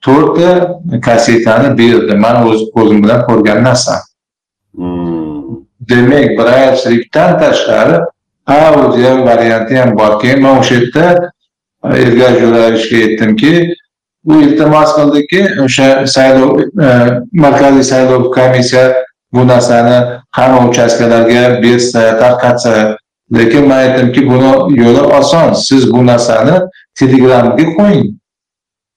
to'rtta 0.04 1.00
kassetani 1.06 1.78
berdi. 1.78 2.14
Man 2.24 2.36
o'z 2.48 2.60
ko'zim 2.74 3.02
bilan 3.04 3.26
ko'rgan 3.28 3.64
narsam. 3.68 4.00
Demak 5.88 6.38
brailshrifdan 6.38 7.38
tashqari 7.40 7.96
audio 8.46 9.24
varianti 9.26 9.78
ham 9.80 9.96
bor 9.98 10.20
keyin 10.20 10.42
man 10.42 10.58
o'sha 10.60 10.74
yerda 10.74 11.30
ilgari 12.04 12.42
yo'nalishga 12.44 12.96
aytdimki 13.06 13.52
u 14.26 14.40
iltimos 14.44 14.90
qildiki 14.98 15.40
o'sha 15.64 15.88
saylov 16.14 16.60
e, 16.60 16.88
markaziy 17.32 17.84
saylov 17.92 18.30
komissiya 18.36 18.84
bu 19.34 19.48
narsani 19.48 19.96
hamma 20.30 20.68
uchastkalarga 20.68 21.62
bersa 21.62 22.02
tarqatsa 22.20 22.98
lekin 23.38 23.68
man 23.68 23.78
aytdimki 23.78 24.26
buni 24.30 24.80
yo'li 24.82 25.00
oson. 25.18 25.52
Siz 25.52 25.92
bu 25.92 26.06
narsani 26.06 26.60
telegramga 26.98 27.66
qo'ying. 27.78 28.08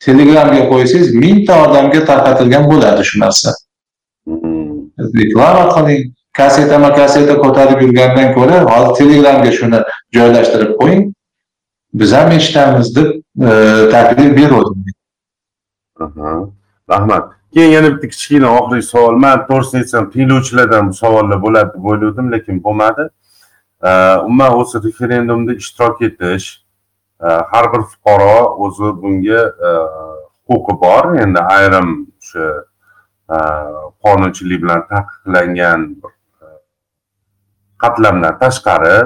Telegramga 0.05 0.61
qo'ysangiz 0.71 1.09
mingta 1.23 1.53
odamga 1.65 2.05
tarqatilgan 2.09 2.69
bo'ladi 2.71 3.03
shu 3.09 3.19
narsa. 3.23 3.51
Reklama 5.19 5.65
qiling 5.75 6.03
kassetama 6.33 6.95
kasseta 6.95 7.37
ko'tarib 7.37 7.81
yurgandan 7.81 8.33
ko'ra 8.33 8.61
hozir 8.71 8.95
telegramga 8.99 9.51
shuni 9.51 9.79
joylashtirib 10.13 10.75
qo'ying. 10.81 11.13
Biz 11.93 12.13
ham 12.13 12.31
eshitamiz 12.31 12.95
deb 12.95 13.09
e, 13.41 13.89
taklif 13.91 14.37
beruvdim. 14.37 14.85
Rahmat. 16.89 17.31
Keyin 17.53 17.71
yana 17.71 17.95
bitta 17.95 18.07
kichkina 18.07 18.49
oxirgi 18.59 18.85
savol. 18.87 19.15
Man 19.15 19.45
to'g'risini 19.47 19.79
aytsam 19.81 20.11
tinglovchilardan 20.11 20.89
bu 20.89 20.93
savollar 20.93 21.41
bo'ladi 21.41 21.73
deb 21.73 21.85
o'ylagandim 21.85 22.31
lekin 22.31 22.63
bo'lmadi. 22.63 23.09
E, 23.83 23.89
umuman 24.27 24.57
o'zi 24.59 24.83
referendumda 24.83 25.53
ishtirok 25.53 26.01
etish 26.01 26.47
e, 27.23 27.27
har 27.27 27.73
bir 27.73 27.81
fuqaro 27.91 28.37
o'zi 28.65 28.93
bunga 29.01 29.41
huquqi 30.49 30.73
bor. 30.83 31.03
Endi 31.23 31.39
ayrim 31.39 31.89
o'sha 32.21 32.45
qonunchilik 34.03 34.61
bilan 34.63 34.81
taqiqlangan 34.93 35.81
qatlamdan 37.83 38.39
tashqari 38.43 38.97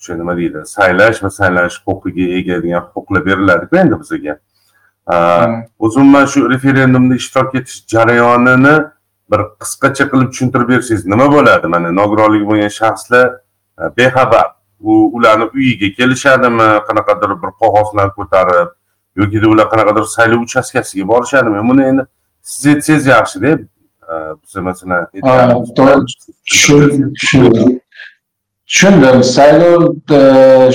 o'sha 0.00 0.14
nima 0.20 0.36
deydi 0.36 0.64
saylash 0.76 1.22
va 1.24 1.30
saylanish 1.38 1.78
huquqiga 1.86 2.26
ega 2.38 2.62
degan 2.64 2.82
huquqlar 2.94 3.22
beriladiku 3.28 3.76
endi 3.82 4.00
bizga. 4.02 4.34
O'zi 5.78 6.00
umuman 6.00 6.26
shu 6.32 6.50
referendumda 6.50 7.14
ishtirok 7.14 7.54
etish 7.60 7.78
jarayonini 7.94 8.74
bir 9.30 9.40
qisqacha 9.62 10.04
qilib 10.12 10.28
tushuntirib 10.32 10.68
bersangiz 10.68 11.06
nima 11.06 11.26
bo'ladi? 11.36 11.66
Mana 11.74 11.92
nogironligi 12.00 12.46
bo'lgan 12.50 12.72
shaxslar 12.80 13.28
bexabar. 13.98 14.48
U 14.80 14.92
ularni 15.16 15.46
uyiga 15.58 15.88
kelishadimi? 15.98 16.68
Qanaqadir 16.88 17.30
bir 17.42 17.50
qog'ozlar 17.60 18.08
ko'tarib 18.18 18.68
yoki 19.20 19.46
ular 19.54 19.66
qanaqadir 19.72 20.04
saylov 20.16 20.40
uchastkasiga 20.46 21.08
borishadimi? 21.12 21.68
Buni 21.70 21.82
endi 21.90 22.02
siz 22.42 22.66
aytsangiz 22.74 23.06
yaxshida 23.06 23.50
biz 24.42 24.54
masalan 24.68 25.06
tushundim 28.66 29.22
saylov 29.22 29.82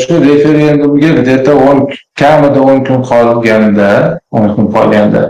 shu 0.01 0.13
referendumga 0.29 1.09
где 1.19 1.37
то 1.45 1.51
o'n 1.69 1.79
kamida 2.19 2.59
o'n 2.61 2.85
kun 2.85 3.01
qolganda 3.11 4.19
o'n 4.31 4.55
kun 4.55 4.65
qolganda 4.75 5.21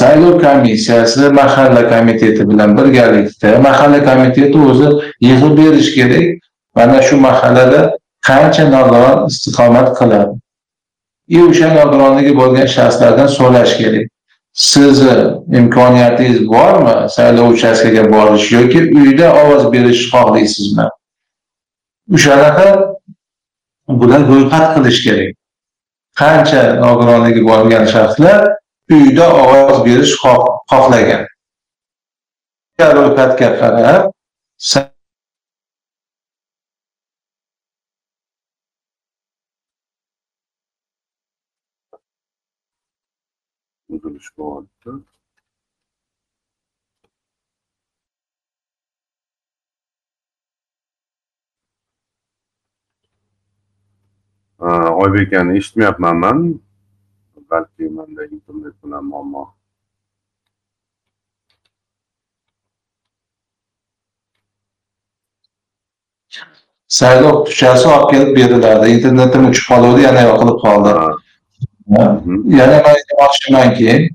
saylov 0.00 0.40
komissiyasi 0.44 1.30
mahalla 1.40 1.82
komiteti 1.92 2.42
bilan 2.50 2.70
birgalikda 2.78 3.58
mahalla 3.66 4.04
komiteti 4.04 4.58
o'zi 4.70 4.88
yig'ib 5.26 5.52
berishi 5.58 5.92
kerak 5.98 6.26
mana 6.76 7.02
shu 7.02 7.16
mahallada 7.16 7.80
qancha 8.28 8.64
nogiron 8.74 9.26
istiqomat 9.30 9.88
qiladi? 9.98 10.34
И 11.28 11.38
o'sha 11.46 11.68
nogironligi 11.78 12.32
bo'lgan 12.40 12.66
shaxslardan 12.76 13.28
so'rash 13.38 13.72
kerak 13.80 14.06
sizni 14.52 15.16
imkoniyatingiz 15.58 16.48
bormi? 16.48 17.10
Saylov 17.10 17.52
uchastkaga 17.54 18.12
borish 18.12 18.52
yoki 18.52 18.80
uyda 19.00 19.26
ovoz 19.42 19.72
berishni 19.72 20.10
xohlaysizmi 20.12 20.86
o'shanaqa 22.14 22.68
bular 24.00 24.22
ro'yxat 24.30 24.66
qilish 24.74 25.00
kerak. 25.06 25.34
Qancha 26.20 26.62
nogironligi 26.84 27.42
bo'lgan 27.50 27.84
shaxslar 27.94 28.40
uyda 28.96 29.26
ovoz 29.42 29.78
berish 29.86 30.14
xohlagan. 30.70 31.22
Ro'yxatga 32.96 33.48
qarab 33.60 34.02
bo'lyapti 44.38 44.90
oybek 55.04 55.32
aka 55.32 55.52
eshitmayapman 55.60 56.16
man 56.24 56.38
balki 57.50 57.84
manda 57.96 58.22
internet 58.24 58.74
bilan 58.82 59.04
muammo 59.04 59.44
saylov 66.98 67.36
tushasi 67.46 67.88
olib 67.94 68.06
kelib 68.12 68.30
beriladi 68.38 68.86
internetim 68.96 69.42
o'chib 69.50 69.66
qoluvdi 69.72 70.06
yana 70.08 70.22
yoqilib 70.28 70.58
qoldi 70.64 70.94
yana 71.90 72.82
man 72.82 72.94
aytmoqchimanki 72.94 74.10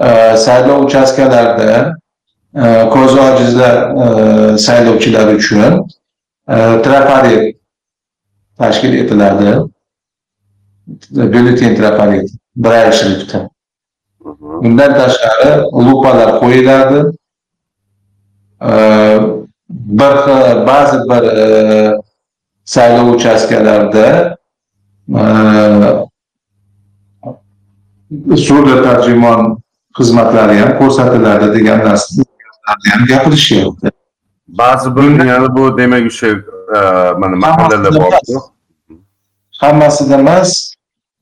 e, 0.00 0.36
saylov 0.36 0.84
uchastkalarida 0.84 1.94
e, 2.54 2.88
ko'zi 2.94 3.20
ojizlar 3.20 3.76
e, 4.04 4.58
saylovchilar 4.58 5.34
uchun 5.34 5.88
trafaret 6.84 7.56
tashkil 8.58 8.94
etiladi 9.02 9.50
byulleten 11.10 11.76
trafaret 11.76 12.30
brail 12.56 12.92
shrifti 12.92 13.38
bundan 14.62 14.94
tashqari 15.00 15.50
lupalar 15.86 16.30
qo'yiladi 16.40 17.00
bir 20.00 20.14
ba'zi 20.66 20.98
bir 21.10 21.24
saylov 22.64 23.14
uchastkalarida 23.14 24.36
surda 28.46 28.82
tarjimon 28.82 29.56
xizmatlari 29.98 30.58
ham 30.58 30.72
ko'rsatiladi 30.80 31.46
degan 31.56 31.78
narsani 31.88 32.24
ham 32.68 33.02
gapirishyapti. 33.08 33.90
Ba'zi 34.48 34.96
bir 34.96 35.24
yana 35.24 35.56
bu 35.56 35.78
demak 35.78 36.06
o'sha 36.10 36.28
mana 37.18 37.36
mahallalar 37.36 37.92
borku 38.00 38.36
hammasida 39.60 40.14
emas. 40.14 40.76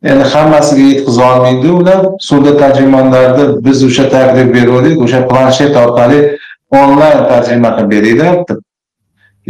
Endi 0.04 0.24
hammasiga 0.24 0.82
yetkaza 0.82 1.22
olmaydi 1.34 1.68
ular 1.68 2.00
surda 2.20 2.56
tarjimonlarni 2.56 3.44
biz 3.64 3.84
o'sha 3.84 4.04
taklif 4.14 4.48
bergandik 4.54 5.02
o'sha 5.04 5.20
planshet 5.28 5.76
orqali 5.82 6.18
onlayn 6.80 7.20
tarjima 7.30 7.70
qilib 7.76 7.90
beringlar 7.94 8.34
deb 8.48 8.58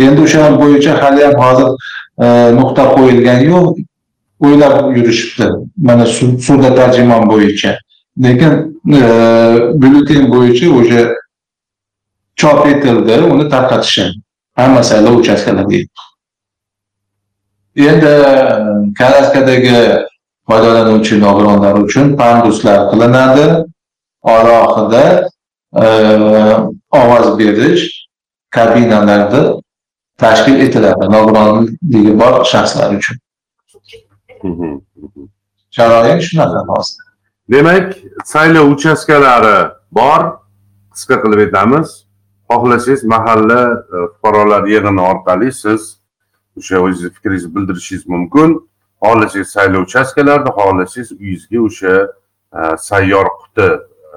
endi 0.07 0.21
o'sha 0.27 0.43
bo'yicha 0.61 0.93
hali 1.03 1.25
ham 1.27 1.37
hozir 1.45 1.69
nuqta 2.59 2.85
qo'yilgani 2.97 3.45
yo'q 3.53 3.67
o'ylab 4.45 4.97
yurishibdi. 4.97 5.47
Mana 5.77 6.07
suvda 6.47 6.75
tarjimon 6.75 7.31
bo'yicha. 7.31 7.79
Lekin 8.25 8.53
e, 8.99 9.03
byulleten 9.83 10.31
bo'yicha 10.33 10.67
o'sha 10.79 11.03
chop 12.37 12.67
etildi 12.67 13.15
uni 13.33 13.49
tarqatishi 13.55 14.05
hamma 14.59 14.83
saylov 14.91 15.15
uchastkalariga 15.21 16.05
endi 17.77 18.13
karaskadagi 18.99 19.79
foydalanuvchi 20.49 21.21
nogironlar 21.21 21.75
uchun 21.85 22.17
panduslar 22.17 22.91
qilinadi. 22.91 23.47
Alohida 24.23 25.29
e, 25.83 25.87
ovoz 27.01 27.39
berish 27.39 27.85
kabinalarda 28.51 29.43
tashkil 30.19 30.61
etiladi 30.67 31.11
nogironligi 31.17 32.13
bor 32.21 32.45
shaxslar 32.53 32.95
uchun. 32.99 33.17
Sharoit 35.77 36.23
shunaqa 36.29 36.61
hozir 36.69 37.05
demak 37.51 37.97
saylov 38.25 38.71
uchastkalari 38.75 39.71
bor 39.93 40.21
qisqa 40.95 41.17
qilib 41.23 41.39
aytamiz. 41.47 41.89
Xohlasangiz 42.51 43.05
mahalla 43.05 43.61
e, 43.95 43.97
fuqarolar 44.13 44.63
yig'ini 44.75 45.03
orqali 45.13 45.53
siz 45.53 45.83
o'sha 46.59 46.77
o'zingizni 46.85 47.11
fikringizni 47.17 47.55
bildirishingiz 47.57 48.05
mumkin. 48.15 48.51
Xohlasangiz 49.05 49.49
saylov 49.57 49.83
uchastkalarida 49.89 50.51
xohlasangiz 50.59 51.13
uyingizga 51.13 51.61
o'sha 51.69 51.95
e, 52.59 52.61
sayyor 52.89 53.27
quti 53.41 53.69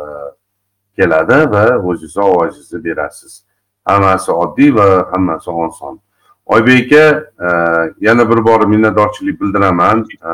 e, 0.01 0.03
keladi 0.97 1.39
va 1.53 1.65
o'zingizni 1.89 2.23
ovozingizni 2.29 2.83
berasiz. 2.87 3.33
Hammasi 3.89 4.31
oddiy 4.43 4.71
va 4.79 4.89
hammasi 5.11 5.49
oson 5.51 5.99
oybek 6.47 6.93
aka 6.93 7.31
e, 7.39 7.47
yana 7.99 8.29
bir 8.29 8.43
bor 8.45 8.65
minnatdorchilik 8.65 9.41
bildiraman. 9.41 10.05
E, 10.25 10.31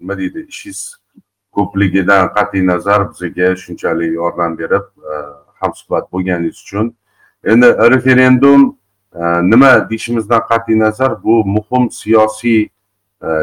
nima 0.00 0.18
deydi 0.18 0.46
ishingiz 0.48 0.96
ko'pligidan 1.52 2.34
qat'iy 2.34 2.66
nazar 2.66 3.10
bizga 3.10 3.56
shunchalik 3.56 4.12
yordam 4.14 4.58
berib 4.58 4.86
e, 5.12 5.12
hamsuhbat 5.60 6.12
bo'lganingiz 6.12 6.56
uchun. 6.64 6.94
Endi 7.44 7.66
referendum 7.66 8.76
nima 9.42 9.90
deyishimizdan 9.90 10.40
qat'iy 10.50 10.78
nazar? 10.78 11.22
Bu 11.22 11.44
muhim 11.44 11.90
siyosiy 11.90 12.68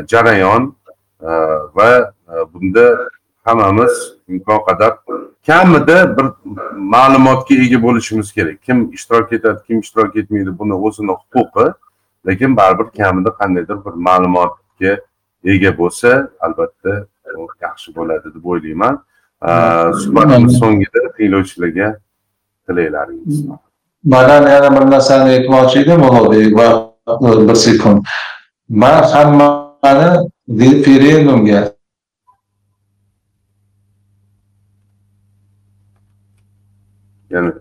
jarayon 0.08 0.76
va 1.76 2.14
bunda 2.54 3.10
hammamiz 3.43 4.14
imkon 4.28 4.60
qadar 4.68 4.93
kamida 5.47 6.18
bir 6.18 6.26
ma'lumotga 6.76 7.56
ega 7.56 7.84
bo'lishimiz 7.84 8.34
kerak. 8.34 8.64
Kim 8.64 8.91
ishtirok 8.91 9.34
etadi 9.34 9.60
kim 9.68 9.80
ishtirok 9.80 10.16
etmaydi 10.16 10.60
buni 10.60 10.74
o'zini 10.74 11.12
huquqi 11.12 11.74
lekin 12.28 12.57
baribir 12.57 12.88
kamida 12.97 13.30
qandaydir 13.39 13.78
bir 13.86 13.95
ma'lumotga 14.07 14.93
ega 15.43 15.72
bo'lsa 15.78 16.09
albatta 16.39 16.91
yaxshi 17.61 17.95
bo'ladi 17.97 18.28
deb 18.36 18.45
o'ylayman. 18.51 18.95
Suhbatimiz 20.01 20.53
so'ngida 20.59 21.01
tinglovchilarga 21.17 21.88
tilaklaringiz 22.67 23.38
man 24.03 24.47
yana 24.55 24.70
bir 24.76 24.86
narsani 24.91 25.30
aytmoqchi 25.38 25.80
edim 25.84 26.01
ulug'bek 26.07 26.57
va 26.59 26.67
bir 27.47 27.55
sekund. 27.55 28.05
Man 28.70 29.03
hammani 29.11 30.09
referendumga 30.59 31.61
yana 37.30 37.53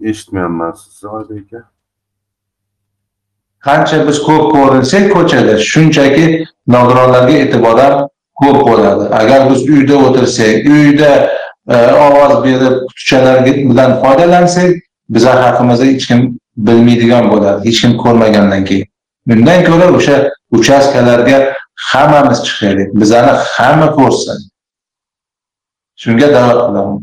eshitmayapman 0.00 0.72
sizni 0.72 1.08
oybek 1.10 1.52
aka 1.52 1.75
qancha 3.66 3.96
biz 4.08 4.18
ko'p 4.28 4.44
ko'rilsak 4.54 5.04
ko'chada 5.14 5.54
shunchaki 5.70 6.24
nogironlarga 6.74 7.34
e'tibor 7.42 7.78
ham 7.84 7.94
ko'p 8.40 8.58
bo'ladi. 8.68 9.04
Agar 9.20 9.50
biz 9.50 9.60
uyda 9.74 9.94
o'tirsak 10.06 10.66
uyda 10.74 11.12
e, 11.74 11.76
ovoz 12.06 12.34
berib 12.44 12.74
qutichalar 12.88 13.36
bilan 13.46 13.90
foydalansak 14.02 14.70
biza 15.14 15.32
haqimizda 15.44 15.84
hech 15.92 16.06
kim 16.10 16.20
bilmaydigan 16.66 17.24
bo'ladi 17.32 17.68
hech 17.68 17.80
kim 17.82 17.92
ko'rmagandan 18.04 18.62
keyin. 18.68 18.86
Undan 19.34 19.60
ko'ra 19.68 19.86
o'sha 19.98 20.16
uchastkalarga 20.58 21.38
hammamiz 21.90 22.38
chiqaylik. 22.46 22.88
Bizani 23.00 23.32
hamma 23.56 23.88
ko'rsin. 23.98 24.38
Shunga 26.02 26.28
da'vat 26.36 26.58
qilaman. 26.66 27.00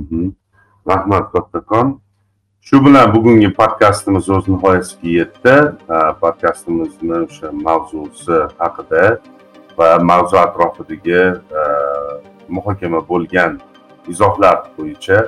Mhm. 0.00 0.32
Rahmat 0.90 1.24
kattakon 1.32 1.86
shu 2.68 2.84
bilan 2.84 3.14
bugungi 3.14 3.52
podkastimiz 3.52 4.30
o'z 4.30 4.48
nihoyasiga 4.48 5.08
yetdi. 5.18 5.54
Podkastimizni 6.20 7.16
o'sha 7.26 7.48
mavzusi 7.66 8.38
haqida 8.58 9.04
va 9.78 9.88
mavzu 10.10 10.36
atrofidagi 10.36 11.22
muhokama 12.56 13.00
bo'lgan 13.08 13.56
izohlar 14.12 14.56
bo'yicha 14.76 15.18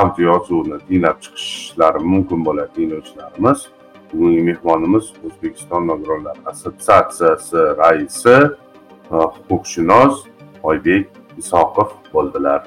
audio 0.00 0.24
yozuvni 0.32 0.78
tinglab 0.88 1.22
chiqishlari 1.24 2.00
mumkin 2.12 2.44
bo'ladi 2.48 2.70
tinglovchilarimiz 2.76 3.58
bugungi 4.12 4.42
mehmonimiz 4.50 5.04
o'zbekiston 5.26 5.82
nogironlar 5.90 6.36
assotsiatsiyasi 6.50 7.58
raisi 7.82 8.38
huquqshunos 9.10 10.14
oybek 10.70 11.04
isoqov 11.40 11.90
bo'ldilar. 12.14 12.60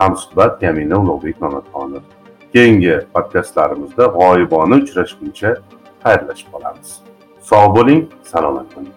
Hamsuhbat 0.00 0.60
kamina 0.60 0.96
ulug'bek 1.02 1.36
mamatxonov. 1.44 2.13
Keyingi 2.54 2.94
podkastlarimizda 3.14 4.04
g'oyibona 4.16 4.76
uchrashguncha 4.82 5.50
xayrlashib 6.04 6.48
qolamiz. 6.54 6.90
Sog' 7.50 7.72
bo'ling 7.76 8.02
salomat 8.32 8.68
bo'ling 8.76 8.93